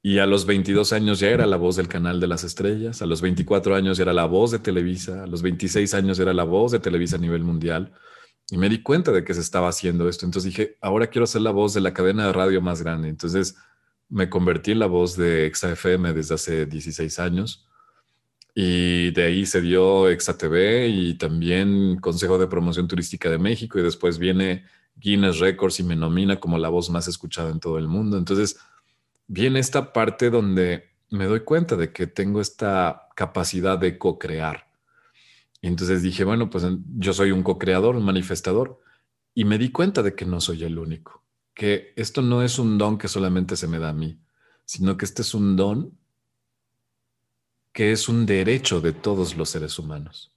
Y 0.01 0.17
a 0.17 0.25
los 0.25 0.47
22 0.47 0.95
años 0.95 1.21
ya 1.21 1.29
era 1.29 1.45
la 1.45 1.59
voz 1.59 1.77
del 1.77 1.89
canal 1.89 2.21
de 2.21 2.27
las 2.27 2.43
estrellas, 2.43 3.03
a 3.03 3.07
los 3.07 3.21
24 3.21 3.75
años 3.75 3.99
ya 3.99 4.05
era 4.05 4.15
la 4.15 4.25
voz 4.25 4.51
de 4.51 4.61
Televisa, 4.61 5.25
a 5.25 5.27
los 5.27 5.43
26 5.43 5.93
años 5.93 6.19
era 6.21 6.33
la 6.33 6.45
voz 6.45 6.73
de 6.73 6.79
Televisa 6.81 7.17
a 7.17 7.19
nivel 7.19 7.45
mundial, 7.45 7.93
y 8.51 8.59
me 8.59 8.69
di 8.69 8.83
cuenta 8.83 9.13
de 9.13 9.25
que 9.25 9.33
se 9.33 9.41
estaba 9.41 9.69
haciendo 9.69 10.09
esto. 10.09 10.27
Entonces 10.27 10.53
dije, 10.53 10.77
ahora 10.81 11.07
quiero 11.07 11.27
ser 11.27 11.43
la 11.43 11.53
voz 11.53 11.73
de 11.73 11.81
la 11.81 11.95
cadena 11.95 12.27
de 12.27 12.33
radio 12.33 12.61
más 12.61 12.83
grande. 12.83 13.09
Entonces 13.09 13.57
me 14.09 14.29
convertí 14.29 14.73
en 14.73 14.81
la 14.81 14.87
voz 14.87 15.17
de 15.17 15.47
FM 15.47 16.13
desde 16.13 16.35
hace 16.35 16.67
16 16.67 17.19
años. 17.21 17.69
Y 18.53 19.13
de 19.13 19.23
ahí 19.23 19.47
se 19.47 19.61
dio 19.61 20.07
TV 20.37 20.89
y 20.89 21.15
también 21.15 21.99
Consejo 22.01 22.39
de 22.39 22.49
Promoción 22.49 22.89
Turística 22.89 23.31
de 23.31 23.39
México. 23.39 23.79
Y 23.79 23.83
después 23.83 24.19
viene 24.19 24.65
Guinness 24.97 25.39
Records 25.39 25.79
y 25.79 25.85
me 25.85 25.95
nomina 25.95 26.41
como 26.41 26.59
la 26.59 26.69
voz 26.69 26.91
más 26.91 27.07
escuchada 27.07 27.51
en 27.51 27.61
todo 27.61 27.79
el 27.79 27.87
mundo. 27.87 28.19
Entonces 28.19 28.59
viene 29.29 29.61
esta 29.61 29.93
parte 29.93 30.29
donde 30.29 30.91
me 31.11 31.27
doy 31.27 31.41
cuenta 31.41 31.77
de 31.77 31.93
que 31.93 32.09
tengo 32.09 32.41
esta 32.41 33.09
capacidad 33.15 33.79
de 33.79 33.97
co-crear 33.97 34.70
y 35.63 35.69
entonces 35.69 36.03
dije, 36.03 36.25
bueno, 36.25 36.49
pues 36.49 36.65
yo 36.97 37.13
soy 37.13 37.33
un 37.33 37.43
co-creador, 37.43 37.97
un 37.97 38.05
manifestador. 38.05 38.81
Y 39.35 39.45
me 39.45 39.59
di 39.59 39.71
cuenta 39.71 40.03
de 40.03 40.15
que 40.15 40.25
no 40.25 40.41
soy 40.41 40.65
el 40.65 40.79
único, 40.79 41.23
que 41.55 41.93
esto 41.97 42.23
no 42.23 42.43
es 42.43 42.59
un 42.59 42.79
don 42.79 42.99
que 42.99 43.09
solamente 43.09 43.57
se 43.57 43.69
me 43.69 43.79
da 43.79 43.91
a 43.91 43.95
mí, 43.95 44.21
sino 44.65 44.97
que 44.97 45.05
este 45.05 45.23
es 45.23 45.35
un 45.35 45.57
don 45.57 45.97
que 47.73 47.93
es 47.93 48.09
un 48.09 48.27
derecho 48.27 48.81
de 48.81 48.93
todos 48.93 49.37
los 49.37 49.51
seres 49.51 49.79
humanos. 49.79 50.35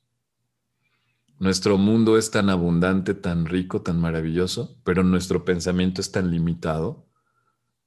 Nuestro 1.39 1.79
mundo 1.79 2.17
es 2.17 2.29
tan 2.29 2.49
abundante, 2.49 3.15
tan 3.15 3.47
rico, 3.47 3.81
tan 3.81 3.99
maravilloso, 3.99 4.77
pero 4.83 5.03
nuestro 5.03 5.43
pensamiento 5.43 5.99
es 5.99 6.11
tan 6.11 6.29
limitado 6.29 7.07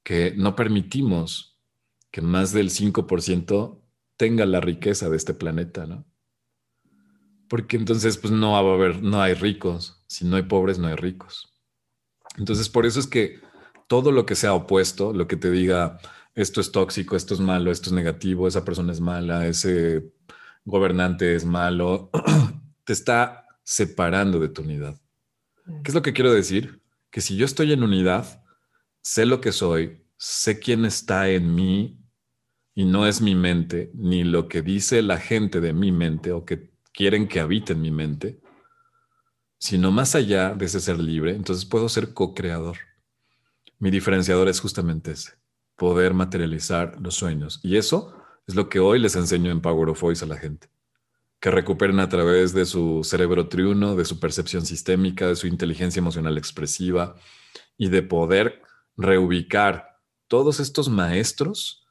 que 0.03 0.34
no 0.37 0.57
permitimos 0.57 1.57
que 2.11 2.22
más 2.22 2.53
del 2.53 2.70
5% 2.70 3.80
tenga 4.16 4.47
la 4.47 4.61
riqueza 4.61 5.09
de 5.09 5.16
este 5.16 5.32
planeta, 5.32 5.87
¿no? 5.87 6.05
Porque 7.49 7.76
entonces 7.76 8.16
pues 8.16 8.32
no 8.32 8.53
va 8.53 8.59
a 8.59 8.74
haber, 8.74 9.03
no 9.03 9.20
hay 9.20 9.34
ricos, 9.34 10.03
si 10.07 10.24
no 10.24 10.36
hay 10.36 10.42
pobres 10.42 10.78
no 10.78 10.88
hay 10.88 10.97
ricos. 10.97 11.55
Entonces 12.36 12.68
por 12.68 12.86
eso 12.86 13.01
es 13.01 13.07
que 13.07 13.40
todo 13.86 14.12
lo 14.12 14.26
que 14.26 14.34
sea 14.34 14.55
opuesto, 14.55 15.12
lo 15.12 15.28
que 15.28 15.36
te 15.36 15.51
diga 15.51 15.99
esto 16.34 16.61
es 16.61 16.70
tóxico, 16.70 17.16
esto 17.16 17.34
es 17.34 17.40
malo, 17.40 17.70
esto 17.70 17.88
es 17.88 17.92
negativo, 17.92 18.47
esa 18.47 18.64
persona 18.64 18.92
es 18.92 19.01
mala, 19.01 19.47
ese 19.47 20.12
gobernante 20.64 21.34
es 21.34 21.44
malo, 21.44 22.11
te 22.84 22.92
está 22.92 23.47
separando 23.62 24.38
de 24.38 24.49
tu 24.49 24.62
unidad. 24.62 25.01
¿Qué 25.82 25.90
es 25.90 25.94
lo 25.94 26.03
que 26.03 26.12
quiero 26.12 26.32
decir? 26.32 26.82
Que 27.11 27.20
si 27.20 27.36
yo 27.36 27.44
estoy 27.44 27.72
en 27.72 27.82
unidad, 27.82 28.44
sé 29.01 29.24
lo 29.24 29.40
que 29.40 29.53
soy, 29.53 30.05
sé 30.18 30.59
quién 30.59 30.84
está 30.84 31.28
en 31.30 31.55
mí 31.55 31.99
y 32.74 32.84
no 32.84 33.07
es 33.07 33.20
mi 33.20 33.34
mente, 33.34 33.90
ni 33.94 34.22
lo 34.22 34.49
que 34.49 34.62
dice 34.62 35.01
la 35.03 35.18
gente 35.18 35.61
de 35.61 35.72
mi 35.72 35.90
mente 35.90 36.32
o 36.32 36.44
que 36.44 36.70
quieren 36.97 37.28
que 37.28 37.40
habite 37.40 37.74
en 37.74 37.82
mi 37.82 37.90
mente, 37.90 38.40
sino 39.59 39.92
más 39.92 40.14
allá 40.14 40.55
de 40.55 40.64
ese 40.64 40.80
ser 40.80 40.99
libre, 40.99 41.36
entonces 41.36 41.66
puedo 41.66 41.88
ser 41.90 42.14
co-creador. 42.14 42.78
Mi 43.78 43.90
diferenciador 43.90 44.49
es 44.49 44.61
justamente 44.61 45.12
ese, 45.12 45.34
poder 45.76 46.14
materializar 46.14 46.97
los 46.99 47.14
sueños. 47.14 47.61
Y 47.62 47.76
eso 47.76 48.16
es 48.47 48.55
lo 48.55 48.70
que 48.70 48.80
hoy 48.80 48.99
les 48.99 49.14
enseño 49.14 49.51
en 49.51 49.61
Power 49.61 49.90
of 49.90 50.01
Voice 50.01 50.24
a 50.24 50.28
la 50.28 50.38
gente, 50.38 50.70
que 51.38 51.51
recuperen 51.51 52.01
a 52.01 52.09
través 52.09 52.55
de 52.55 52.64
su 52.64 53.05
cerebro 53.05 53.49
triuno, 53.49 53.94
de 53.94 54.07
su 54.07 54.18
percepción 54.18 54.64
sistémica, 54.64 55.28
de 55.28 55.36
su 55.36 55.47
inteligencia 55.47 56.01
emocional 56.01 56.38
expresiva 56.38 57.14
y 57.76 57.90
de 57.90 58.03
poder 58.03 58.62
reubicar 58.97 60.01
todos 60.28 60.61
estos 60.61 60.88
maestros 60.88 61.86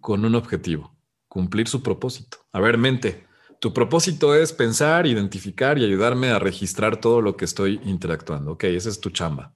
con 0.00 0.24
un 0.24 0.36
objetivo, 0.36 0.96
cumplir 1.26 1.66
su 1.66 1.82
propósito. 1.82 2.38
A 2.52 2.60
ver, 2.60 2.78
mente, 2.78 3.27
tu 3.60 3.72
propósito 3.72 4.34
es 4.34 4.52
pensar, 4.52 5.06
identificar 5.06 5.78
y 5.78 5.84
ayudarme 5.84 6.30
a 6.30 6.38
registrar 6.38 7.00
todo 7.00 7.20
lo 7.20 7.36
que 7.36 7.44
estoy 7.44 7.80
interactuando. 7.84 8.52
Ok, 8.52 8.64
esa 8.64 8.88
es 8.88 9.00
tu 9.00 9.10
chamba. 9.10 9.54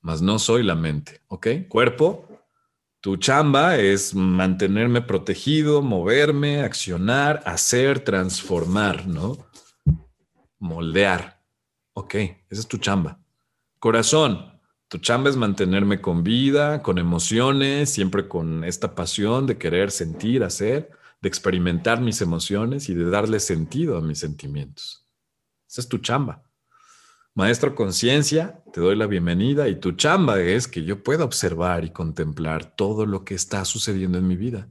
Mas 0.00 0.22
no 0.22 0.38
soy 0.38 0.62
la 0.62 0.74
mente. 0.74 1.20
Ok, 1.28 1.48
cuerpo, 1.68 2.28
tu 3.00 3.16
chamba 3.16 3.76
es 3.76 4.14
mantenerme 4.14 5.02
protegido, 5.02 5.82
moverme, 5.82 6.62
accionar, 6.62 7.42
hacer, 7.46 8.00
transformar, 8.00 9.06
¿no? 9.06 9.38
Moldear. 10.58 11.42
Ok, 11.94 12.14
esa 12.14 12.60
es 12.60 12.68
tu 12.68 12.78
chamba. 12.78 13.20
Corazón, 13.78 14.60
tu 14.88 14.98
chamba 14.98 15.30
es 15.30 15.36
mantenerme 15.36 16.00
con 16.00 16.22
vida, 16.22 16.82
con 16.82 16.98
emociones, 16.98 17.90
siempre 17.90 18.28
con 18.28 18.64
esta 18.64 18.94
pasión 18.94 19.46
de 19.46 19.58
querer 19.58 19.90
sentir, 19.90 20.42
hacer, 20.42 20.90
de 21.20 21.28
experimentar 21.28 22.00
mis 22.00 22.20
emociones 22.20 22.88
y 22.88 22.94
de 22.94 23.10
darle 23.10 23.40
sentido 23.40 23.96
a 23.96 24.00
mis 24.00 24.18
sentimientos. 24.18 25.06
Esa 25.68 25.80
es 25.80 25.88
tu 25.88 25.98
chamba. 25.98 26.44
Maestro 27.34 27.74
conciencia, 27.74 28.62
te 28.72 28.80
doy 28.80 28.96
la 28.96 29.06
bienvenida 29.06 29.68
y 29.68 29.78
tu 29.78 29.92
chamba 29.92 30.40
es 30.40 30.66
que 30.66 30.84
yo 30.84 31.02
pueda 31.02 31.24
observar 31.24 31.84
y 31.84 31.90
contemplar 31.90 32.74
todo 32.76 33.06
lo 33.06 33.24
que 33.24 33.34
está 33.34 33.64
sucediendo 33.64 34.18
en 34.18 34.26
mi 34.26 34.36
vida. 34.36 34.68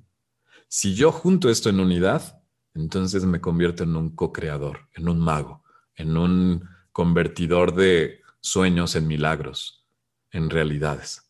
Si 0.67 0.93
yo 0.93 1.11
junto 1.11 1.49
esto 1.49 1.69
en 1.69 1.79
unidad, 1.79 2.41
entonces 2.73 3.25
me 3.25 3.39
convierto 3.39 3.83
en 3.83 3.95
un 3.95 4.09
co-creador, 4.15 4.89
en 4.95 5.07
un 5.07 5.19
mago, 5.19 5.63
en 5.95 6.17
un 6.17 6.67
convertidor 6.91 7.73
de 7.73 8.21
sueños 8.41 8.95
en 8.95 9.07
milagros 9.07 9.87
en 10.31 10.49
realidades. 10.49 11.23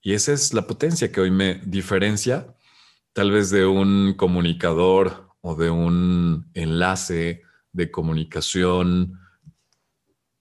Y 0.00 0.12
esa 0.12 0.32
es 0.32 0.54
la 0.54 0.66
potencia 0.66 1.10
que 1.10 1.20
hoy 1.20 1.30
me 1.30 1.56
diferencia 1.64 2.53
tal 3.14 3.30
vez 3.30 3.50
de 3.50 3.64
un 3.64 4.14
comunicador 4.16 5.28
o 5.40 5.54
de 5.54 5.70
un 5.70 6.50
enlace 6.52 7.42
de 7.72 7.90
comunicación 7.90 9.20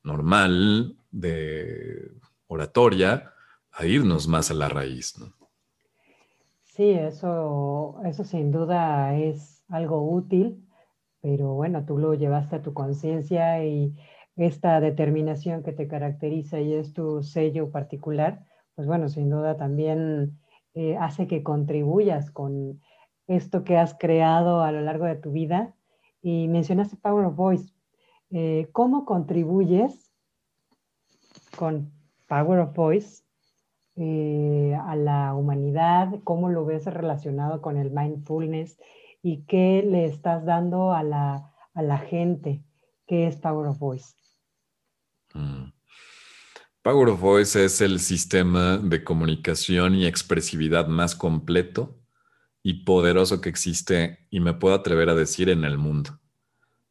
normal, 0.04 0.98
de 1.12 2.12
oratoria, 2.48 3.32
a 3.72 3.86
irnos 3.86 4.28
más 4.28 4.52
a 4.52 4.56
la 4.56 4.70
raíz. 4.70 5.14
Sí, 6.64 6.90
eso, 6.90 8.00
eso 8.06 8.24
sin 8.24 8.52
duda 8.52 9.16
es 9.18 9.64
algo 9.70 10.12
útil, 10.12 10.68
pero 11.22 11.54
bueno, 11.54 11.86
tú 11.86 12.00
lo 12.00 12.16
llevaste 12.16 12.58
a 12.58 12.62
tu 12.64 12.74
conciencia 12.74 13.64
y 13.64 13.96
esta 14.36 14.80
determinación 14.80 15.62
que 15.62 15.74
te 15.74 15.88
caracteriza 15.88 16.60
y 16.60 16.74
es 16.74 16.94
tu 16.94 17.22
sello 17.22 17.70
particular, 17.70 18.46
pues 18.76 18.88
bueno, 18.88 19.10
sin 19.10 19.30
duda 19.30 19.58
también 19.58 20.40
eh, 20.76 20.98
hace 20.98 21.28
que 21.28 21.44
contribuyas 21.44 22.32
con 22.32 22.82
esto 23.28 23.64
que 23.64 23.78
has 23.78 23.94
creado 23.94 24.62
a 24.62 24.72
lo 24.72 24.82
largo 24.82 25.06
de 25.06 25.16
tu 25.16 25.32
vida. 25.32 25.76
Y 26.22 26.48
mencionaste 26.48 26.98
Power 26.98 27.26
of 27.26 27.36
Voice. 27.36 27.74
Eh, 28.30 28.70
¿Cómo 28.72 29.06
contribuyes 29.06 30.12
con 31.58 31.92
Power 32.28 32.60
of 32.60 32.76
Voice 32.76 33.24
eh, 33.96 34.76
a 34.88 34.96
la 34.96 35.36
humanidad? 35.36 36.20
¿Cómo 36.24 36.50
lo 36.50 36.66
ves 36.66 36.86
relacionado 36.86 37.62
con 37.62 37.78
el 37.78 37.92
mindfulness? 37.92 38.80
¿Y 39.22 39.44
qué 39.44 39.84
le 39.88 40.06
estás 40.06 40.46
dando 40.46 40.94
a 40.94 41.04
la, 41.04 41.54
a 41.74 41.82
la 41.82 41.98
gente? 41.98 42.64
¿Qué 43.06 43.28
es 43.28 43.38
Power 43.38 43.68
of 43.68 43.80
Voice? 43.80 44.16
Mm. 45.34 45.73
Power 46.84 47.08
of 47.08 47.22
Voice 47.22 47.64
es 47.64 47.80
el 47.80 48.02
sistema 48.02 48.78
de 48.78 49.06
comunicación 49.06 49.96
y 49.96 50.06
expresividad 50.06 50.90
más 50.90 51.16
completo 51.16 51.98
y 52.62 52.84
poderoso 52.84 53.40
que 53.40 53.48
existe 53.48 54.28
y 54.30 54.42
me 54.42 54.54
puedo 54.54 54.76
atrever 54.76 55.08
a 55.08 55.16
decir 55.16 55.48
en 55.48 55.64
el 55.64 55.78
mundo. 55.78 56.20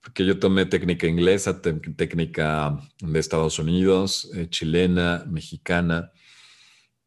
Porque 0.01 0.24
yo 0.24 0.38
tomé 0.38 0.64
técnica 0.64 1.07
inglesa, 1.07 1.61
técnica 1.61 2.80
de 3.03 3.18
Estados 3.18 3.59
Unidos, 3.59 4.30
eh, 4.34 4.49
chilena, 4.49 5.26
mexicana, 5.28 6.11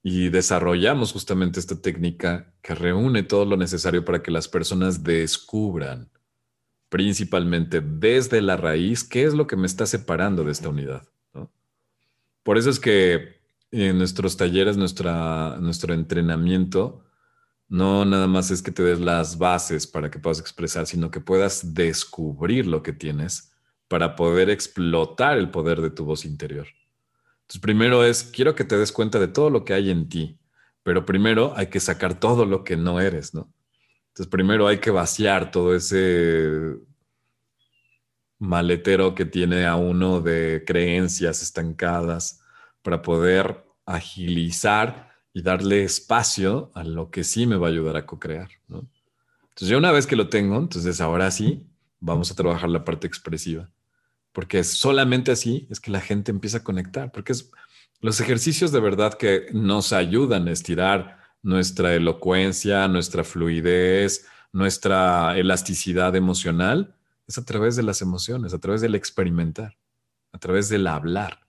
y 0.04 0.30
desarrollamos 0.30 1.12
justamente 1.12 1.60
esta 1.60 1.82
técnica 1.82 2.54
que 2.62 2.76
reúne 2.76 3.24
todo 3.24 3.46
lo 3.46 3.58
necesario 3.58 4.06
para 4.06 4.22
que 4.22 4.30
las 4.30 4.48
personas 4.48 5.04
descubran, 5.04 6.12
principalmente 6.90 7.82
desde 7.82 8.44
la 8.44 8.58
raíz, 8.58 9.04
qué 9.04 9.24
es 9.24 9.34
lo 9.34 9.48
que 9.48 9.56
me 9.56 9.66
está 9.66 9.88
separando 9.88 10.44
de 10.44 10.52
esta 10.52 10.70
unidad. 10.70 11.08
Por 12.46 12.60
eso 12.60 12.70
es 12.70 12.80
que 12.80 13.42
en 13.72 13.98
nuestros 13.98 14.38
talleres, 14.38 14.78
nuestro 14.78 15.94
entrenamiento, 15.96 17.04
no 17.68 18.06
nada 18.06 18.28
más 18.28 18.52
es 18.52 18.62
que 18.62 18.70
te 18.70 18.84
des 18.84 19.00
las 19.00 19.40
bases 19.40 19.88
para 19.88 20.12
que 20.12 20.20
puedas 20.20 20.40
expresar, 20.40 20.86
sino 20.86 21.10
que 21.10 21.20
puedas 21.20 21.74
descubrir 21.74 22.68
lo 22.68 22.84
que 22.84 22.94
tienes 22.94 23.52
para 23.88 24.16
poder 24.16 24.52
explotar 24.52 25.40
el 25.40 25.50
poder 25.50 25.82
de 25.82 25.90
tu 25.90 26.06
voz 26.06 26.24
interior. 26.24 26.68
Entonces, 27.42 27.62
primero 27.62 28.06
es, 28.06 28.22
quiero 28.22 28.54
que 28.54 28.64
te 28.64 28.78
des 28.78 28.92
cuenta 28.92 29.18
de 29.20 29.28
todo 29.28 29.50
lo 29.50 29.66
que 29.66 29.74
hay 29.74 29.90
en 29.90 30.08
ti, 30.08 30.38
pero 30.84 31.04
primero 31.04 31.52
hay 31.56 31.66
que 31.66 31.80
sacar 31.80 32.20
todo 32.20 32.46
lo 32.46 32.64
que 32.64 32.78
no 32.78 33.00
eres, 33.00 33.34
¿no? 33.34 33.52
Entonces, 34.10 34.30
primero 34.30 34.68
hay 34.68 34.78
que 34.78 34.92
vaciar 34.92 35.50
todo 35.50 35.74
ese 35.74 36.76
maletero 38.46 39.16
que 39.16 39.26
tiene 39.26 39.66
a 39.66 39.76
uno 39.76 40.22
de 40.22 40.64
creencias 40.66 41.42
estancadas 41.42 42.42
para 42.82 43.02
poder 43.02 43.66
agilizar 43.86 45.12
y 45.34 45.42
darle 45.42 45.84
espacio 45.84 46.72
a 46.76 46.84
lo 46.84 47.12
que 47.12 47.24
sí 47.24 47.46
me 47.46 47.58
va 47.58 47.68
a 47.68 47.72
ayudar 47.72 47.98
a 47.98 48.06
co-crear. 48.06 48.50
Entonces, 48.70 49.68
ya 49.70 49.78
una 49.78 49.92
vez 49.92 50.08
que 50.08 50.16
lo 50.16 50.30
tengo, 50.30 50.58
entonces 50.58 51.02
ahora 51.02 51.30
sí 51.32 51.66
vamos 52.00 52.32
a 52.32 52.36
trabajar 52.36 52.70
la 52.70 52.86
parte 52.86 53.08
expresiva, 53.08 53.70
porque 54.32 54.64
solamente 54.64 55.32
así 55.32 55.68
es 55.70 55.80
que 55.80 55.92
la 55.92 56.02
gente 56.02 56.32
empieza 56.32 56.60
a 56.60 56.64
conectar, 56.64 57.12
porque 57.12 57.34
es 57.34 57.52
los 58.02 58.20
ejercicios 58.22 58.72
de 58.72 58.80
verdad 58.80 59.16
que 59.16 59.48
nos 59.52 59.92
ayudan 59.92 60.48
a 60.48 60.52
estirar 60.52 61.18
nuestra 61.42 61.94
elocuencia, 61.94 62.88
nuestra 62.88 63.24
fluidez, 63.24 64.28
nuestra 64.52 65.38
elasticidad 65.38 66.16
emocional, 66.16 66.96
es 67.28 67.38
a 67.38 67.46
través 67.46 67.76
de 67.76 67.84
las 67.84 68.02
emociones, 68.02 68.54
a 68.54 68.60
través 68.60 68.82
del 68.82 68.96
experimentar, 68.96 69.78
a 70.32 70.38
través 70.38 70.70
del 70.70 70.88
hablar, 70.88 71.40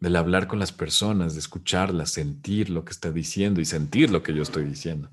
del 0.00 0.16
hablar 0.16 0.46
con 0.46 0.58
las 0.58 0.72
personas, 0.72 1.34
de 1.34 1.40
escucharlas, 1.40 2.10
sentir 2.10 2.70
lo 2.70 2.84
que 2.84 2.92
está 2.92 3.10
diciendo 3.10 3.60
y 3.60 3.64
sentir 3.64 4.10
lo 4.10 4.22
que 4.22 4.34
yo 4.34 4.42
estoy 4.42 4.64
diciendo. 4.64 5.10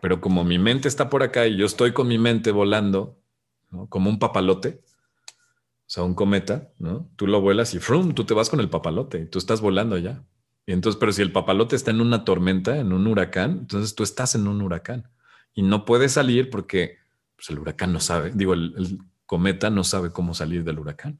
Pero 0.00 0.20
como 0.20 0.44
mi 0.44 0.58
mente 0.58 0.88
está 0.88 1.08
por 1.08 1.22
acá 1.22 1.46
y 1.46 1.56
yo 1.56 1.66
estoy 1.66 1.92
con 1.92 2.08
mi 2.08 2.18
mente 2.18 2.50
volando, 2.50 3.18
como 3.88 4.10
un 4.10 4.18
papalote, 4.18 4.80
o 4.86 5.90
sea, 5.90 6.02
un 6.02 6.14
cometa, 6.14 6.70
¿no? 6.78 7.10
Tú 7.16 7.26
lo 7.26 7.40
vuelas 7.40 7.72
y 7.74 7.78
¡frum! 7.78 8.12
tú 8.12 8.24
te 8.24 8.34
vas 8.34 8.50
con 8.50 8.60
el 8.60 8.68
papalote 8.68 9.20
y 9.20 9.26
tú 9.26 9.38
estás 9.38 9.60
volando 9.60 9.96
ya. 9.96 10.22
Y 10.66 10.72
entonces, 10.72 10.98
pero 11.00 11.12
si 11.12 11.22
el 11.22 11.32
papalote 11.32 11.76
está 11.76 11.90
en 11.92 12.02
una 12.02 12.24
tormenta, 12.24 12.76
en 12.76 12.92
un 12.92 13.06
huracán, 13.06 13.60
entonces 13.60 13.94
tú 13.94 14.02
estás 14.02 14.34
en 14.34 14.46
un 14.46 14.60
huracán 14.60 15.08
y 15.54 15.62
no 15.62 15.86
puedes 15.86 16.12
salir 16.12 16.50
porque 16.50 16.97
pues 17.38 17.50
el 17.50 17.60
huracán 17.60 17.92
no 17.92 18.00
sabe, 18.00 18.32
digo, 18.34 18.52
el, 18.52 18.98
cometa 19.24 19.70
no 19.70 19.84
sabe 19.84 20.10
cómo 20.10 20.34
salir 20.34 20.64
del 20.64 20.78
huracán. 20.80 21.18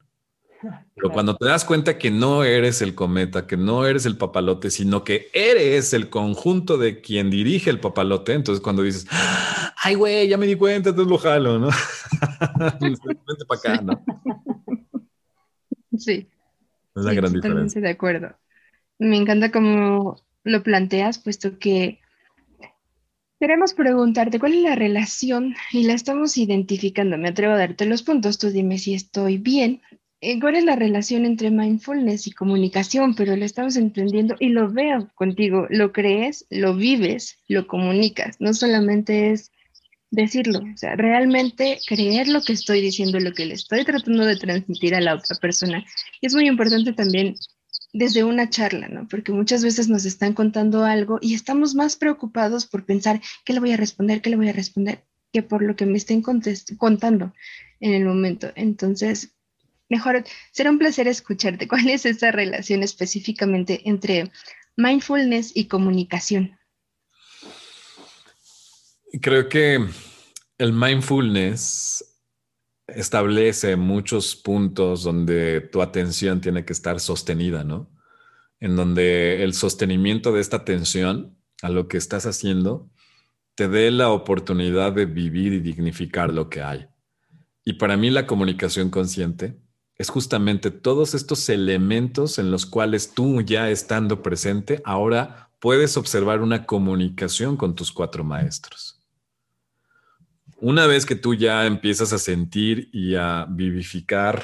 Pero 0.95 1.13
cuando 1.13 1.37
te 1.37 1.45
das 1.45 1.63
cuenta 1.63 1.97
que 1.97 2.11
no 2.11 2.43
eres 2.43 2.81
el 2.81 2.93
cometa, 2.93 3.47
que 3.47 3.55
no 3.55 3.85
eres 3.85 4.05
el 4.05 4.17
papalote, 4.17 4.71
sino 4.71 5.05
que 5.05 5.29
eres 5.33 5.93
el 5.93 6.09
conjunto 6.09 6.77
de 6.77 6.99
quien 6.99 7.29
dirige 7.29 7.69
el 7.69 7.79
papalote, 7.79 8.33
entonces 8.33 8.61
cuando 8.61 8.81
dices, 8.81 9.07
ay, 9.77 9.95
güey, 9.95 10.27
ya 10.27 10.37
me 10.37 10.47
di 10.47 10.55
cuenta, 10.55 10.89
entonces 10.89 11.09
lo 11.09 11.17
jalo, 11.17 11.59
¿no? 11.59 11.69
Vente 12.81 13.45
para 13.47 13.59
acá, 13.59 13.81
¿no? 13.81 14.03
Sí. 15.97 16.27
Es 16.95 17.03
la 17.03 17.13
gran 17.13 17.31
diferencia. 17.31 17.79
de 17.79 17.89
acuerdo. 17.89 18.35
Me 18.97 19.15
encanta 19.15 19.51
cómo 19.51 20.21
lo 20.43 20.63
planteas, 20.63 21.19
puesto 21.19 21.59
que 21.59 22.01
queremos 23.39 23.73
preguntarte 23.73 24.39
cuál 24.39 24.53
es 24.53 24.63
la 24.63 24.75
relación 24.75 25.55
y 25.71 25.83
la 25.83 25.93
estamos 25.93 26.37
identificando. 26.37 27.17
Me 27.17 27.29
atrevo 27.29 27.53
a 27.53 27.57
darte 27.57 27.85
los 27.85 28.03
puntos, 28.03 28.37
tú 28.37 28.49
dime 28.49 28.77
si 28.77 28.93
estoy 28.93 29.37
bien 29.37 29.81
eh, 30.21 30.39
cuál 30.39 30.55
es 30.55 30.65
la 30.65 30.75
relación 30.75 31.23
entre 31.23 31.49
mindfulness 31.49 32.27
y 32.27 32.31
comunicación, 32.31 33.15
pero 33.15 33.37
lo 33.37 33.45
estamos 33.45 33.77
entendiendo 33.77 34.35
y 34.39 34.49
lo 34.49 34.69
veo 34.69 35.09
contigo, 35.15 35.65
lo 35.69 35.93
crees, 35.93 36.45
lo 36.49 36.75
vives, 36.75 37.39
lo 37.47 37.67
comunicas, 37.67 38.35
no 38.39 38.53
solamente 38.53 39.31
es 39.31 39.51
decirlo, 40.11 40.59
o 40.59 40.77
sea, 40.77 40.95
realmente 40.95 41.79
creer 41.87 42.27
lo 42.27 42.41
que 42.41 42.53
estoy 42.53 42.81
diciendo, 42.81 43.19
lo 43.19 43.31
que 43.31 43.45
le 43.45 43.53
estoy 43.53 43.85
tratando 43.85 44.25
de 44.25 44.35
transmitir 44.35 44.95
a 44.95 45.01
la 45.01 45.15
otra 45.15 45.37
persona. 45.37 45.85
Y 46.19 46.27
es 46.27 46.33
muy 46.33 46.47
importante 46.47 46.91
también 46.91 47.35
desde 47.93 48.23
una 48.23 48.49
charla, 48.49 48.87
¿no? 48.87 49.07
Porque 49.07 49.31
muchas 49.31 49.63
veces 49.63 49.89
nos 49.89 50.05
están 50.05 50.33
contando 50.33 50.83
algo 50.83 51.19
y 51.21 51.33
estamos 51.33 51.75
más 51.75 51.95
preocupados 51.95 52.65
por 52.65 52.85
pensar 52.85 53.21
qué 53.45 53.53
le 53.53 53.59
voy 53.59 53.71
a 53.71 53.77
responder, 53.77 54.21
qué 54.21 54.29
le 54.29 54.35
voy 54.35 54.49
a 54.49 54.53
responder, 54.53 55.03
que 55.33 55.43
por 55.43 55.61
lo 55.61 55.75
que 55.75 55.85
me 55.85 55.97
estén 55.97 56.21
contando 56.21 57.33
en 57.79 57.93
el 57.93 58.05
momento. 58.05 58.51
Entonces, 58.55 59.31
mejor, 59.89 60.23
será 60.51 60.69
un 60.69 60.79
placer 60.79 61.07
escucharte. 61.07 61.67
¿Cuál 61.67 61.89
es 61.89 62.05
esa 62.05 62.31
relación 62.31 62.83
específicamente 62.83 63.81
entre 63.85 64.31
mindfulness 64.77 65.51
y 65.55 65.65
comunicación? 65.65 66.57
Creo 69.21 69.49
que 69.49 69.83
el 70.59 70.73
mindfulness 70.73 72.05
establece 72.95 73.75
muchos 73.75 74.35
puntos 74.35 75.03
donde 75.03 75.61
tu 75.61 75.81
atención 75.81 76.41
tiene 76.41 76.65
que 76.65 76.73
estar 76.73 76.99
sostenida, 76.99 77.63
¿no? 77.63 77.89
En 78.59 78.75
donde 78.75 79.43
el 79.43 79.53
sostenimiento 79.53 80.31
de 80.31 80.41
esta 80.41 80.57
atención 80.57 81.37
a 81.61 81.69
lo 81.69 81.87
que 81.87 81.97
estás 81.97 82.25
haciendo 82.25 82.89
te 83.55 83.67
dé 83.67 83.91
la 83.91 84.09
oportunidad 84.09 84.93
de 84.93 85.05
vivir 85.05 85.53
y 85.53 85.59
dignificar 85.59 86.33
lo 86.33 86.49
que 86.49 86.61
hay. 86.61 86.87
Y 87.65 87.73
para 87.73 87.97
mí 87.97 88.09
la 88.09 88.25
comunicación 88.25 88.89
consciente 88.89 89.59
es 89.95 90.09
justamente 90.09 90.71
todos 90.71 91.13
estos 91.13 91.49
elementos 91.49 92.39
en 92.39 92.51
los 92.51 92.65
cuales 92.65 93.13
tú 93.13 93.41
ya 93.41 93.69
estando 93.69 94.23
presente, 94.23 94.81
ahora 94.85 95.51
puedes 95.59 95.97
observar 95.97 96.41
una 96.41 96.65
comunicación 96.65 97.57
con 97.57 97.75
tus 97.75 97.91
cuatro 97.91 98.23
maestros. 98.23 98.98
Una 100.61 100.87
vez 100.87 101.05
que 101.05 101.15
tú 101.15 101.35
ya 101.35 101.65
empiezas 101.65 102.11
a 102.11 102.17
sentir 102.17 102.89
y 102.91 103.15
a 103.15 103.45
vivificar, 103.49 104.43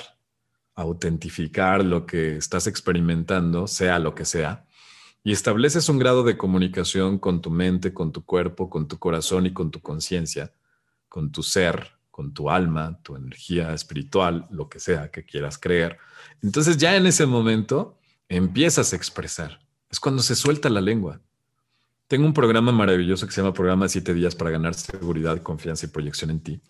a 0.73 0.83
autentificar 0.83 1.83
lo 1.83 2.05
que 2.05 2.37
estás 2.37 2.67
experimentando, 2.67 3.67
sea 3.67 3.99
lo 3.99 4.15
que 4.15 4.23
sea, 4.23 4.65
y 5.25 5.33
estableces 5.33 5.89
un 5.89 5.99
grado 5.99 6.23
de 6.23 6.37
comunicación 6.37 7.19
con 7.19 7.41
tu 7.41 7.49
mente, 7.49 7.93
con 7.93 8.13
tu 8.13 8.23
cuerpo, 8.23 8.69
con 8.69 8.87
tu 8.87 8.97
corazón 8.97 9.45
y 9.45 9.51
con 9.51 9.71
tu 9.71 9.81
conciencia, 9.81 10.53
con 11.09 11.33
tu 11.33 11.43
ser, 11.43 11.91
con 12.11 12.33
tu 12.33 12.49
alma, 12.49 12.97
tu 13.03 13.17
energía 13.17 13.73
espiritual, 13.73 14.47
lo 14.51 14.69
que 14.69 14.79
sea 14.79 15.11
que 15.11 15.25
quieras 15.25 15.57
creer. 15.57 15.97
Entonces 16.41 16.77
ya 16.77 16.95
en 16.95 17.07
ese 17.07 17.25
momento 17.25 17.99
empiezas 18.29 18.93
a 18.93 18.95
expresar. 18.95 19.59
Es 19.89 19.99
cuando 19.99 20.21
se 20.21 20.35
suelta 20.35 20.69
la 20.69 20.79
lengua. 20.79 21.19
Tengo 22.07 22.27
un 22.27 22.33
programa 22.33 22.71
maravilloso 22.71 23.25
que 23.25 23.33
se 23.33 23.41
llama 23.41 23.53
Programa 23.53 23.89
7 23.89 24.13
días 24.13 24.35
para 24.35 24.51
ganar 24.51 24.75
seguridad, 24.75 25.41
confianza 25.41 25.87
y 25.87 25.89
proyección 25.89 26.29
en 26.29 26.39
ti. 26.39 26.61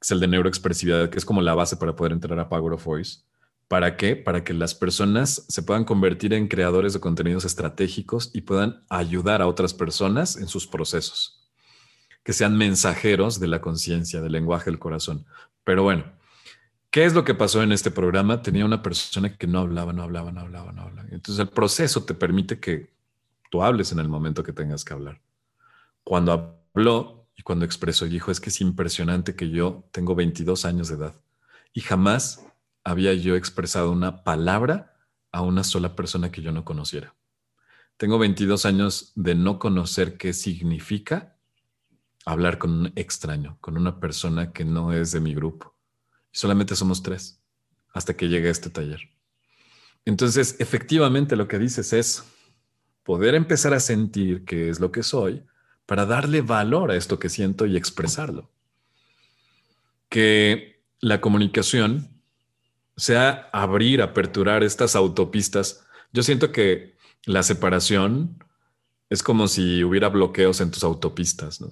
Es 0.00 0.10
el 0.10 0.18
de 0.18 0.26
neuroexpresividad, 0.26 1.10
que 1.10 1.18
es 1.18 1.24
como 1.24 1.42
la 1.42 1.54
base 1.54 1.76
para 1.76 1.94
poder 1.94 2.12
entrar 2.12 2.36
a 2.40 2.48
Power 2.48 2.72
of 2.72 2.84
Voice. 2.84 3.20
¿Para 3.68 3.96
qué? 3.96 4.16
Para 4.16 4.42
que 4.42 4.52
las 4.52 4.74
personas 4.74 5.46
se 5.48 5.62
puedan 5.62 5.84
convertir 5.84 6.34
en 6.34 6.48
creadores 6.48 6.92
de 6.92 6.98
contenidos 6.98 7.44
estratégicos 7.44 8.30
y 8.34 8.40
puedan 8.40 8.82
ayudar 8.88 9.42
a 9.42 9.46
otras 9.46 9.74
personas 9.74 10.36
en 10.36 10.48
sus 10.48 10.66
procesos 10.66 11.42
que 12.24 12.32
sean 12.32 12.56
mensajeros 12.56 13.40
de 13.40 13.48
la 13.48 13.60
conciencia, 13.60 14.20
del 14.20 14.32
lenguaje 14.32 14.70
del 14.70 14.78
corazón. 14.78 15.24
Pero 15.64 15.82
bueno, 15.82 16.04
¿qué 16.90 17.04
es 17.04 17.14
lo 17.14 17.24
que 17.24 17.34
pasó 17.34 17.62
en 17.62 17.72
este 17.72 17.90
programa? 17.90 18.42
Tenía 18.42 18.64
una 18.64 18.82
persona 18.82 19.36
que 19.36 19.46
no 19.46 19.60
hablaba, 19.60 19.92
no 19.92 20.02
hablaba, 20.02 20.32
no 20.32 20.40
hablaba, 20.40 20.72
no 20.72 20.82
hablaba. 20.82 21.08
Entonces 21.10 21.40
el 21.40 21.48
proceso 21.48 22.04
te 22.04 22.14
permite 22.14 22.60
que 22.60 22.91
tú 23.52 23.62
hables 23.62 23.92
en 23.92 23.98
el 23.98 24.08
momento 24.08 24.42
que 24.42 24.54
tengas 24.54 24.82
que 24.82 24.94
hablar. 24.94 25.20
Cuando 26.04 26.64
habló 26.74 27.28
y 27.36 27.42
cuando 27.42 27.66
expresó, 27.66 28.06
dijo, 28.06 28.30
es 28.30 28.40
que 28.40 28.48
es 28.48 28.62
impresionante 28.62 29.36
que 29.36 29.50
yo 29.50 29.86
tengo 29.92 30.14
22 30.14 30.64
años 30.64 30.88
de 30.88 30.94
edad 30.94 31.14
y 31.74 31.82
jamás 31.82 32.46
había 32.82 33.12
yo 33.12 33.36
expresado 33.36 33.92
una 33.92 34.24
palabra 34.24 34.96
a 35.32 35.42
una 35.42 35.64
sola 35.64 35.94
persona 35.94 36.32
que 36.32 36.40
yo 36.40 36.50
no 36.50 36.64
conociera. 36.64 37.14
Tengo 37.98 38.18
22 38.18 38.64
años 38.64 39.12
de 39.16 39.34
no 39.34 39.58
conocer 39.58 40.16
qué 40.16 40.32
significa 40.32 41.36
hablar 42.24 42.56
con 42.56 42.70
un 42.70 42.92
extraño, 42.96 43.58
con 43.60 43.76
una 43.76 44.00
persona 44.00 44.54
que 44.54 44.64
no 44.64 44.94
es 44.94 45.12
de 45.12 45.20
mi 45.20 45.34
grupo. 45.34 45.76
Solamente 46.30 46.74
somos 46.74 47.02
tres 47.02 47.38
hasta 47.92 48.14
que 48.16 48.30
llegue 48.30 48.48
este 48.48 48.70
taller. 48.70 49.10
Entonces, 50.06 50.56
efectivamente 50.58 51.36
lo 51.36 51.48
que 51.48 51.58
dices 51.58 51.92
es 51.92 52.24
poder 53.02 53.34
empezar 53.34 53.74
a 53.74 53.80
sentir 53.80 54.44
qué 54.44 54.68
es 54.68 54.80
lo 54.80 54.92
que 54.92 55.02
soy 55.02 55.42
para 55.86 56.06
darle 56.06 56.40
valor 56.40 56.90
a 56.90 56.96
esto 56.96 57.18
que 57.18 57.28
siento 57.28 57.66
y 57.66 57.76
expresarlo. 57.76 58.50
Que 60.08 60.80
la 61.00 61.20
comunicación 61.20 62.08
sea 62.96 63.48
abrir, 63.52 64.02
aperturar 64.02 64.62
estas 64.62 64.94
autopistas. 64.94 65.84
Yo 66.12 66.22
siento 66.22 66.52
que 66.52 66.94
la 67.24 67.42
separación 67.42 68.42
es 69.10 69.22
como 69.22 69.48
si 69.48 69.84
hubiera 69.84 70.08
bloqueos 70.08 70.60
en 70.60 70.70
tus 70.70 70.84
autopistas, 70.84 71.60
¿no? 71.60 71.70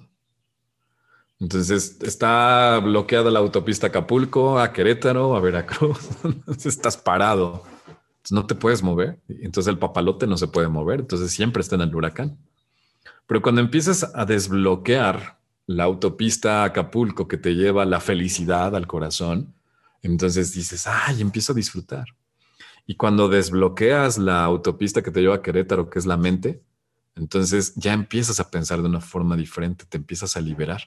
Entonces 1.39 1.97
está 2.03 2.79
bloqueada 2.83 3.31
la 3.31 3.39
autopista 3.39 3.87
Acapulco, 3.87 4.59
a 4.59 4.71
Querétaro, 4.71 5.35
a 5.35 5.39
Veracruz. 5.39 5.97
Entonces 6.23 6.65
estás 6.75 6.97
parado. 6.97 7.63
No 8.29 8.45
te 8.45 8.55
puedes 8.55 8.83
mover. 8.83 9.19
Entonces 9.27 9.71
el 9.71 9.79
papalote 9.79 10.27
no 10.27 10.37
se 10.37 10.47
puede 10.47 10.67
mover. 10.67 10.99
Entonces 10.99 11.31
siempre 11.31 11.61
está 11.61 11.75
en 11.75 11.81
el 11.81 11.95
huracán. 11.95 12.37
Pero 13.25 13.41
cuando 13.41 13.61
empiezas 13.61 14.11
a 14.13 14.25
desbloquear 14.25 15.39
la 15.65 15.85
autopista 15.85 16.63
Acapulco 16.63 17.27
que 17.27 17.37
te 17.37 17.55
lleva 17.55 17.85
la 17.85 17.99
felicidad 17.99 18.75
al 18.75 18.87
corazón, 18.87 19.53
entonces 20.01 20.53
dices, 20.53 20.85
ay, 20.87 21.21
empiezo 21.21 21.53
a 21.53 21.55
disfrutar. 21.55 22.05
Y 22.85 22.95
cuando 22.95 23.29
desbloqueas 23.29 24.17
la 24.17 24.43
autopista 24.43 25.01
que 25.01 25.11
te 25.11 25.21
lleva 25.21 25.35
a 25.35 25.41
Querétaro, 25.41 25.89
que 25.89 25.99
es 25.99 26.05
la 26.05 26.17
mente, 26.17 26.61
entonces 27.15 27.73
ya 27.75 27.93
empiezas 27.93 28.39
a 28.39 28.51
pensar 28.51 28.81
de 28.81 28.89
una 28.89 29.01
forma 29.01 29.37
diferente, 29.37 29.85
te 29.87 29.97
empiezas 29.97 30.35
a 30.35 30.41
liberar 30.41 30.81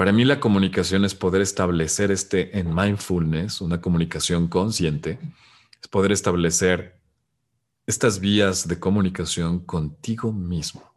para 0.00 0.12
mí 0.12 0.24
la 0.24 0.40
comunicación 0.40 1.04
es 1.04 1.14
poder 1.14 1.42
establecer 1.42 2.10
este 2.10 2.58
en 2.58 2.74
mindfulness, 2.74 3.60
una 3.60 3.82
comunicación 3.82 4.48
consciente, 4.48 5.18
es 5.80 5.88
poder 5.88 6.12
establecer 6.12 7.00
estas 7.86 8.20
vías 8.20 8.68
de 8.68 8.78
comunicación 8.78 9.60
contigo 9.60 10.32
mismo, 10.32 10.94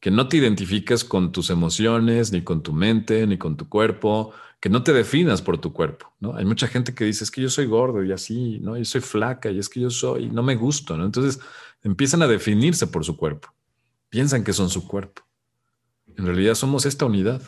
que 0.00 0.10
no 0.10 0.28
te 0.28 0.36
identifiques 0.36 1.04
con 1.04 1.32
tus 1.32 1.50
emociones, 1.50 2.32
ni 2.32 2.42
con 2.42 2.62
tu 2.62 2.72
mente, 2.72 3.26
ni 3.26 3.38
con 3.38 3.56
tu 3.56 3.68
cuerpo, 3.68 4.32
que 4.60 4.68
no 4.68 4.82
te 4.82 4.92
definas 4.92 5.42
por 5.42 5.58
tu 5.58 5.72
cuerpo, 5.72 6.12
¿no? 6.18 6.34
Hay 6.34 6.44
mucha 6.44 6.66
gente 6.66 6.94
que 6.94 7.04
dice, 7.04 7.22
es 7.22 7.30
que 7.30 7.42
yo 7.42 7.50
soy 7.50 7.66
gordo 7.66 8.02
y 8.02 8.12
así, 8.12 8.58
¿no? 8.60 8.76
Yo 8.76 8.84
soy 8.84 9.00
flaca 9.00 9.50
y 9.50 9.58
es 9.58 9.68
que 9.68 9.80
yo 9.80 9.90
soy, 9.90 10.30
no 10.30 10.42
me 10.42 10.56
gusto. 10.56 10.94
Entonces 10.94 11.40
empiezan 11.82 12.22
a 12.22 12.26
definirse 12.26 12.88
por 12.88 13.04
su 13.04 13.16
cuerpo, 13.16 13.54
piensan 14.08 14.42
que 14.42 14.52
son 14.52 14.68
su 14.68 14.88
cuerpo. 14.88 15.22
En 16.16 16.26
realidad 16.26 16.54
somos 16.54 16.86
esta 16.86 17.06
unidad 17.06 17.42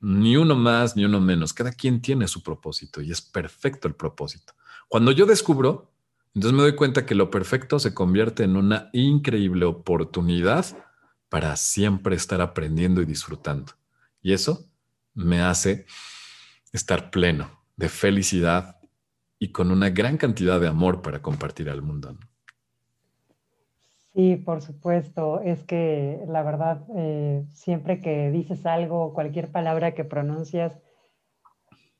ni 0.00 0.36
uno 0.36 0.54
más, 0.54 0.96
ni 0.96 1.04
uno 1.04 1.20
menos. 1.20 1.52
Cada 1.52 1.72
quien 1.72 2.00
tiene 2.00 2.26
su 2.28 2.42
propósito 2.42 3.00
y 3.00 3.10
es 3.10 3.20
perfecto 3.20 3.88
el 3.88 3.94
propósito. 3.94 4.54
Cuando 4.88 5.12
yo 5.12 5.26
descubro, 5.26 5.92
entonces 6.34 6.56
me 6.56 6.62
doy 6.62 6.74
cuenta 6.74 7.04
que 7.04 7.14
lo 7.14 7.30
perfecto 7.30 7.78
se 7.78 7.94
convierte 7.94 8.44
en 8.44 8.56
una 8.56 8.90
increíble 8.92 9.66
oportunidad 9.66 10.64
para 11.28 11.56
siempre 11.56 12.16
estar 12.16 12.40
aprendiendo 12.40 13.02
y 13.02 13.04
disfrutando. 13.04 13.72
Y 14.22 14.32
eso 14.32 14.66
me 15.14 15.42
hace 15.42 15.84
estar 16.72 17.10
pleno 17.10 17.50
de 17.76 17.88
felicidad 17.88 18.76
y 19.38 19.52
con 19.52 19.70
una 19.70 19.90
gran 19.90 20.16
cantidad 20.16 20.60
de 20.60 20.68
amor 20.68 21.02
para 21.02 21.20
compartir 21.20 21.68
al 21.68 21.82
mundo. 21.82 22.16
Sí, 24.14 24.36
por 24.36 24.62
supuesto. 24.62 25.40
Es 25.40 25.62
que 25.64 26.24
la 26.26 26.42
verdad, 26.42 26.84
eh, 26.96 27.44
siempre 27.52 28.00
que 28.00 28.30
dices 28.30 28.66
algo, 28.66 29.12
cualquier 29.12 29.52
palabra 29.52 29.94
que 29.94 30.04
pronuncias, 30.04 30.80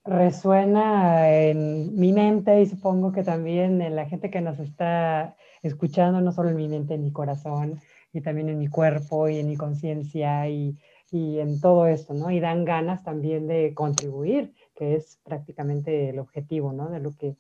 resuena 0.09 1.31
en 1.31 1.95
mi 1.99 2.13
mente 2.13 2.61
y 2.63 2.67
supongo 2.67 3.13
que 3.13 3.23
también 3.23 3.83
en 3.83 3.95
la 3.97 4.07
gente 4.07 4.31
que 4.31 4.41
nos 4.41 4.59
está 4.59 5.37
escuchando, 5.63 6.21
no 6.21 6.33
solo 6.33 6.49
en 6.51 6.57
mi 6.57 6.69
mente, 6.69 6.95
en 6.95 7.05
mi 7.05 7.13
corazón 7.13 7.81
y 8.13 8.21
también 8.21 8.49
en 8.49 8.59
mi 8.59 8.69
cuerpo 8.69 9.29
y 9.29 9.39
en 9.39 9.49
mi 9.49 9.57
conciencia 9.57 10.49
y, 10.49 10.79
y 11.11 11.39
en 11.41 11.61
todo 11.61 11.87
esto, 11.87 12.15
¿no? 12.15 12.31
Y 12.31 12.41
dan 12.41 12.65
ganas 12.65 13.03
también 13.05 13.47
de 13.47 13.75
contribuir, 13.75 14.55
que 14.75 14.95
es 14.97 15.19
prácticamente 15.25 16.11
el 16.11 16.19
objetivo, 16.19 16.73
¿no? 16.73 16.91
De 16.91 17.01
lo 17.01 17.13
que, 17.17 17.37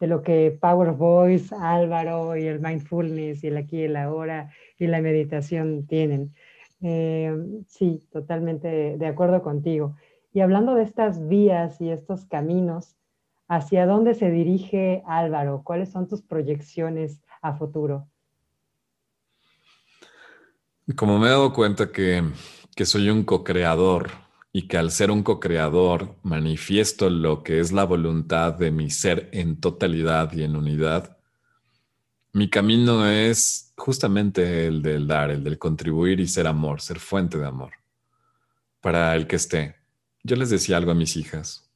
de 0.00 0.06
lo 0.06 0.22
que 0.22 0.56
Power 0.60 0.92
Voice, 0.92 1.54
Álvaro 1.58 2.36
y 2.36 2.46
el 2.46 2.60
mindfulness 2.60 3.44
y 3.44 3.48
el 3.48 3.56
aquí 3.58 3.78
y 3.78 3.84
el 3.84 3.96
ahora 3.96 4.50
y 4.78 4.86
la 4.86 5.00
meditación 5.00 5.86
tienen. 5.86 6.34
Eh, 6.82 7.34
sí, 7.68 8.06
totalmente 8.12 8.96
de 8.98 9.06
acuerdo 9.06 9.42
contigo. 9.42 9.96
Y 10.36 10.42
hablando 10.42 10.74
de 10.74 10.82
estas 10.82 11.28
vías 11.28 11.80
y 11.80 11.88
estos 11.88 12.26
caminos, 12.26 12.94
¿hacia 13.48 13.86
dónde 13.86 14.12
se 14.12 14.30
dirige 14.30 15.02
Álvaro? 15.06 15.62
¿Cuáles 15.64 15.90
son 15.90 16.08
tus 16.08 16.20
proyecciones 16.20 17.22
a 17.40 17.54
futuro? 17.54 18.06
Como 20.94 21.18
me 21.18 21.28
he 21.28 21.30
dado 21.30 21.54
cuenta 21.54 21.90
que, 21.90 22.22
que 22.74 22.84
soy 22.84 23.08
un 23.08 23.24
co-creador 23.24 24.10
y 24.52 24.68
que 24.68 24.76
al 24.76 24.90
ser 24.90 25.10
un 25.10 25.22
co-creador 25.22 26.16
manifiesto 26.22 27.08
lo 27.08 27.42
que 27.42 27.58
es 27.58 27.72
la 27.72 27.84
voluntad 27.84 28.52
de 28.52 28.70
mi 28.70 28.90
ser 28.90 29.30
en 29.32 29.58
totalidad 29.58 30.34
y 30.34 30.42
en 30.42 30.54
unidad, 30.54 31.16
mi 32.34 32.50
camino 32.50 33.06
es 33.06 33.72
justamente 33.78 34.66
el 34.66 34.82
del 34.82 35.06
dar, 35.06 35.30
el 35.30 35.42
del 35.42 35.58
contribuir 35.58 36.20
y 36.20 36.26
ser 36.26 36.46
amor, 36.46 36.82
ser 36.82 36.98
fuente 36.98 37.38
de 37.38 37.46
amor 37.46 37.72
para 38.82 39.16
el 39.16 39.26
que 39.26 39.36
esté. 39.36 39.85
Yo 40.26 40.36
les 40.36 40.50
decía 40.50 40.76
algo 40.76 40.90
a 40.90 40.94
mis 40.94 41.16
hijas. 41.16 41.70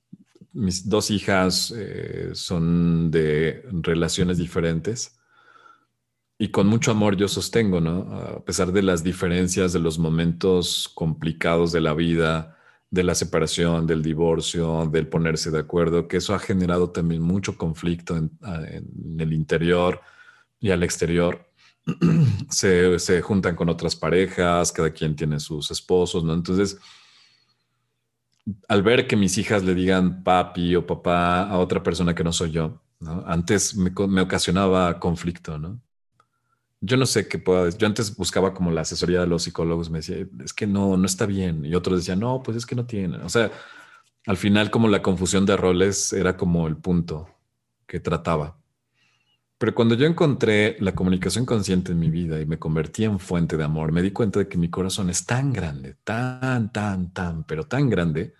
Mis 0.52 0.88
dos 0.88 1.10
hijas 1.12 1.72
eh, 1.76 2.30
son 2.32 3.10
de 3.10 3.64
relaciones 3.70 4.38
diferentes 4.38 5.20
y 6.36 6.48
con 6.48 6.66
mucho 6.66 6.90
amor 6.90 7.16
yo 7.16 7.28
sostengo, 7.28 7.80
¿no? 7.80 8.12
A 8.16 8.44
pesar 8.44 8.72
de 8.72 8.82
las 8.82 9.04
diferencias, 9.04 9.72
de 9.72 9.78
los 9.78 9.98
momentos 9.98 10.90
complicados 10.94 11.70
de 11.70 11.80
la 11.80 11.94
vida, 11.94 12.56
de 12.90 13.04
la 13.04 13.14
separación, 13.14 13.86
del 13.86 14.02
divorcio, 14.02 14.88
del 14.90 15.06
ponerse 15.06 15.52
de 15.52 15.60
acuerdo, 15.60 16.08
que 16.08 16.16
eso 16.16 16.34
ha 16.34 16.40
generado 16.40 16.90
también 16.90 17.22
mucho 17.22 17.56
conflicto 17.56 18.16
en, 18.16 18.30
en 18.42 19.20
el 19.20 19.32
interior 19.32 20.00
y 20.58 20.70
al 20.70 20.82
exterior. 20.82 21.46
se, 22.50 22.98
se, 22.98 23.22
juntan 23.22 23.54
con 23.54 23.68
otras 23.68 23.94
parejas, 23.94 24.72
cada 24.72 24.90
quien 24.90 25.14
tiene 25.14 25.38
sus 25.38 25.70
esposos, 25.70 26.24
¿no? 26.24 26.34
Entonces, 26.34 26.78
al 28.68 28.82
ver 28.82 29.06
que 29.06 29.16
mis 29.16 29.38
hijas 29.38 29.62
le 29.64 29.74
digan 29.74 30.22
papi 30.24 30.76
o 30.76 30.86
papá 30.86 31.42
a 31.42 31.58
otra 31.58 31.82
persona 31.82 32.14
que 32.14 32.24
no 32.24 32.32
soy 32.32 32.50
yo. 32.50 32.80
Antes 33.26 33.76
me, 33.76 34.20
ocasionaba 34.20 34.98
conflicto, 35.00 35.58
¿no? 35.58 35.80
Yo 36.80 36.96
no 36.96 37.06
sé 37.06 37.28
qué 37.28 37.38
decir. 37.38 37.78
Yo 37.78 37.86
antes 37.86 38.16
buscaba 38.16 38.54
como 38.54 38.70
la 38.70 38.82
asesoría 38.82 39.20
de 39.20 39.26
los 39.26 39.42
psicólogos, 39.42 39.90
me 39.90 39.98
decía, 39.98 40.26
es 40.44 40.52
que 40.52 40.66
no, 40.66 40.96
no 40.96 41.06
está 41.06 41.26
bien. 41.26 41.64
Y 41.64 41.74
otros 41.74 41.98
decían, 42.00 42.20
no, 42.20 42.42
pues 42.42 42.56
es 42.56 42.66
que 42.66 42.74
no 42.74 42.86
tiene. 42.86 43.18
O 43.18 43.28
sea, 43.28 43.50
al 44.26 44.36
final 44.36 44.70
como 44.70 44.88
la 44.88 45.02
confusión 45.02 45.46
de 45.46 45.56
roles 45.56 46.12
era 46.12 46.36
como 46.36 46.66
el 46.68 46.76
punto 46.76 47.28
que 47.86 48.00
trataba. 48.00 48.59
Pero 49.60 49.74
cuando 49.74 49.94
yo 49.94 50.06
encontré 50.06 50.78
la 50.80 50.94
comunicación 50.94 51.44
consciente 51.44 51.92
en 51.92 51.98
mi 51.98 52.08
vida 52.08 52.40
y 52.40 52.46
me 52.46 52.58
convertí 52.58 53.04
en 53.04 53.18
fuente 53.18 53.58
de 53.58 53.64
amor, 53.64 53.92
me 53.92 54.00
di 54.00 54.10
cuenta 54.10 54.38
de 54.38 54.48
que 54.48 54.56
mi 54.56 54.70
corazón 54.70 55.10
es 55.10 55.26
tan 55.26 55.52
grande, 55.52 55.96
tan, 56.02 56.72
tan, 56.72 57.12
tan, 57.12 57.44
pero 57.44 57.64
tan 57.64 57.90
grande, 57.90 58.32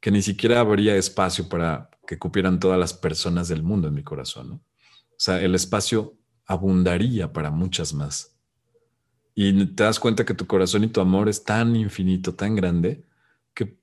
que 0.00 0.10
ni 0.10 0.22
siquiera 0.22 0.60
habría 0.60 0.96
espacio 0.96 1.50
para 1.50 1.90
que 2.06 2.18
cupieran 2.18 2.60
todas 2.60 2.78
las 2.78 2.94
personas 2.94 3.48
del 3.48 3.62
mundo 3.62 3.88
en 3.88 3.94
mi 3.94 4.02
corazón. 4.02 4.48
¿no? 4.48 4.54
O 4.54 5.18
sea, 5.18 5.38
el 5.38 5.54
espacio 5.54 6.16
abundaría 6.46 7.30
para 7.30 7.50
muchas 7.50 7.92
más. 7.92 8.34
Y 9.34 9.66
te 9.66 9.84
das 9.84 10.00
cuenta 10.00 10.24
que 10.24 10.32
tu 10.32 10.46
corazón 10.46 10.82
y 10.84 10.88
tu 10.88 11.02
amor 11.02 11.28
es 11.28 11.44
tan 11.44 11.76
infinito, 11.76 12.34
tan 12.34 12.56
grande, 12.56 13.04
que 13.52 13.76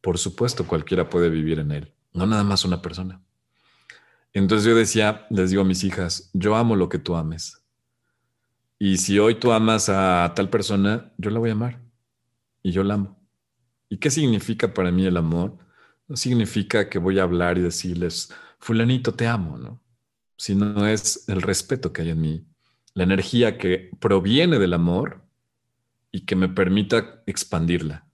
por 0.00 0.18
supuesto 0.18 0.68
cualquiera 0.68 1.10
puede 1.10 1.30
vivir 1.30 1.58
en 1.58 1.72
él, 1.72 1.92
no 2.12 2.28
nada 2.28 2.44
más 2.44 2.64
una 2.64 2.80
persona. 2.80 3.20
Entonces 4.32 4.66
yo 4.66 4.74
decía, 4.74 5.26
les 5.30 5.50
digo 5.50 5.62
a 5.62 5.66
mis 5.66 5.84
hijas, 5.84 6.30
yo 6.32 6.56
amo 6.56 6.76
lo 6.76 6.88
que 6.88 6.98
tú 6.98 7.16
ames. 7.16 7.62
Y 8.78 8.96
si 8.96 9.18
hoy 9.18 9.36
tú 9.36 9.52
amas 9.52 9.88
a 9.88 10.32
tal 10.34 10.48
persona, 10.48 11.12
yo 11.18 11.30
la 11.30 11.38
voy 11.38 11.50
a 11.50 11.52
amar. 11.52 11.80
Y 12.62 12.72
yo 12.72 12.82
la 12.82 12.94
amo. 12.94 13.18
¿Y 13.88 13.98
qué 13.98 14.10
significa 14.10 14.72
para 14.72 14.90
mí 14.90 15.04
el 15.06 15.16
amor? 15.16 15.58
No 16.08 16.16
significa 16.16 16.88
que 16.88 16.98
voy 16.98 17.18
a 17.18 17.24
hablar 17.24 17.58
y 17.58 17.60
decirles, 17.60 18.32
fulanito, 18.58 19.12
te 19.14 19.26
amo, 19.26 19.58
¿no? 19.58 19.80
Sino 20.36 20.86
es 20.86 21.28
el 21.28 21.42
respeto 21.42 21.92
que 21.92 22.02
hay 22.02 22.10
en 22.10 22.20
mí, 22.20 22.46
la 22.94 23.04
energía 23.04 23.58
que 23.58 23.90
proviene 24.00 24.58
del 24.58 24.72
amor 24.72 25.22
y 26.10 26.22
que 26.22 26.36
me 26.36 26.48
permita 26.48 27.22
expandirla. 27.26 28.06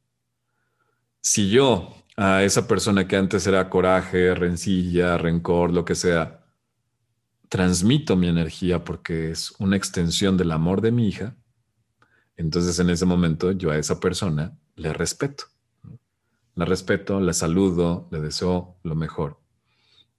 Si 1.20 1.48
yo 1.48 1.94
a 2.20 2.42
esa 2.42 2.66
persona 2.66 3.06
que 3.06 3.16
antes 3.16 3.46
era 3.46 3.70
coraje, 3.70 4.34
rencilla, 4.34 5.16
rencor, 5.16 5.72
lo 5.72 5.84
que 5.84 5.94
sea, 5.94 6.44
transmito 7.48 8.16
mi 8.16 8.26
energía 8.26 8.82
porque 8.82 9.30
es 9.30 9.54
una 9.60 9.76
extensión 9.76 10.36
del 10.36 10.50
amor 10.50 10.80
de 10.80 10.90
mi 10.90 11.06
hija, 11.06 11.36
entonces 12.36 12.76
en 12.80 12.90
ese 12.90 13.06
momento 13.06 13.52
yo 13.52 13.70
a 13.70 13.78
esa 13.78 14.00
persona 14.00 14.58
le 14.74 14.92
respeto. 14.92 15.44
La 16.56 16.64
respeto, 16.64 17.20
la 17.20 17.32
saludo, 17.32 18.08
le 18.10 18.20
deseo 18.20 18.80
lo 18.82 18.96
mejor. 18.96 19.38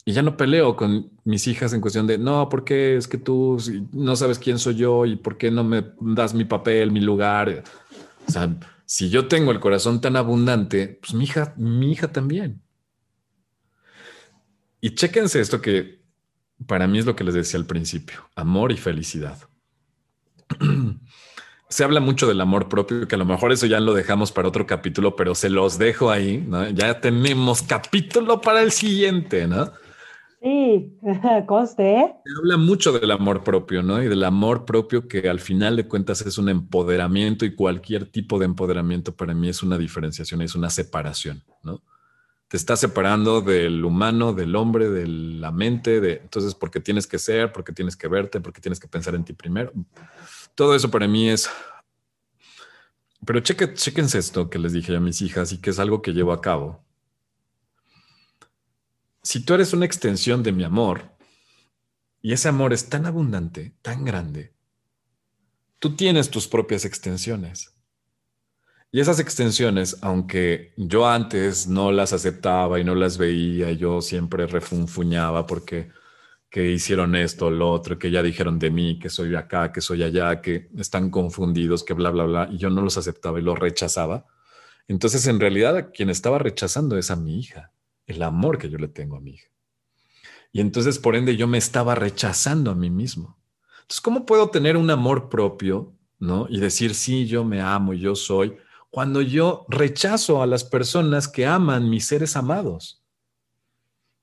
Y 0.06 0.14
ya 0.14 0.22
no 0.22 0.38
peleo 0.38 0.78
con 0.78 1.12
mis 1.26 1.48
hijas 1.48 1.74
en 1.74 1.82
cuestión 1.82 2.08
de, 2.08 2.18
no, 2.18 2.48
porque 2.48 2.96
es 2.96 3.10
que 3.10 3.18
tú 3.18 3.58
no 3.92 4.16
sabes 4.16 4.40
quién 4.40 4.58
soy 4.58 4.76
yo 4.76 5.06
y 5.06 5.18
por 5.18 5.38
qué 5.38 5.52
no 5.52 5.66
me 5.66 5.84
das 6.00 6.34
mi 6.34 6.46
papel, 6.46 6.94
mi 6.94 7.02
lugar. 7.02 7.66
O 8.26 8.32
sea, 8.32 8.56
si 8.90 9.12
yo 9.12 9.28
tengo 9.28 9.52
el 9.52 9.60
corazón 9.60 10.02
tan 10.02 10.16
abundante, 10.16 10.98
pues 11.00 11.14
mi 11.14 11.26
hija, 11.26 11.54
mi 11.58 11.92
hija 11.92 12.12
también. 12.12 12.60
Y 14.82 14.96
chéquense 14.96 15.40
esto 15.40 15.62
que 15.62 16.02
para 16.66 16.88
mí 16.88 16.98
es 16.98 17.06
lo 17.06 17.16
que 17.16 17.24
les 17.24 17.36
decía 17.36 17.60
al 17.60 17.68
principio, 17.68 18.28
amor 18.36 18.72
y 18.72 18.78
felicidad. 18.78 19.38
se 21.70 21.84
habla 21.84 22.00
mucho 22.00 22.28
del 22.28 22.42
amor 22.42 22.68
propio, 22.68 23.08
que 23.08 23.14
a 23.14 23.20
lo 23.20 23.26
mejor 23.26 23.52
eso 23.52 23.68
ya 23.68 23.80
lo 23.80 23.94
dejamos 23.94 24.32
para 24.32 24.48
otro 24.48 24.66
capítulo, 24.66 25.16
pero 25.16 25.36
se 25.36 25.52
los 25.52 25.78
dejo 25.78 26.10
ahí. 26.10 26.50
Ya 26.74 27.00
tenemos 27.00 27.62
capítulo 27.62 28.42
para 28.42 28.64
el 28.64 28.72
siguiente, 28.72 29.46
¿no? 29.46 29.72
Sí, 30.42 30.98
conste. 31.48 31.96
¿eh? 31.96 32.16
Habla 32.38 32.58
mucho 32.58 32.94
del 32.94 33.12
amor 33.12 33.44
propio, 33.44 33.84
¿no? 33.84 34.02
Y 34.02 34.08
del 34.08 34.24
amor 34.24 34.66
propio 34.66 35.08
que 35.08 35.30
al 35.30 35.40
final 35.40 35.76
de 35.76 35.88
cuentas 35.88 36.22
es 36.22 36.38
un 36.38 36.50
empoderamiento 36.50 37.46
y 37.46 37.56
cualquier 37.56 38.06
tipo 38.06 38.40
de 38.40 38.46
empoderamiento 38.46 39.16
para 39.16 39.34
mí 39.34 39.50
es 39.50 39.64
una 39.64 39.78
diferenciación, 39.78 40.42
es 40.42 40.56
una 40.56 40.70
separación, 40.70 41.44
¿no? 41.64 41.84
Te 42.48 42.58
estás 42.58 42.80
separando 42.80 43.42
del 43.42 43.86
humano, 43.86 44.34
del 44.34 44.56
hombre, 44.56 44.90
de 44.90 45.08
la 45.08 45.52
mente, 45.52 46.02
de 46.02 46.14
entonces 46.14 46.56
porque 46.56 46.80
tienes 46.80 47.06
que 47.06 47.20
ser, 47.20 47.52
porque 47.52 47.74
tienes 47.74 47.96
que 47.96 48.08
verte, 48.08 48.40
porque 48.40 48.62
tienes 48.62 48.80
que 48.80 48.88
pensar 48.88 49.14
en 49.14 49.24
ti 49.24 49.34
primero. 49.34 49.72
Todo 50.56 50.74
eso 50.74 50.90
para 50.90 51.08
mí 51.08 51.30
es 51.30 51.50
pero 53.26 53.42
cheque, 53.42 53.74
chequense 53.74 54.18
esto 54.18 54.50
que 54.50 54.58
les 54.58 54.72
dije 54.74 54.96
a 54.96 55.00
mis 55.00 55.22
hijas 55.22 55.52
y 55.52 55.60
que 55.60 55.70
es 55.70 55.80
algo 55.80 56.02
que 56.02 56.14
llevo 56.14 56.32
a 56.32 56.42
cabo 56.42 56.84
si 59.30 59.42
tú 59.42 59.54
eres 59.54 59.74
una 59.74 59.86
extensión 59.86 60.42
de 60.42 60.52
mi 60.52 60.64
amor 60.64 61.16
y 62.20 62.34
ese 62.34 62.50
amor 62.50 62.74
es 62.74 62.90
tan 62.90 63.06
abundante, 63.06 63.76
tan 63.84 64.04
grande, 64.04 64.56
tú 65.78 65.96
tienes 65.96 66.32
tus 66.32 66.48
propias 66.48 66.84
extensiones. 66.84 67.78
Y 68.92 69.00
esas 69.00 69.20
extensiones, 69.20 69.98
aunque 70.02 70.74
yo 70.78 71.08
antes 71.08 71.68
no 71.68 71.92
las 71.92 72.12
aceptaba 72.12 72.80
y 72.80 72.84
no 72.84 72.96
las 72.96 73.20
veía, 73.20 73.72
yo 73.72 74.02
siempre 74.02 74.48
refunfuñaba 74.48 75.46
porque 75.46 75.90
que 76.50 76.72
hicieron 76.72 77.16
esto, 77.16 77.52
lo 77.52 77.70
otro, 77.70 78.00
que 78.00 78.10
ya 78.10 78.24
dijeron 78.24 78.58
de 78.58 78.72
mí, 78.72 78.98
que 78.98 79.10
soy 79.10 79.36
acá, 79.36 79.72
que 79.72 79.82
soy 79.82 80.02
allá, 80.02 80.42
que 80.42 80.72
están 80.76 81.12
confundidos, 81.12 81.84
que 81.84 81.94
bla, 81.94 82.10
bla, 82.10 82.24
bla, 82.24 82.50
y 82.52 82.58
yo 82.58 82.72
no 82.72 82.82
los 82.82 82.98
aceptaba 82.98 83.40
y 83.40 83.44
los 83.44 83.60
rechazaba. 83.60 84.26
Entonces, 84.88 85.28
en 85.28 85.40
realidad, 85.40 85.92
quien 85.94 86.10
estaba 86.10 86.40
rechazando 86.40 86.98
es 86.98 87.12
a 87.12 87.16
mi 87.16 87.38
hija 87.38 87.74
el 88.10 88.24
amor 88.24 88.58
que 88.58 88.70
yo 88.70 88.78
le 88.78 88.88
tengo 88.88 89.16
a 89.16 89.22
mi 89.22 89.32
hija. 89.32 89.48
Y 90.52 90.62
entonces, 90.62 90.98
por 90.98 91.16
ende, 91.16 91.38
yo 91.38 91.48
me 91.48 91.60
estaba 91.60 91.94
rechazando 91.96 92.72
a 92.72 92.76
mí 92.76 92.90
mismo. 92.90 93.40
Entonces, 93.82 94.02
¿cómo 94.02 94.26
puedo 94.26 94.50
tener 94.50 94.78
un 94.78 94.90
amor 94.90 95.30
propio, 95.30 95.96
no? 96.18 96.48
Y 96.50 96.60
decir, 96.60 96.96
sí, 96.96 97.28
yo 97.28 97.46
me 97.46 97.62
amo, 97.62 97.94
yo 97.94 98.16
soy, 98.16 98.58
cuando 98.90 99.22
yo 99.22 99.66
rechazo 99.70 100.42
a 100.42 100.48
las 100.48 100.64
personas 100.64 101.28
que 101.28 101.46
aman 101.46 101.90
mis 101.90 102.08
seres 102.08 102.36
amados. 102.36 103.06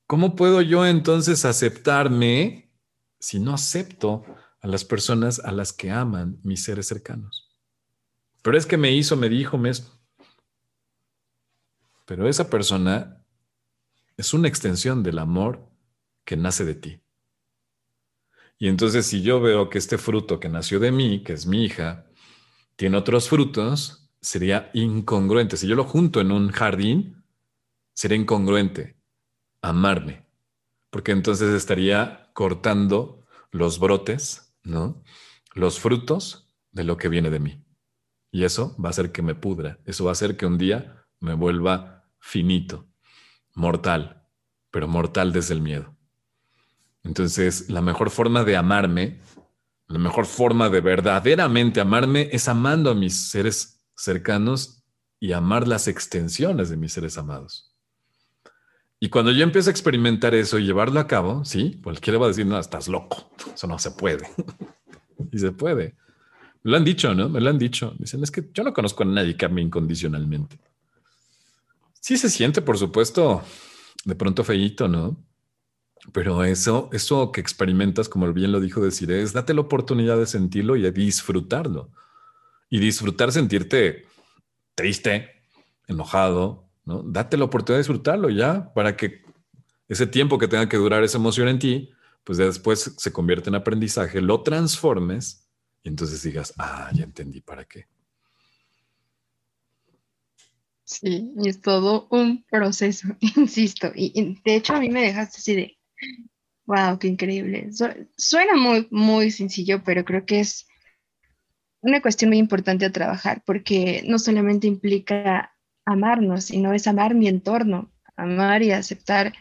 ¿Cómo 0.08 0.34
puedo 0.34 0.62
yo 0.62 0.84
entonces 0.84 1.44
aceptarme 1.44 2.72
si 3.20 3.38
no 3.38 3.54
acepto 3.54 4.24
a 4.60 4.66
las 4.66 4.84
personas 4.84 5.38
a 5.38 5.52
las 5.52 5.72
que 5.72 5.92
aman 5.92 6.40
mis 6.42 6.64
seres 6.64 6.88
cercanos? 6.88 7.56
Pero 8.42 8.58
es 8.58 8.66
que 8.66 8.76
me 8.76 8.92
hizo, 8.92 9.16
me 9.16 9.28
dijo, 9.28 9.58
me... 9.58 9.70
Pero 12.04 12.28
esa 12.28 12.50
persona 12.50 13.15
es 14.16 14.34
una 14.34 14.48
extensión 14.48 15.02
del 15.02 15.18
amor 15.18 15.68
que 16.24 16.36
nace 16.36 16.64
de 16.64 16.74
ti. 16.74 17.00
Y 18.58 18.68
entonces 18.68 19.06
si 19.06 19.22
yo 19.22 19.40
veo 19.40 19.68
que 19.68 19.78
este 19.78 19.98
fruto 19.98 20.40
que 20.40 20.48
nació 20.48 20.80
de 20.80 20.90
mí, 20.90 21.22
que 21.22 21.34
es 21.34 21.46
mi 21.46 21.64
hija, 21.64 22.06
tiene 22.76 22.96
otros 22.96 23.28
frutos, 23.28 24.10
sería 24.20 24.70
incongruente. 24.74 25.56
Si 25.56 25.66
yo 25.66 25.76
lo 25.76 25.84
junto 25.84 26.20
en 26.20 26.32
un 26.32 26.50
jardín, 26.50 27.22
sería 27.92 28.16
incongruente 28.16 28.96
amarme, 29.62 30.26
porque 30.90 31.12
entonces 31.12 31.52
estaría 31.52 32.30
cortando 32.34 33.24
los 33.50 33.78
brotes, 33.78 34.54
¿no? 34.62 35.02
Los 35.54 35.80
frutos 35.80 36.48
de 36.70 36.84
lo 36.84 36.96
que 36.96 37.08
viene 37.08 37.30
de 37.30 37.40
mí. 37.40 37.64
Y 38.30 38.44
eso 38.44 38.76
va 38.82 38.88
a 38.88 38.90
hacer 38.90 39.12
que 39.12 39.22
me 39.22 39.34
pudra, 39.34 39.78
eso 39.86 40.04
va 40.04 40.10
a 40.10 40.12
hacer 40.12 40.36
que 40.36 40.46
un 40.46 40.58
día 40.58 41.06
me 41.20 41.34
vuelva 41.34 42.04
finito, 42.18 42.86
mortal, 43.56 44.22
pero 44.70 44.86
mortal 44.86 45.32
desde 45.32 45.54
el 45.54 45.62
miedo. 45.62 45.96
Entonces, 47.02 47.68
la 47.70 47.80
mejor 47.80 48.10
forma 48.10 48.44
de 48.44 48.56
amarme, 48.56 49.20
la 49.88 49.98
mejor 49.98 50.26
forma 50.26 50.68
de 50.68 50.80
verdaderamente 50.80 51.80
amarme 51.80 52.28
es 52.32 52.48
amando 52.48 52.90
a 52.90 52.94
mis 52.94 53.28
seres 53.28 53.84
cercanos 53.96 54.84
y 55.18 55.32
amar 55.32 55.66
las 55.66 55.88
extensiones 55.88 56.68
de 56.68 56.76
mis 56.76 56.92
seres 56.92 57.16
amados. 57.16 57.74
Y 59.00 59.08
cuando 59.08 59.30
yo 59.32 59.42
empiezo 59.42 59.70
a 59.70 59.72
experimentar 59.72 60.34
eso 60.34 60.58
y 60.58 60.66
llevarlo 60.66 61.00
a 61.00 61.06
cabo, 61.06 61.44
sí, 61.44 61.80
cualquiera 61.82 62.18
va 62.18 62.26
a 62.26 62.28
decir, 62.28 62.46
no, 62.46 62.58
estás 62.58 62.88
loco, 62.88 63.30
eso 63.54 63.66
no 63.66 63.78
se 63.78 63.92
puede. 63.92 64.28
y 65.32 65.38
se 65.38 65.52
puede. 65.52 65.96
Me 66.62 66.72
lo 66.72 66.76
han 66.76 66.84
dicho, 66.84 67.14
¿no? 67.14 67.28
Me 67.28 67.40
lo 67.40 67.48
han 67.48 67.58
dicho. 67.58 67.94
Dicen, 67.98 68.22
es 68.22 68.30
que 68.30 68.50
yo 68.52 68.64
no 68.64 68.72
conozco 68.74 69.02
a 69.02 69.06
nadie 69.06 69.36
que 69.36 69.46
ame 69.46 69.62
incondicionalmente. 69.62 70.58
Sí 72.06 72.16
se 72.18 72.30
siente, 72.30 72.62
por 72.62 72.78
supuesto, 72.78 73.42
de 74.04 74.14
pronto 74.14 74.44
feíto, 74.44 74.86
¿no? 74.86 75.16
Pero 76.12 76.44
eso, 76.44 76.88
eso 76.92 77.32
que 77.32 77.40
experimentas, 77.40 78.08
como 78.08 78.32
bien 78.32 78.52
lo 78.52 78.60
dijo 78.60 78.80
Desiree, 78.80 79.22
es 79.22 79.32
date 79.32 79.54
la 79.54 79.62
oportunidad 79.62 80.16
de 80.16 80.26
sentirlo 80.26 80.76
y 80.76 80.82
de 80.82 80.92
disfrutarlo. 80.92 81.90
Y 82.70 82.78
disfrutar 82.78 83.32
sentirte 83.32 84.06
triste, 84.76 85.42
enojado, 85.88 86.68
¿no? 86.84 87.02
Date 87.02 87.36
la 87.36 87.46
oportunidad 87.46 87.78
de 87.78 87.80
disfrutarlo 87.80 88.30
ya 88.30 88.72
para 88.72 88.96
que 88.96 89.22
ese 89.88 90.06
tiempo 90.06 90.38
que 90.38 90.46
tenga 90.46 90.68
que 90.68 90.76
durar 90.76 91.02
esa 91.02 91.18
emoción 91.18 91.48
en 91.48 91.58
ti, 91.58 91.90
pues 92.22 92.38
después 92.38 92.94
se 92.96 93.12
convierte 93.12 93.50
en 93.50 93.56
aprendizaje, 93.56 94.20
lo 94.20 94.44
transformes 94.44 95.48
y 95.82 95.88
entonces 95.88 96.22
digas, 96.22 96.54
ah, 96.56 96.88
ya 96.94 97.02
entendí 97.02 97.40
para 97.40 97.64
qué. 97.64 97.88
Sí, 100.86 101.32
es 101.44 101.60
todo 101.60 102.06
un 102.10 102.44
proceso, 102.48 103.08
insisto. 103.36 103.90
Y, 103.94 104.38
de 104.44 104.54
hecho 104.54 104.74
a 104.74 104.80
mí 104.80 104.88
me 104.88 105.02
dejaste 105.02 105.38
así 105.38 105.54
de, 105.56 105.78
wow, 106.64 106.98
qué 106.98 107.08
increíble. 107.08 107.70
suena 108.16 108.54
muy, 108.54 108.86
muy 108.90 109.32
sencillo, 109.32 109.82
pero 109.84 110.04
creo 110.04 110.24
que 110.24 110.40
es 110.40 110.68
una 111.80 112.00
cuestión 112.00 112.30
muy 112.30 112.38
importante 112.38 112.84
a 112.84 112.92
trabajar 112.92 113.42
porque 113.44 114.04
no 114.06 114.20
solamente 114.20 114.68
implica 114.68 115.52
amarnos, 115.84 116.44
sino 116.44 116.72
es 116.72 116.86
amar 116.86 117.16
mi 117.16 117.26
entorno, 117.26 117.92
amar 118.16 118.62
y 118.62 118.70
aceptar 118.70 119.32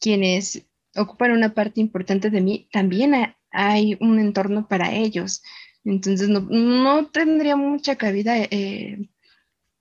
quienes 0.00 0.66
ocupan 0.96 1.32
una 1.32 1.52
parte 1.52 1.82
importante 1.82 2.30
de 2.30 2.40
mí. 2.40 2.68
También 2.72 3.14
hay 3.50 3.98
un 4.00 4.18
entorno 4.18 4.68
para 4.68 4.94
ellos. 4.94 5.42
Entonces 5.84 6.30
no, 6.30 7.06
tendría 7.08 7.56
mucha 7.56 7.96
cabida 7.96 8.38
eh, 8.38 9.10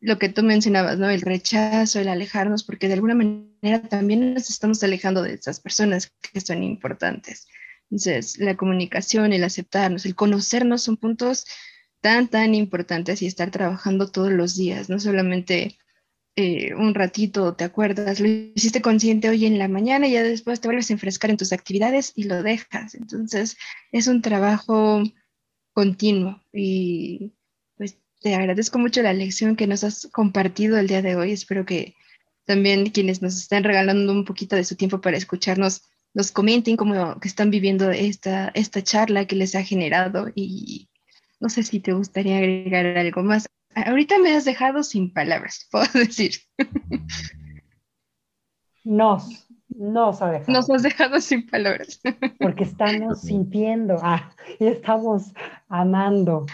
lo 0.03 0.19
que 0.19 0.27
tú 0.27 0.43
mencionabas, 0.43 0.99
¿no? 0.99 1.09
El 1.09 1.21
rechazo, 1.21 1.99
el 1.99 2.09
alejarnos, 2.09 2.63
porque 2.63 2.87
de 2.87 2.95
alguna 2.95 3.15
manera 3.15 3.81
también 3.87 4.33
nos 4.33 4.49
estamos 4.49 4.83
alejando 4.83 5.23
de 5.23 5.35
esas 5.35 5.61
personas 5.61 6.11
que 6.33 6.41
son 6.41 6.61
importantes. 6.61 7.47
Entonces, 7.89 8.37
la 8.37 8.57
comunicación, 8.57 9.31
el 9.31 9.45
aceptarnos, 9.45 10.05
el 10.05 10.13
conocernos 10.13 10.83
son 10.83 10.97
puntos 10.97 11.45
tan, 12.01 12.27
tan 12.27 12.53
importantes 12.53 13.21
y 13.21 13.27
estar 13.27 13.49
trabajando 13.49 14.11
todos 14.11 14.31
los 14.31 14.57
días, 14.57 14.89
no 14.89 14.99
solamente 14.99 15.77
eh, 16.35 16.75
un 16.75 16.95
ratito 16.95 17.53
te 17.55 17.63
acuerdas, 17.63 18.19
lo 18.19 18.27
hiciste 18.27 18.81
consciente 18.81 19.29
hoy 19.29 19.45
en 19.45 19.57
la 19.57 19.69
mañana 19.69 20.07
y 20.07 20.13
ya 20.13 20.23
después 20.23 20.59
te 20.59 20.67
vuelves 20.67 20.89
a 20.89 20.93
enfrescar 20.93 21.29
en 21.29 21.37
tus 21.37 21.53
actividades 21.53 22.11
y 22.13 22.23
lo 22.23 22.43
dejas. 22.43 22.95
Entonces, 22.95 23.55
es 23.93 24.07
un 24.07 24.21
trabajo 24.21 25.01
continuo 25.73 26.43
y 26.51 27.31
te 28.23 28.35
agradezco 28.35 28.79
mucho 28.79 29.03
la 29.03 29.13
lección 29.13 29.57
que 29.57 29.67
nos 29.67 29.83
has 29.83 30.07
compartido 30.11 30.77
el 30.77 30.87
día 30.87 31.01
de 31.01 31.17
hoy. 31.17 31.33
Espero 31.33 31.65
que 31.65 31.95
también 32.45 32.89
quienes 32.89 33.21
nos 33.21 33.35
están 33.35 33.65
regalando 33.65 34.13
un 34.13 34.23
poquito 34.23 34.55
de 34.55 34.63
su 34.63 34.75
tiempo 34.75 35.01
para 35.01 35.17
escucharnos 35.17 35.89
nos 36.13 36.31
comenten 36.31 36.77
cómo 36.77 37.19
que 37.19 37.27
están 37.27 37.49
viviendo 37.49 37.91
esta, 37.91 38.49
esta 38.49 38.81
charla 38.81 39.25
que 39.25 39.35
les 39.35 39.55
ha 39.55 39.63
generado 39.63 40.27
y 40.35 40.89
no 41.39 41.49
sé 41.49 41.63
si 41.63 41.79
te 41.79 41.91
gustaría 41.91 42.37
agregar 42.37 42.85
algo 42.97 43.23
más. 43.23 43.49
Ahorita 43.75 44.17
me 44.19 44.33
has 44.33 44.45
dejado 44.45 44.83
sin 44.83 45.11
palabras, 45.11 45.67
puedo 45.71 45.87
decir. 45.93 46.35
Nos, 48.85 49.49
nos 49.67 50.21
ha 50.21 50.31
dejado. 50.31 50.53
Nos 50.53 50.69
has 50.69 50.83
dejado 50.83 51.19
sin 51.19 51.45
palabras. 51.47 51.99
Porque 52.39 52.63
estamos 52.63 53.21
sintiendo 53.21 53.97
ah, 54.01 54.33
y 54.59 54.67
estamos 54.67 55.33
amando 55.67 56.45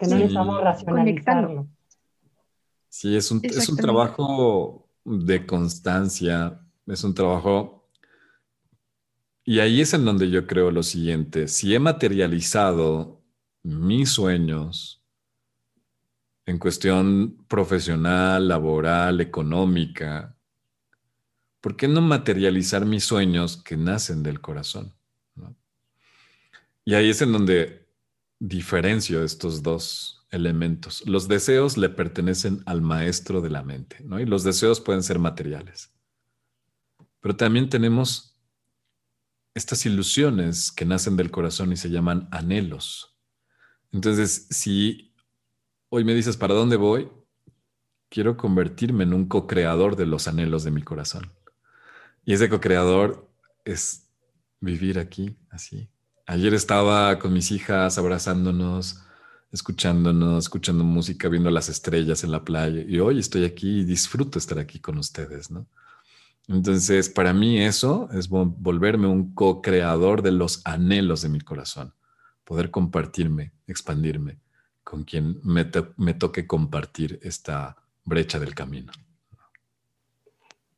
que 0.00 0.06
no 0.06 0.16
necesitamos 0.16 0.62
racionalizarlo. 0.62 1.68
Sí, 2.88 3.14
es 3.14 3.30
un, 3.30 3.40
es 3.44 3.68
un 3.68 3.76
trabajo 3.76 4.88
de 5.04 5.44
constancia, 5.44 6.58
es 6.86 7.04
un 7.04 7.14
trabajo... 7.14 7.86
Y 9.44 9.60
ahí 9.60 9.82
es 9.82 9.92
en 9.92 10.06
donde 10.06 10.30
yo 10.30 10.46
creo 10.46 10.70
lo 10.70 10.82
siguiente, 10.82 11.48
si 11.48 11.74
he 11.74 11.78
materializado 11.78 13.20
mis 13.62 14.10
sueños 14.10 15.02
en 16.46 16.58
cuestión 16.58 17.44
profesional, 17.46 18.48
laboral, 18.48 19.20
económica, 19.20 20.34
¿por 21.60 21.76
qué 21.76 21.88
no 21.88 22.00
materializar 22.00 22.86
mis 22.86 23.04
sueños 23.04 23.58
que 23.58 23.76
nacen 23.76 24.22
del 24.22 24.40
corazón? 24.40 24.94
Y 26.84 26.94
ahí 26.94 27.10
es 27.10 27.20
en 27.20 27.32
donde 27.32 27.79
diferencio 28.40 29.22
estos 29.22 29.62
dos 29.62 30.26
elementos. 30.30 31.06
Los 31.06 31.28
deseos 31.28 31.76
le 31.76 31.90
pertenecen 31.90 32.62
al 32.66 32.80
maestro 32.80 33.40
de 33.40 33.50
la 33.50 33.62
mente, 33.62 33.98
¿no? 34.02 34.18
Y 34.18 34.26
los 34.26 34.42
deseos 34.42 34.80
pueden 34.80 35.02
ser 35.02 35.18
materiales. 35.18 35.92
Pero 37.20 37.36
también 37.36 37.68
tenemos 37.68 38.38
estas 39.54 39.84
ilusiones 39.84 40.72
que 40.72 40.84
nacen 40.84 41.16
del 41.16 41.30
corazón 41.30 41.72
y 41.72 41.76
se 41.76 41.90
llaman 41.90 42.28
anhelos. 42.32 43.16
Entonces, 43.92 44.46
si 44.50 45.14
hoy 45.90 46.04
me 46.04 46.14
dices, 46.14 46.36
¿para 46.36 46.54
dónde 46.54 46.76
voy? 46.76 47.10
Quiero 48.08 48.36
convertirme 48.36 49.04
en 49.04 49.12
un 49.12 49.26
co-creador 49.26 49.96
de 49.96 50.06
los 50.06 50.28
anhelos 50.28 50.64
de 50.64 50.70
mi 50.70 50.82
corazón. 50.82 51.32
Y 52.24 52.32
ese 52.32 52.48
co-creador 52.48 53.28
es 53.64 54.08
vivir 54.60 54.98
aquí, 54.98 55.36
así, 55.50 55.90
Ayer 56.30 56.54
estaba 56.54 57.18
con 57.18 57.32
mis 57.32 57.50
hijas 57.50 57.98
abrazándonos, 57.98 59.04
escuchándonos, 59.50 60.44
escuchando 60.44 60.84
música, 60.84 61.28
viendo 61.28 61.50
las 61.50 61.68
estrellas 61.68 62.22
en 62.22 62.30
la 62.30 62.44
playa. 62.44 62.84
Y 62.86 63.00
hoy 63.00 63.18
estoy 63.18 63.44
aquí 63.44 63.80
y 63.80 63.84
disfruto 63.84 64.38
estar 64.38 64.60
aquí 64.60 64.78
con 64.78 64.96
ustedes, 64.96 65.50
¿no? 65.50 65.66
Entonces, 66.46 67.08
para 67.08 67.34
mí 67.34 67.58
eso 67.58 68.08
es 68.12 68.28
volverme 68.28 69.08
un 69.08 69.34
co-creador 69.34 70.22
de 70.22 70.30
los 70.30 70.64
anhelos 70.64 71.22
de 71.22 71.30
mi 71.30 71.40
corazón, 71.40 71.94
poder 72.44 72.70
compartirme, 72.70 73.50
expandirme 73.66 74.38
con 74.84 75.02
quien 75.02 75.40
me, 75.42 75.68
me 75.96 76.14
toque 76.14 76.46
compartir 76.46 77.18
esta 77.24 77.74
brecha 78.04 78.38
del 78.38 78.54
camino. 78.54 78.92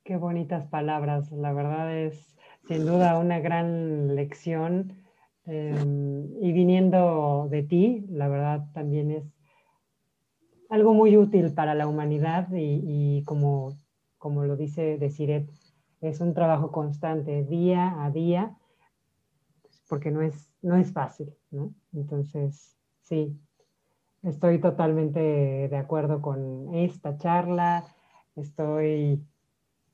Qué 0.02 0.16
bonitas 0.16 0.66
palabras, 0.68 1.30
la 1.30 1.52
verdad 1.52 1.94
es 1.94 2.34
sin 2.66 2.86
duda 2.86 3.18
una 3.18 3.38
gran 3.40 4.14
lección 4.14 5.02
Em, 5.44 6.40
y 6.40 6.52
viniendo 6.52 7.48
de 7.50 7.64
ti, 7.64 8.06
la 8.10 8.28
verdad 8.28 8.64
también 8.72 9.10
es 9.10 9.24
algo 10.70 10.94
muy 10.94 11.16
útil 11.16 11.52
para 11.52 11.74
la 11.74 11.88
humanidad 11.88 12.48
y, 12.52 13.22
como, 13.24 13.76
como 14.18 14.44
lo 14.44 14.56
dice 14.56 14.98
Desiret, 14.98 15.50
es 16.00 16.20
un 16.20 16.32
trabajo 16.32 16.70
constante, 16.70 17.44
día 17.44 18.04
a 18.04 18.10
día, 18.10 18.56
porque 19.88 20.10
no 20.10 20.22
es, 20.22 20.48
no 20.62 20.76
es 20.76 20.92
fácil. 20.92 21.34
Entonces, 21.92 22.78
sí, 23.02 23.36
estoy 24.22 24.60
totalmente 24.60 25.20
de 25.68 25.76
acuerdo 25.76 26.22
con 26.22 26.74
esta 26.74 27.18
charla, 27.18 27.84
estoy 28.36 29.22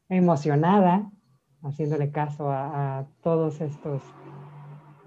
emocionada 0.08 1.10
haciéndole 1.62 2.12
caso 2.12 2.50
a 2.52 3.08
todos 3.22 3.60
estos 3.60 4.02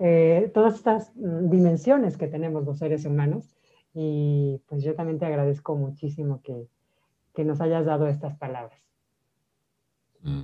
eh, 0.01 0.51
todas 0.53 0.75
estas 0.75 1.15
mm, 1.15 1.49
dimensiones 1.49 2.17
que 2.17 2.27
tenemos 2.27 2.65
los 2.65 2.77
seres 2.77 3.05
humanos. 3.05 3.55
Y 3.93 4.61
pues 4.67 4.83
yo 4.83 4.95
también 4.95 5.19
te 5.19 5.25
agradezco 5.25 5.75
muchísimo 5.75 6.41
que, 6.41 6.67
que 7.33 7.45
nos 7.45 7.61
hayas 7.61 7.85
dado 7.85 8.07
estas 8.07 8.37
palabras. 8.37 8.79
Mm, 10.21 10.43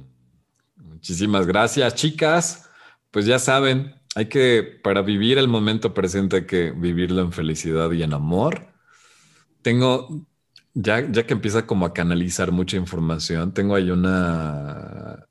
Muchísimas 0.78 1.48
gracias, 1.48 1.96
chicas. 1.96 2.70
Pues 3.12 3.26
ya 3.26 3.40
saben, 3.40 3.96
hay 4.16 4.28
que, 4.28 4.80
para 4.84 5.02
vivir 5.02 5.38
el 5.38 5.48
momento 5.48 5.94
presente, 5.94 6.38
hay 6.38 6.46
que 6.46 6.72
vivirlo 6.72 7.22
en 7.22 7.32
felicidad 7.32 7.92
y 7.92 8.04
en 8.04 8.14
amor. 8.14 8.68
Tengo, 9.62 10.26
ya, 10.74 11.10
ya 11.12 11.26
que 11.26 11.34
empieza 11.34 11.66
como 11.66 11.86
a 11.86 11.94
canalizar 11.94 12.52
mucha 12.52 12.78
información, 12.78 13.54
tengo 13.54 13.76
ahí 13.76 13.90
una, 13.90 15.28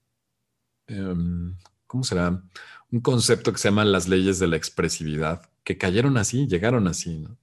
em, 0.87 1.57
¿cómo 1.87 2.05
será? 2.05 2.43
Un 2.93 3.01
concepto 3.01 3.53
que 3.53 3.59
se 3.59 3.69
llama 3.69 3.85
las 3.85 4.09
leyes 4.09 4.39
de 4.39 4.47
la 4.47 4.57
expresividad, 4.57 5.43
que 5.65 5.79
cayeron 5.79 6.17
así, 6.17 6.47
llegaron 6.47 6.87
así, 6.89 7.19
¿no? 7.19 7.37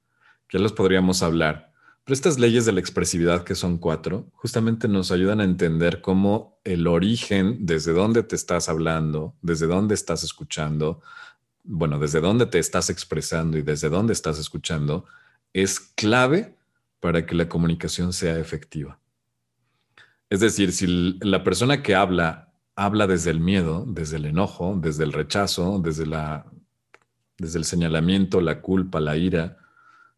Que 0.47 0.57
ya 0.57 0.63
los 0.63 0.73
podríamos 0.73 1.21
hablar. 1.23 1.73
Pero 2.03 2.13
estas 2.13 2.37
leyes 2.37 2.65
de 2.65 2.73
la 2.73 2.79
expresividad, 2.81 3.43
que 3.43 3.55
son 3.55 3.77
cuatro, 3.77 4.29
justamente 4.33 4.87
nos 4.87 5.11
ayudan 5.11 5.39
a 5.39 5.45
entender 5.45 6.01
cómo 6.01 6.59
el 6.63 6.87
origen, 6.87 7.65
desde 7.65 7.93
dónde 7.93 8.23
te 8.23 8.35
estás 8.35 8.67
hablando, 8.67 9.35
desde 9.41 9.67
dónde 9.67 9.95
estás 9.95 10.23
escuchando, 10.23 11.01
bueno, 11.63 11.99
desde 11.99 12.19
dónde 12.19 12.45
te 12.45 12.59
estás 12.59 12.89
expresando 12.89 13.57
y 13.57 13.61
desde 13.61 13.89
dónde 13.89 14.11
estás 14.11 14.37
escuchando, 14.37 15.05
es 15.53 15.79
clave 15.79 16.57
para 16.99 17.25
que 17.25 17.35
la 17.35 17.47
comunicación 17.47 18.11
sea 18.11 18.37
efectiva. 18.37 18.99
Es 20.29 20.39
decir, 20.39 20.71
si 20.73 21.17
la 21.21 21.43
persona 21.43 21.83
que 21.83 21.95
habla 21.95 22.52
habla 22.75 23.07
desde 23.07 23.31
el 23.31 23.39
miedo, 23.39 23.85
desde 23.87 24.17
el 24.17 24.25
enojo, 24.25 24.77
desde 24.79 25.03
el 25.03 25.13
rechazo, 25.13 25.79
desde, 25.79 26.05
la, 26.05 26.45
desde 27.37 27.59
el 27.59 27.65
señalamiento, 27.65 28.41
la 28.41 28.61
culpa, 28.61 28.99
la 28.99 29.17
ira, 29.17 29.57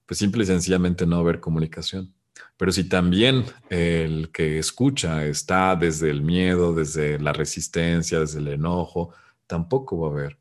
pues 0.05 0.19
simple 0.19 0.43
y 0.43 0.47
sencillamente 0.47 1.05
no 1.05 1.17
haber 1.17 1.39
comunicación. 1.39 2.13
Pero 2.57 2.71
si 2.71 2.87
también 2.87 3.45
el 3.69 4.31
que 4.31 4.59
escucha 4.59 5.25
está 5.25 5.75
desde 5.75 6.09
el 6.09 6.21
miedo, 6.21 6.73
desde 6.73 7.19
la 7.19 7.33
resistencia, 7.33 8.19
desde 8.19 8.39
el 8.39 8.47
enojo, 8.49 9.13
tampoco 9.47 9.99
va 9.99 10.07
a 10.07 10.11
haber. 10.11 10.37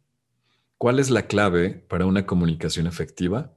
¿Cuál 0.79 0.99
es 0.99 1.11
la 1.11 1.27
clave 1.27 1.71
para 1.71 2.07
una 2.07 2.27
comunicación 2.27 2.87
efectiva? 2.87 3.53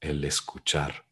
El 0.00 0.24
escuchar. 0.24 1.07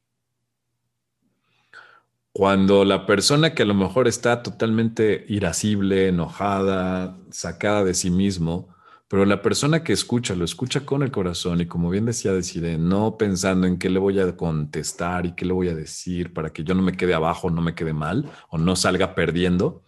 Cuando 2.36 2.84
la 2.84 3.06
persona 3.06 3.54
que 3.54 3.62
a 3.62 3.64
lo 3.64 3.72
mejor 3.72 4.06
está 4.06 4.42
totalmente 4.42 5.24
irascible, 5.26 6.08
enojada, 6.08 7.16
sacada 7.30 7.82
de 7.82 7.94
sí 7.94 8.10
mismo, 8.10 8.68
pero 9.08 9.24
la 9.24 9.40
persona 9.40 9.82
que 9.82 9.94
escucha, 9.94 10.34
lo 10.34 10.44
escucha 10.44 10.84
con 10.84 11.02
el 11.02 11.10
corazón 11.10 11.62
y 11.62 11.66
como 11.66 11.88
bien 11.88 12.04
decía 12.04 12.34
decide, 12.34 12.76
no 12.76 13.16
pensando 13.16 13.66
en 13.66 13.78
qué 13.78 13.88
le 13.88 13.98
voy 13.98 14.20
a 14.20 14.36
contestar 14.36 15.24
y 15.24 15.32
qué 15.32 15.46
le 15.46 15.54
voy 15.54 15.70
a 15.70 15.74
decir 15.74 16.34
para 16.34 16.52
que 16.52 16.62
yo 16.62 16.74
no 16.74 16.82
me 16.82 16.94
quede 16.94 17.14
abajo, 17.14 17.48
no 17.48 17.62
me 17.62 17.74
quede 17.74 17.94
mal 17.94 18.30
o 18.50 18.58
no 18.58 18.76
salga 18.76 19.14
perdiendo, 19.14 19.82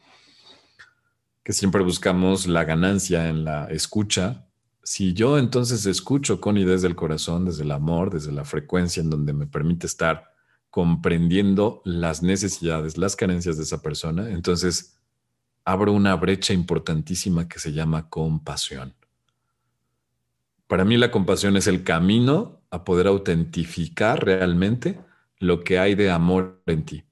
que 1.42 1.53
siempre 1.53 1.82
buscamos 1.82 2.46
la 2.46 2.64
ganancia 2.64 3.28
en 3.28 3.44
la 3.44 3.66
escucha. 3.66 4.46
Si 4.82 5.12
yo 5.12 5.36
entonces 5.36 5.84
escucho 5.84 6.40
con 6.40 6.57
y 6.57 6.64
desde 6.64 6.86
el 6.86 6.96
corazón, 6.96 7.44
desde 7.44 7.64
el 7.64 7.72
amor, 7.72 8.11
desde 8.11 8.32
la 8.32 8.46
frecuencia 8.46 9.03
en 9.03 9.11
donde 9.11 9.34
me 9.34 9.46
permite 9.46 9.86
estar 9.86 10.38
comprendiendo 10.70 11.82
las 11.84 12.22
necesidades, 12.22 12.98
las 12.98 13.16
carencias 13.16 13.56
de 13.56 13.62
esa 13.62 13.82
persona, 13.82 14.30
entonces 14.30 14.98
abro 15.64 15.92
una 15.92 16.14
brecha 16.14 16.52
importantísima 16.52 17.48
que 17.48 17.58
se 17.58 17.72
llama 17.72 18.08
compasión. 18.08 18.94
Para 20.66 20.84
mí 20.84 20.96
la 20.96 21.10
compasión 21.10 21.56
es 21.56 21.66
el 21.66 21.82
camino 21.82 22.62
a 22.70 22.84
poder 22.84 23.06
autentificar 23.06 24.24
realmente 24.24 25.00
lo 25.38 25.64
que 25.64 25.78
hay 25.78 25.94
de 25.94 26.10
amor 26.10 26.62
en 26.66 26.84
ti. 26.84 27.04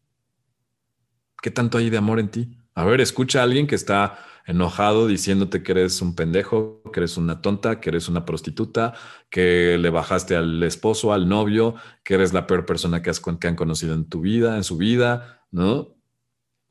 ¿Qué 1.41 1.51
tanto 1.51 1.79
hay 1.79 1.91
de 1.91 1.97
amor 1.97 2.21
en 2.21 2.31
ti? 2.31 2.59
A 2.75 2.85
ver, 2.85 3.01
escucha 3.01 3.41
a 3.41 3.45
alguien 3.45 3.67
que 3.67 3.75
está 3.75 4.19
enojado 4.47 5.09
diciéndote 5.09 5.63
que 5.63 5.73
eres 5.73 6.01
un 6.01 6.15
pendejo, 6.15 6.81
que 6.93 7.01
eres 7.01 7.17
una 7.17 7.43
tonta, 7.43 7.81
que 7.81 7.91
eres 7.91 8.09
una 8.09 8.25
prostituta, 8.25 8.95
que 9.29 9.77
le 9.77 9.91
bajaste 9.91 10.37
al 10.37 10.63
esposo, 10.63 11.13
al 11.13 11.29
novio, 11.29 11.75
que 12.05 12.15
eres 12.15 12.33
la 12.33 12.47
peor 12.47 12.65
persona 12.65 13.03
que, 13.03 13.11
has, 13.11 13.21
que 13.21 13.49
han 13.49 13.57
conocido 13.57 13.95
en 13.95 14.09
tu 14.09 14.21
vida, 14.21 14.57
en 14.57 14.63
su 14.63 14.77
vida, 14.77 15.45
¿no? 15.51 15.89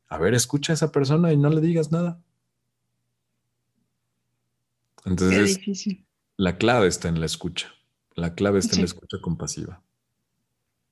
A 0.07 0.17
ver, 0.17 0.33
escucha 0.33 0.71
a 0.71 0.75
esa 0.75 0.91
persona 0.91 1.33
y 1.33 1.37
no 1.37 1.49
le 1.49 1.59
digas 1.59 1.91
nada. 1.91 2.21
Entonces. 5.03 5.59
La 6.37 6.57
clave 6.57 6.87
está 6.87 7.09
en 7.09 7.19
la 7.19 7.25
escucha. 7.25 7.73
La 8.15 8.35
clave 8.35 8.59
está 8.59 8.75
en 8.75 8.81
la 8.81 8.85
escucha 8.85 9.17
compasiva. 9.21 9.81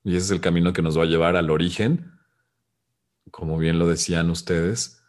Y 0.03 0.15
ese 0.15 0.25
es 0.25 0.31
el 0.31 0.41
camino 0.41 0.73
que 0.73 0.81
nos 0.81 0.97
va 0.97 1.03
a 1.03 1.07
llevar 1.07 1.38
al 1.38 1.49
origen, 1.49 2.11
como 3.31 3.57
bien 3.57 3.79
lo 3.79 3.88
decían 3.88 4.29
ustedes, 4.29 5.02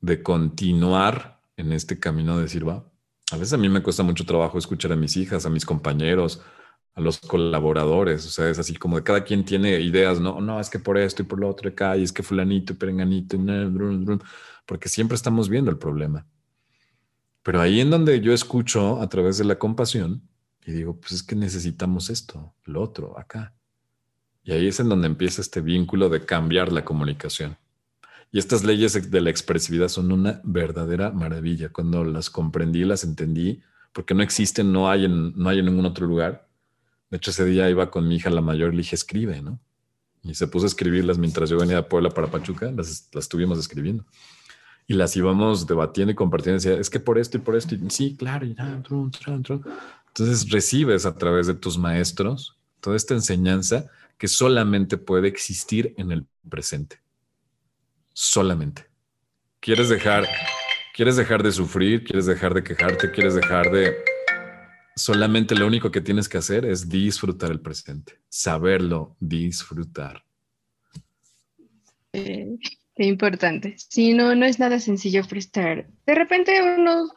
de 0.00 0.22
continuar 0.22 1.40
en 1.56 1.72
este 1.72 1.98
camino 1.98 2.36
de 2.36 2.44
decir, 2.44 2.66
va, 2.66 2.84
a 3.32 3.36
veces 3.36 3.52
a 3.52 3.58
mí 3.58 3.68
me 3.68 3.82
cuesta 3.82 4.02
mucho 4.02 4.24
trabajo 4.24 4.58
escuchar 4.58 4.92
a 4.92 4.96
mis 4.96 5.16
hijas, 5.16 5.46
a 5.46 5.50
mis 5.50 5.64
compañeros, 5.64 6.42
a 6.94 7.00
los 7.00 7.18
colaboradores. 7.18 8.26
O 8.26 8.30
sea, 8.30 8.48
es 8.48 8.58
así 8.58 8.74
como 8.74 8.96
de 8.96 9.04
cada 9.04 9.24
quien 9.24 9.44
tiene 9.44 9.80
ideas, 9.80 10.20
no, 10.20 10.40
no, 10.40 10.58
es 10.60 10.70
que 10.70 10.78
por 10.78 10.98
esto 10.98 11.22
y 11.22 11.26
por 11.26 11.38
lo 11.38 11.48
otro 11.48 11.68
acá, 11.68 11.96
y 11.96 12.02
es 12.02 12.12
que 12.12 12.22
fulanito 12.22 12.72
y 12.72 12.76
perenganito, 12.76 13.38
porque 14.66 14.88
siempre 14.88 15.14
estamos 15.14 15.48
viendo 15.48 15.70
el 15.70 15.78
problema. 15.78 16.26
Pero 17.42 17.60
ahí 17.60 17.80
en 17.80 17.90
donde 17.90 18.20
yo 18.20 18.32
escucho 18.32 19.00
a 19.00 19.08
través 19.08 19.38
de 19.38 19.44
la 19.44 19.58
compasión 19.58 20.28
y 20.64 20.72
digo, 20.72 21.00
pues 21.00 21.12
es 21.12 21.22
que 21.22 21.34
necesitamos 21.34 22.10
esto, 22.10 22.54
lo 22.64 22.82
otro, 22.82 23.18
acá. 23.18 23.54
Y 24.42 24.52
ahí 24.52 24.68
es 24.68 24.80
en 24.80 24.88
donde 24.88 25.06
empieza 25.06 25.40
este 25.40 25.60
vínculo 25.60 26.08
de 26.08 26.24
cambiar 26.24 26.72
la 26.72 26.84
comunicación. 26.84 27.56
Y 28.32 28.38
estas 28.38 28.64
leyes 28.64 29.10
de 29.10 29.20
la 29.20 29.30
expresividad 29.30 29.88
son 29.88 30.12
una 30.12 30.40
verdadera 30.44 31.10
maravilla. 31.10 31.70
Cuando 31.70 32.04
las 32.04 32.30
comprendí, 32.30 32.84
las 32.84 33.02
entendí, 33.02 33.60
porque 33.92 34.14
no 34.14 34.22
existen, 34.22 34.72
no 34.72 34.90
hay 34.90 35.04
en, 35.04 35.36
no 35.36 35.48
hay 35.48 35.58
en 35.58 35.66
ningún 35.66 35.86
otro 35.86 36.06
lugar. 36.06 36.48
De 37.10 37.16
hecho, 37.16 37.32
ese 37.32 37.44
día 37.44 37.68
iba 37.68 37.90
con 37.90 38.06
mi 38.06 38.16
hija 38.16 38.30
la 38.30 38.40
mayor, 38.40 38.70
le 38.72 38.78
dije, 38.78 38.94
escribe, 38.94 39.42
¿no? 39.42 39.58
Y 40.22 40.34
se 40.34 40.46
puso 40.46 40.66
a 40.66 40.68
escribirlas 40.68 41.18
mientras 41.18 41.50
yo 41.50 41.58
venía 41.58 41.76
de 41.76 41.82
Puebla 41.82 42.10
para 42.10 42.30
Pachuca, 42.30 42.70
las, 42.70 43.08
las 43.12 43.24
estuvimos 43.24 43.58
escribiendo 43.58 44.04
y 44.90 44.94
las 44.94 45.16
íbamos 45.16 45.68
debatiendo 45.68 46.10
y 46.10 46.16
compartiendo. 46.16 46.60
Decía, 46.60 46.76
es 46.76 46.90
que 46.90 46.98
por 46.98 47.16
esto 47.16 47.36
y 47.36 47.40
por 47.40 47.54
esto. 47.54 47.76
Y, 47.76 47.90
sí, 47.90 48.16
claro. 48.16 48.44
Y, 48.44 48.56
Entonces 50.08 50.50
recibes 50.50 51.06
a 51.06 51.16
través 51.16 51.46
de 51.46 51.54
tus 51.54 51.78
maestros 51.78 52.58
toda 52.80 52.96
esta 52.96 53.14
enseñanza 53.14 53.86
que 54.18 54.26
solamente 54.26 54.96
puede 54.96 55.28
existir 55.28 55.94
en 55.96 56.10
el 56.10 56.26
presente. 56.48 56.98
Solamente. 58.12 58.86
¿Quieres 59.60 59.88
dejar, 59.88 60.26
quieres 60.94 61.16
dejar 61.16 61.42
de 61.42 61.52
sufrir? 61.52 62.04
¿Quieres 62.04 62.26
dejar 62.26 62.54
de 62.54 62.62
quejarte? 62.62 63.10
¿Quieres 63.10 63.34
dejar 63.34 63.70
de... 63.70 63.96
Solamente 64.96 65.54
lo 65.54 65.66
único 65.66 65.90
que 65.90 66.00
tienes 66.00 66.28
que 66.28 66.38
hacer 66.38 66.64
es 66.64 66.88
disfrutar 66.88 67.50
el 67.50 67.60
presente, 67.60 68.20
saberlo 68.28 69.16
disfrutar. 69.20 70.24
Eh, 72.12 72.58
Qué 73.00 73.06
importante. 73.06 73.76
Sí, 73.78 74.12
no, 74.12 74.34
no 74.34 74.44
es 74.44 74.58
nada 74.58 74.78
sencillo 74.78 75.26
prestar. 75.26 75.86
De 76.04 76.14
repente 76.14 76.60
uno, 76.62 77.08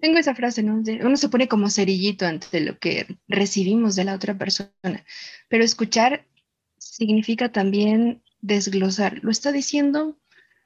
tengo 0.00 0.18
esa 0.18 0.36
frase, 0.36 0.62
¿no? 0.62 0.84
uno 1.02 1.16
se 1.16 1.28
pone 1.28 1.48
como 1.48 1.68
cerillito 1.68 2.26
ante 2.26 2.60
lo 2.60 2.78
que 2.78 3.18
recibimos 3.26 3.96
de 3.96 4.04
la 4.04 4.14
otra 4.14 4.38
persona, 4.38 5.04
pero 5.48 5.64
escuchar 5.64 6.28
significa 6.78 7.50
también 7.50 8.22
desglosar. 8.40 9.20
¿Lo 9.22 9.30
está 9.30 9.52
diciendo? 9.52 10.18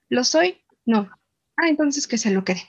¿Lo 0.09 0.25
soy? 0.25 0.59
No. 0.85 1.11
Ah, 1.57 1.69
entonces 1.69 2.07
que 2.07 2.19
se 2.19 2.31
lo 2.31 2.45
quede. 2.45 2.63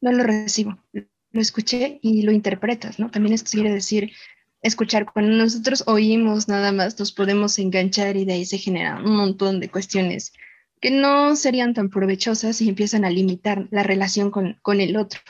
No 0.00 0.12
lo 0.12 0.22
recibo. 0.22 0.78
Lo 0.92 1.40
escuché 1.40 1.98
y 2.02 2.22
lo 2.22 2.32
interpretas, 2.32 2.98
¿no? 2.98 3.10
También 3.10 3.34
esto 3.34 3.50
quiere 3.52 3.72
decir 3.72 4.12
escuchar. 4.60 5.06
Cuando 5.12 5.32
nosotros 5.32 5.84
oímos 5.86 6.48
nada 6.48 6.72
más, 6.72 6.98
nos 6.98 7.12
podemos 7.12 7.58
enganchar 7.58 8.16
y 8.16 8.24
de 8.24 8.34
ahí 8.34 8.44
se 8.44 8.58
generan 8.58 9.04
un 9.04 9.16
montón 9.16 9.60
de 9.60 9.70
cuestiones 9.70 10.32
que 10.80 10.90
no 10.90 11.34
serían 11.34 11.72
tan 11.72 11.88
provechosas 11.88 12.60
y 12.60 12.68
empiezan 12.68 13.04
a 13.04 13.10
limitar 13.10 13.68
la 13.70 13.82
relación 13.82 14.30
con, 14.30 14.58
con 14.60 14.80
el 14.80 14.96
otro. 14.96 15.20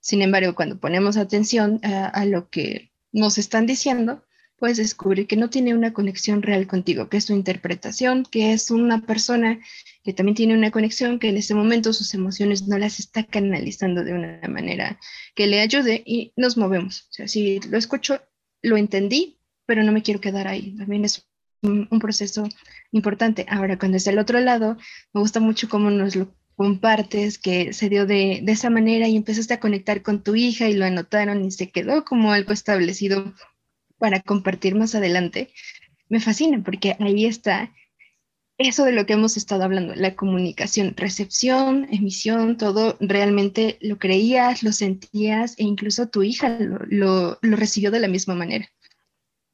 Sin 0.00 0.22
embargo, 0.22 0.54
cuando 0.54 0.80
ponemos 0.80 1.16
atención 1.16 1.80
a, 1.82 2.24
lo 2.24 2.48
que 2.48 2.92
nos 3.12 3.36
están 3.36 3.66
diciendo, 3.66 4.24
puedes 4.60 4.76
descubrir 4.76 5.26
que 5.26 5.36
no 5.36 5.48
tiene 5.48 5.74
una 5.74 5.94
conexión 5.94 6.42
real 6.42 6.66
contigo, 6.66 7.08
que 7.08 7.16
es 7.16 7.26
tu 7.26 7.32
interpretación, 7.32 8.24
que 8.30 8.52
es 8.52 8.70
una 8.70 9.00
persona 9.00 9.58
que 10.04 10.12
también 10.12 10.36
tiene 10.36 10.54
una 10.54 10.70
conexión, 10.70 11.18
que 11.18 11.30
en 11.30 11.38
este 11.38 11.54
momento 11.54 11.94
sus 11.94 12.12
emociones 12.12 12.68
no 12.68 12.76
las 12.78 13.00
está 13.00 13.24
canalizando 13.24 14.04
de 14.04 14.12
una 14.12 14.40
manera 14.48 15.00
que 15.34 15.46
le 15.46 15.60
ayude 15.60 16.02
y 16.04 16.32
nos 16.36 16.58
movemos. 16.58 17.08
O 17.10 17.12
sea, 17.14 17.26
si 17.26 17.58
lo 17.60 17.78
escucho, 17.78 18.20
lo 18.60 18.76
entendí, 18.76 19.38
pero 19.64 19.82
no 19.82 19.92
me 19.92 20.02
quiero 20.02 20.20
quedar 20.20 20.46
ahí. 20.46 20.76
También 20.76 21.06
es 21.06 21.26
un, 21.62 21.88
proceso 21.98 22.46
importante. 22.92 23.46
Ahora, 23.48 23.78
cuando 23.78 23.96
es 23.96 24.04
del 24.04 24.18
otro 24.18 24.40
lado, 24.40 24.76
me 25.14 25.22
gusta 25.22 25.40
mucho 25.40 25.70
cómo 25.70 25.90
nos 25.90 26.16
lo 26.16 26.34
compartes, 26.54 27.38
que 27.38 27.72
se 27.72 27.88
dio 27.88 28.04
de, 28.04 28.40
de, 28.42 28.52
esa 28.52 28.68
manera 28.68 29.08
y 29.08 29.16
empezaste 29.16 29.54
a 29.54 29.60
conectar 29.60 30.02
con 30.02 30.22
tu 30.22 30.34
hija 30.34 30.68
y 30.68 30.74
lo 30.74 30.84
anotaron 30.84 31.42
y 31.42 31.50
se 31.50 31.70
quedó 31.70 32.04
como 32.04 32.32
algo 32.32 32.52
establecido 32.52 33.32
para 34.00 34.20
compartir 34.20 34.74
más 34.74 34.96
adelante. 34.96 35.50
Me 36.08 36.18
fascina 36.18 36.60
porque 36.64 36.96
ahí 36.98 37.26
está 37.26 37.70
eso 38.58 38.84
de 38.84 38.92
lo 38.92 39.06
que 39.06 39.14
hemos 39.14 39.36
estado 39.36 39.64
hablando, 39.64 39.94
la 39.94 40.14
comunicación, 40.14 40.94
recepción, 40.96 41.86
emisión, 41.90 42.58
todo, 42.58 42.96
realmente 43.00 43.78
lo 43.80 43.98
creías, 43.98 44.62
lo 44.62 44.72
sentías 44.72 45.54
e 45.58 45.62
incluso 45.62 46.08
tu 46.08 46.22
hija 46.22 46.58
lo, 46.60 47.38
recibió 47.40 47.90
de 47.90 48.00
la 48.00 48.08
misma 48.08 48.34
manera. 48.34 48.68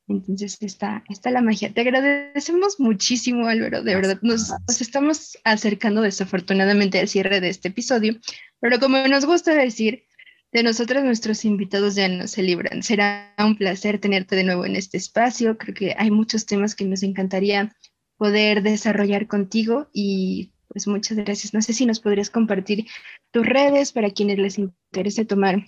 Entonces 0.08 0.58
está, 0.60 1.04
está 1.08 1.30
la 1.30 1.40
magia. 1.40 1.72
Te 1.72 1.82
agradecemos 1.82 2.80
muchísimo, 2.80 3.46
Álvaro. 3.46 3.82
De 3.82 3.94
verdad, 3.94 4.18
nos, 4.22 4.50
nos, 4.66 4.80
estamos 4.80 5.38
acercando 5.44 6.00
desafortunadamente 6.00 6.98
al 6.98 7.08
cierre 7.08 7.40
de 7.40 7.48
este 7.48 7.68
episodio, 7.68 8.16
pero 8.60 8.80
como 8.80 8.98
nos 9.06 9.24
gusta 9.24 9.54
decir, 9.54 10.05
de 10.52 10.62
nosotros 10.62 11.04
nuestros 11.04 11.44
invitados 11.44 11.94
ya 11.94 12.08
no 12.08 12.28
se 12.28 12.42
libran. 12.42 12.82
Será 12.82 13.34
un 13.38 13.56
placer 13.56 13.98
tenerte 13.98 14.36
de 14.36 14.44
nuevo 14.44 14.64
en 14.64 14.76
este 14.76 14.96
espacio. 14.96 15.58
Creo 15.58 15.74
que 15.74 15.94
hay 15.98 16.10
muchos 16.10 16.46
temas 16.46 16.74
que 16.74 16.84
nos 16.84 17.02
encantaría 17.02 17.74
poder 18.16 18.62
desarrollar 18.62 19.26
contigo 19.26 19.88
y 19.92 20.52
pues 20.68 20.86
muchas 20.86 21.18
gracias. 21.18 21.52
No 21.52 21.62
sé 21.62 21.72
si 21.72 21.86
nos 21.86 22.00
podrías 22.00 22.30
compartir 22.30 22.86
tus 23.30 23.46
redes 23.46 23.92
para 23.92 24.10
quienes 24.10 24.38
les 24.38 24.58
interese 24.58 25.24
tomar 25.24 25.66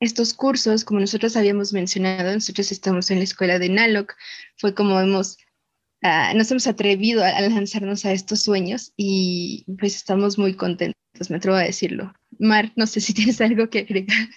estos 0.00 0.34
cursos, 0.34 0.84
como 0.84 1.00
nosotros 1.00 1.36
habíamos 1.36 1.72
mencionado, 1.72 2.32
nosotros 2.32 2.70
estamos 2.72 3.10
en 3.10 3.18
la 3.18 3.24
escuela 3.24 3.58
de 3.58 3.68
NALOC, 3.68 4.14
fue 4.56 4.74
como 4.74 5.00
hemos, 5.00 5.38
ah, 6.02 6.32
nos 6.34 6.50
hemos 6.50 6.66
atrevido 6.66 7.24
a, 7.24 7.40
lanzarnos 7.40 8.04
a 8.04 8.12
estos 8.12 8.42
sueños 8.42 8.92
y 8.96 9.64
pues 9.78 9.96
estamos 9.96 10.38
muy 10.38 10.54
contentos, 10.54 11.00
me 11.30 11.36
atrevo 11.36 11.56
a 11.56 11.62
decirlo. 11.62 12.12
Mar, 12.38 12.72
no 12.76 12.86
sé 12.86 13.00
si 13.00 13.14
tienes 13.14 13.40
algo 13.40 13.68
que 13.68 13.80
agregar. 13.80 14.28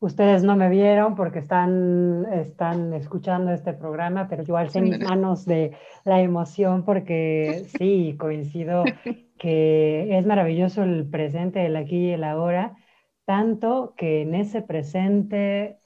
Ustedes 0.00 0.42
no 0.42 0.54
me 0.54 0.68
vieron 0.68 1.14
porque 1.14 1.38
están, 1.38 2.26
están 2.30 2.92
escuchando 2.92 3.52
este 3.52 3.72
programa, 3.72 4.28
pero 4.28 4.42
yo 4.42 4.56
alcé 4.56 4.82
mis 4.82 4.98
manos 4.98 5.46
de 5.46 5.72
la 6.04 6.20
emoción 6.20 6.84
porque 6.84 7.64
sí, 7.78 8.14
coincido 8.18 8.84
que 9.38 10.18
es 10.18 10.26
maravilloso 10.26 10.82
el 10.82 11.08
presente, 11.08 11.64
el 11.64 11.76
aquí 11.76 11.96
y 11.96 12.10
el 12.10 12.24
ahora, 12.24 12.76
tanto 13.24 13.94
que 13.96 14.22
en 14.22 14.34
ese 14.34 14.62
presente, 14.62 15.78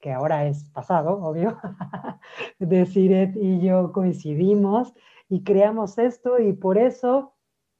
que 0.00 0.12
ahora 0.12 0.46
es 0.46 0.70
pasado, 0.70 1.22
obvio, 1.22 1.58
de 2.58 2.86
Siret 2.86 3.36
y 3.36 3.60
yo 3.60 3.92
coincidimos 3.92 4.94
y 5.28 5.42
creamos 5.42 5.98
esto 5.98 6.38
y 6.38 6.52
por 6.52 6.78
eso 6.78 7.33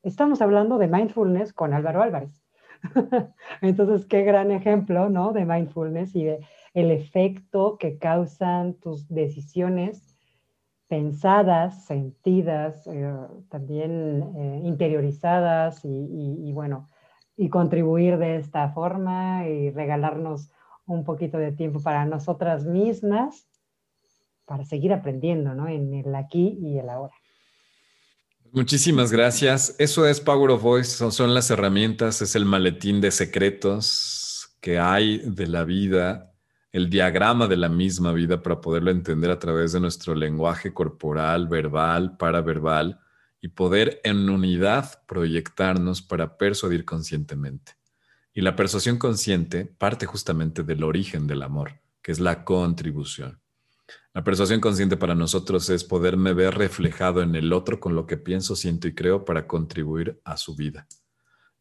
estamos 0.05 0.40
hablando 0.42 0.78
de 0.78 0.88
mindfulness 0.88 1.52
con 1.52 1.72
Álvaro 1.74 2.02
Álvarez. 2.02 2.44
Entonces, 3.62 4.07
qué 4.07 4.22
gran 4.22 4.50
ejemplo, 4.50 5.09
¿no? 5.09 5.32
De 5.32 5.44
mindfulness 5.44 6.14
y 6.14 6.24
de 6.24 6.46
el 6.74 6.90
efecto 6.90 7.78
que 7.78 7.98
causan 7.98 8.74
tus 8.74 9.09
decisiones 9.09 10.14
pensadas, 10.88 11.86
sentidas, 11.86 12.86
eh, 12.86 13.12
también 13.48 14.22
eh, 14.36 14.61
interiorizadas 14.64 15.80
y, 15.84 16.52
bueno, 16.52 16.88
y 17.36 17.48
contribuir 17.48 18.18
de 18.18 18.36
esta 18.36 18.68
forma 18.70 19.48
y 19.48 19.70
regalarnos 19.70 20.50
un 20.86 21.05
poquito 21.05 21.38
de 21.38 21.52
tiempo 21.52 21.80
para 21.82 22.05
nosotras 22.05 22.66
mismas, 22.66 23.48
para 24.44 24.64
seguir 24.64 24.92
aprendiendo, 24.92 25.55
¿no? 25.55 25.68
En 25.68 25.94
el 25.94 26.14
aquí 26.14 26.59
y 26.61 26.78
el 26.78 26.90
ahora. 26.90 27.14
Muchísimas 28.55 29.11
gracias. 29.11 29.74
Eso 29.80 30.07
es 30.07 30.20
Power 30.20 30.52
of 30.52 30.62
Voice, 30.62 31.11
son, 31.11 31.34
las 31.34 31.50
herramientas, 31.50 32.22
es 32.22 32.36
el 32.36 32.44
maletín 32.44 33.00
de 33.00 33.11
secretos 33.11 34.57
que 34.61 34.78
hay 34.78 35.18
de 35.24 35.48
la 35.48 35.64
vida, 35.64 36.32
el 36.70 36.88
diagrama 36.88 37.48
de 37.48 37.57
la 37.57 37.68
misma 37.68 38.12
vida 38.12 38.44
para 38.44 38.61
poderlo 38.61 38.92
entender 38.92 39.32
a 39.32 39.40
través 39.40 39.72
de 39.72 39.80
nuestro 39.80 40.14
lenguaje 40.14 40.72
corporal, 40.72 41.48
verbal, 41.48 42.16
paraverbal 42.16 43.00
y 43.40 43.48
poder 43.48 44.00
en 44.05 44.30
unidad 44.30 45.02
proyectarnos 45.09 46.00
para 46.00 46.38
persuadir 46.38 46.84
conscientemente. 46.84 47.72
Y 48.32 48.42
la 48.42 48.55
persuasión 48.55 48.98
consciente 48.98 49.64
parte 49.64 50.07
justamente 50.07 50.62
del 50.62 50.84
origen 50.84 51.26
del 51.26 51.42
amor, 51.42 51.80
que 52.00 52.12
es 52.12 52.20
la 52.20 52.44
contribución. 52.44 53.43
La 54.14 54.22
persuasión 54.22 54.60
consciente 54.60 54.96
para 54.96 55.16
nosotros 55.16 55.68
es 55.70 55.82
poderme 55.82 56.34
ver 56.34 56.54
reflejado 56.54 57.20
en 57.20 57.34
el 57.34 57.52
otro 57.52 57.80
con 57.80 57.96
lo 57.96 58.06
que 58.06 58.16
pienso, 58.16 58.54
siento 58.54 58.86
y 58.86 58.94
creo 58.94 59.24
para 59.24 59.48
contribuir 59.48 60.20
a 60.24 60.36
su 60.36 60.54
vida. 60.54 60.86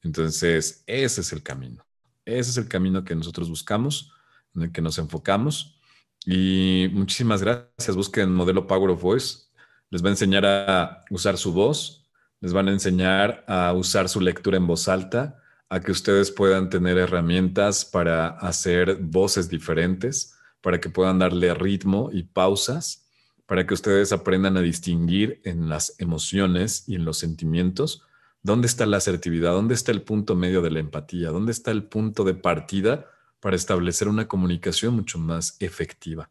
Entonces, 0.03 0.83
ese 0.85 1.21
es 1.21 1.33
el 1.33 1.41
camino. 1.41 1.83
Ese 2.25 2.51
es 2.51 2.57
el 2.57 2.67
camino 2.67 3.03
que 3.03 3.15
nosotros 3.15 3.49
buscamos, 3.49 4.13
en 4.53 4.61
el 4.61 4.71
que 4.71 4.83
nos 4.83 4.99
enfocamos. 4.99 5.79
Y 6.27 6.89
muchísimas 6.93 7.41
gracias. 7.41 7.95
Busquen 7.95 8.31
modelo 8.31 8.67
Power 8.67 8.91
of 8.91 9.01
Voice. 9.01 9.45
Les 9.89 10.03
va 10.03 10.09
a 10.09 10.11
enseñar 10.11 10.45
a 10.45 11.03
usar 11.09 11.39
su 11.39 11.53
voz, 11.53 12.07
les 12.39 12.53
van 12.53 12.67
a 12.67 12.71
enseñar 12.71 13.43
a 13.47 13.73
usar 13.73 14.09
su 14.09 14.21
lectura 14.21 14.57
en 14.57 14.67
voz 14.67 14.87
alta, 14.87 15.41
a 15.69 15.79
que 15.79 15.91
ustedes 15.91 16.29
puedan 16.29 16.69
tener 16.69 16.99
herramientas 16.99 17.83
para 17.83 18.27
hacer 18.27 18.97
voces 19.01 19.49
diferentes 19.49 20.35
para 20.63 20.79
que 20.79 20.89
puedan 20.89 21.19
darle 21.19 21.53
ritmo 21.53 22.09
y 22.11 22.23
pausas, 22.23 23.05
para 23.45 23.67
que 23.67 23.73
ustedes 23.73 24.13
aprendan 24.13 24.55
a 24.55 24.61
distinguir 24.61 25.41
en 25.43 25.67
las 25.67 25.93
emociones 25.99 26.87
y 26.87 26.95
en 26.95 27.03
los 27.03 27.17
sentimientos 27.17 28.01
dónde 28.41 28.67
está 28.67 28.85
la 28.85 28.97
asertividad, 28.97 29.51
dónde 29.51 29.73
está 29.73 29.91
el 29.91 30.01
punto 30.01 30.35
medio 30.35 30.61
de 30.61 30.71
la 30.71 30.79
empatía, 30.79 31.31
dónde 31.31 31.51
está 31.51 31.71
el 31.71 31.83
punto 31.83 32.23
de 32.23 32.33
partida 32.33 33.05
para 33.41 33.57
establecer 33.57 34.07
una 34.07 34.27
comunicación 34.27 34.95
mucho 34.95 35.19
más 35.19 35.57
efectiva. 35.59 36.29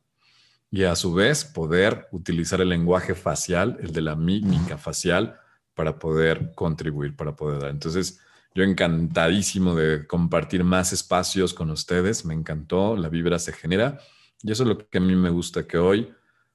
Y 0.70 0.84
a 0.84 0.96
su 0.96 1.12
vez 1.12 1.44
poder 1.44 2.08
utilizar 2.10 2.62
el 2.62 2.70
lenguaje 2.70 3.14
facial, 3.14 3.78
el 3.82 3.92
de 3.92 4.00
la 4.00 4.16
mímica 4.16 4.78
facial, 4.78 5.38
para 5.74 5.98
poder 5.98 6.54
contribuir, 6.54 7.14
para 7.14 7.36
poder 7.36 7.60
dar. 7.60 7.70
Entonces, 7.70 8.18
yo 8.54 8.64
encantadísimo 8.64 9.74
de 9.74 10.06
compartir 10.06 10.64
más 10.64 10.94
espacios 10.94 11.52
con 11.52 11.70
ustedes, 11.70 12.24
me 12.24 12.32
encantó, 12.32 12.96
la 12.96 13.10
vibra 13.10 13.38
se 13.38 13.52
genera 13.52 14.00
y 14.42 14.52
eso 14.52 14.62
es 14.64 14.68
lo 14.68 14.78
que 14.78 14.98
a 14.98 15.00
mí 15.00 15.14
me 15.14 15.30
gusta, 15.30 15.66
que 15.66 15.78
hoy 15.78 16.12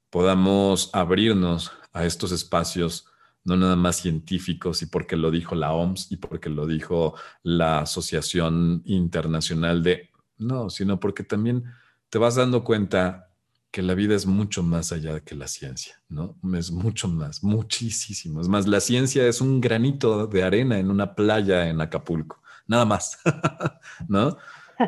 podamos 0.10 0.90
abrirnos 0.94 1.72
a 1.94 2.06
estos 2.06 2.32
espacios, 2.32 3.08
no 3.44 3.56
nada 3.56 3.76
más 3.76 3.98
científicos 3.98 4.82
y 4.82 4.88
porque 4.88 5.16
lo 5.16 5.32
dijo 5.32 5.56
la 5.56 5.74
OMS 5.74 6.12
y 6.12 6.18
porque 6.18 6.50
lo 6.50 6.68
dijo 6.68 7.16
la 7.44 7.80
Asociación 7.80 8.82
Internacional 8.86 9.84
de, 9.84 10.10
no, 10.38 10.70
sino 10.70 11.00
porque 11.00 11.24
también 11.24 11.64
te 12.10 12.18
vas 12.18 12.36
dando 12.36 12.64
cuenta 12.64 13.28
que 13.72 13.82
la 13.82 13.94
vida 13.96 14.16
es 14.16 14.26
mucho 14.26 14.64
más 14.64 14.92
allá 14.92 15.20
que 15.20 15.36
la 15.36 15.48
ciencia, 15.48 16.02
¿no? 16.10 16.38
Es 16.58 16.72
mucho 16.72 17.08
más, 17.08 17.44
muchísimo. 17.44 18.42
Es 18.42 18.48
más, 18.48 18.66
la 18.68 18.80
ciencia 18.80 19.28
es 19.28 19.42
un 19.42 19.62
granito 19.62 20.28
de 20.28 20.44
arena 20.44 20.80
en 20.80 20.90
una 20.90 21.16
playa 21.16 21.70
en 21.70 21.80
Acapulco, 21.82 22.42
nada 22.66 22.86
más, 22.86 23.20
¿no? 24.08 24.38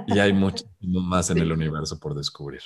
Y 0.08 0.20
hay 0.20 0.34
mucho 0.34 0.66
más 0.82 1.30
en 1.30 1.40
el 1.40 1.52
universo 1.52 2.00
por 2.00 2.16
descubrir. 2.16 2.62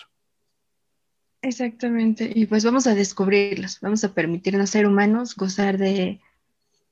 Exactamente, 1.44 2.32
y 2.34 2.46
pues 2.46 2.64
vamos 2.64 2.88
a 2.88 2.96
descubrirlos, 2.96 3.82
vamos 3.82 4.02
a 4.06 4.14
permitirnos 4.14 4.70
ser 4.70 4.88
humanos, 4.88 5.36
gozar 5.36 5.78
de, 5.78 6.22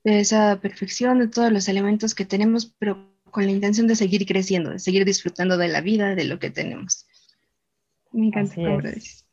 esa 0.03 0.59
perfección, 0.61 1.19
de 1.19 1.29
todos 1.29 1.53
los 1.53 1.69
elementos 1.69 2.13
que 2.13 2.25
tenemos, 2.25 2.65
pero 2.77 2.97
con 3.31 3.45
la 3.45 3.51
intención 3.51 3.87
de 3.87 3.95
seguir 3.95 4.25
creciendo, 4.25 4.71
de 4.71 4.79
seguir 4.79 5.05
disfrutando 5.05 5.57
de 5.57 5.69
la 5.69 5.79
vida, 5.79 6.15
de 6.15 6.25
lo 6.25 6.37
que 6.37 6.49
tenemos. 6.49 7.07
Me 8.11 8.27
encanta. 8.27 8.51
Así 8.51 8.65
es. 8.89 9.25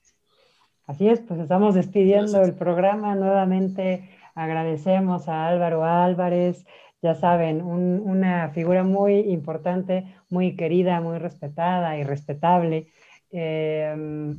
Así 0.87 1.09
es, 1.09 1.19
pues 1.19 1.41
estamos 1.41 1.75
despidiendo 1.75 2.41
el 2.45 2.55
programa. 2.55 3.17
Nuevamente 3.17 4.09
agradecemos 4.37 5.29
a 5.29 5.49
Álvaro 5.49 5.85
Álvarez, 5.85 6.65
ya 7.03 7.17
saben, 7.17 7.61
una 7.61 8.51
figura 8.51 8.85
muy 8.85 9.15
importante, 9.19 10.15
muy 10.31 10.55
querida, 10.55 11.01
muy 11.01 11.19
respetada 11.19 11.99
y 11.99 12.05
respetable. 12.05 12.93
Eh, 13.33 14.37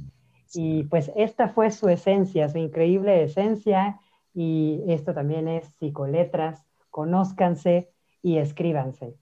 y 0.54 0.84
pues 0.84 1.12
esta 1.16 1.50
fue 1.50 1.72
su 1.72 1.90
esencia, 1.90 2.50
su 2.50 2.58
increíble 2.58 3.24
esencia. 3.24 4.00
Y 4.34 4.82
esto 4.88 5.14
también 5.14 5.48
es 5.48 5.68
psicoletras. 5.80 6.66
Conózcanse 6.90 7.92
y 8.22 8.38
escríbanse. 8.38 9.16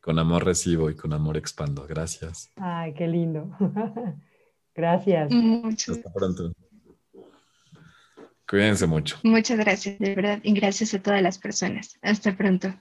Con 0.00 0.18
amor 0.18 0.44
recibo 0.44 0.90
y 0.90 0.96
con 0.96 1.12
amor 1.12 1.36
expando. 1.36 1.86
Gracias. 1.86 2.50
Ay, 2.56 2.94
qué 2.94 3.06
lindo. 3.06 3.50
gracias. 4.74 5.30
Hasta 5.30 6.12
pronto. 6.12 6.52
Cuídense 8.48 8.86
mucho. 8.86 9.18
Muchas 9.24 9.58
gracias, 9.58 9.98
de 9.98 10.14
verdad. 10.14 10.40
Y 10.42 10.54
gracias 10.54 10.94
a 10.94 11.02
todas 11.02 11.20
las 11.20 11.38
personas. 11.38 11.98
Hasta 12.00 12.34
pronto. 12.36 12.72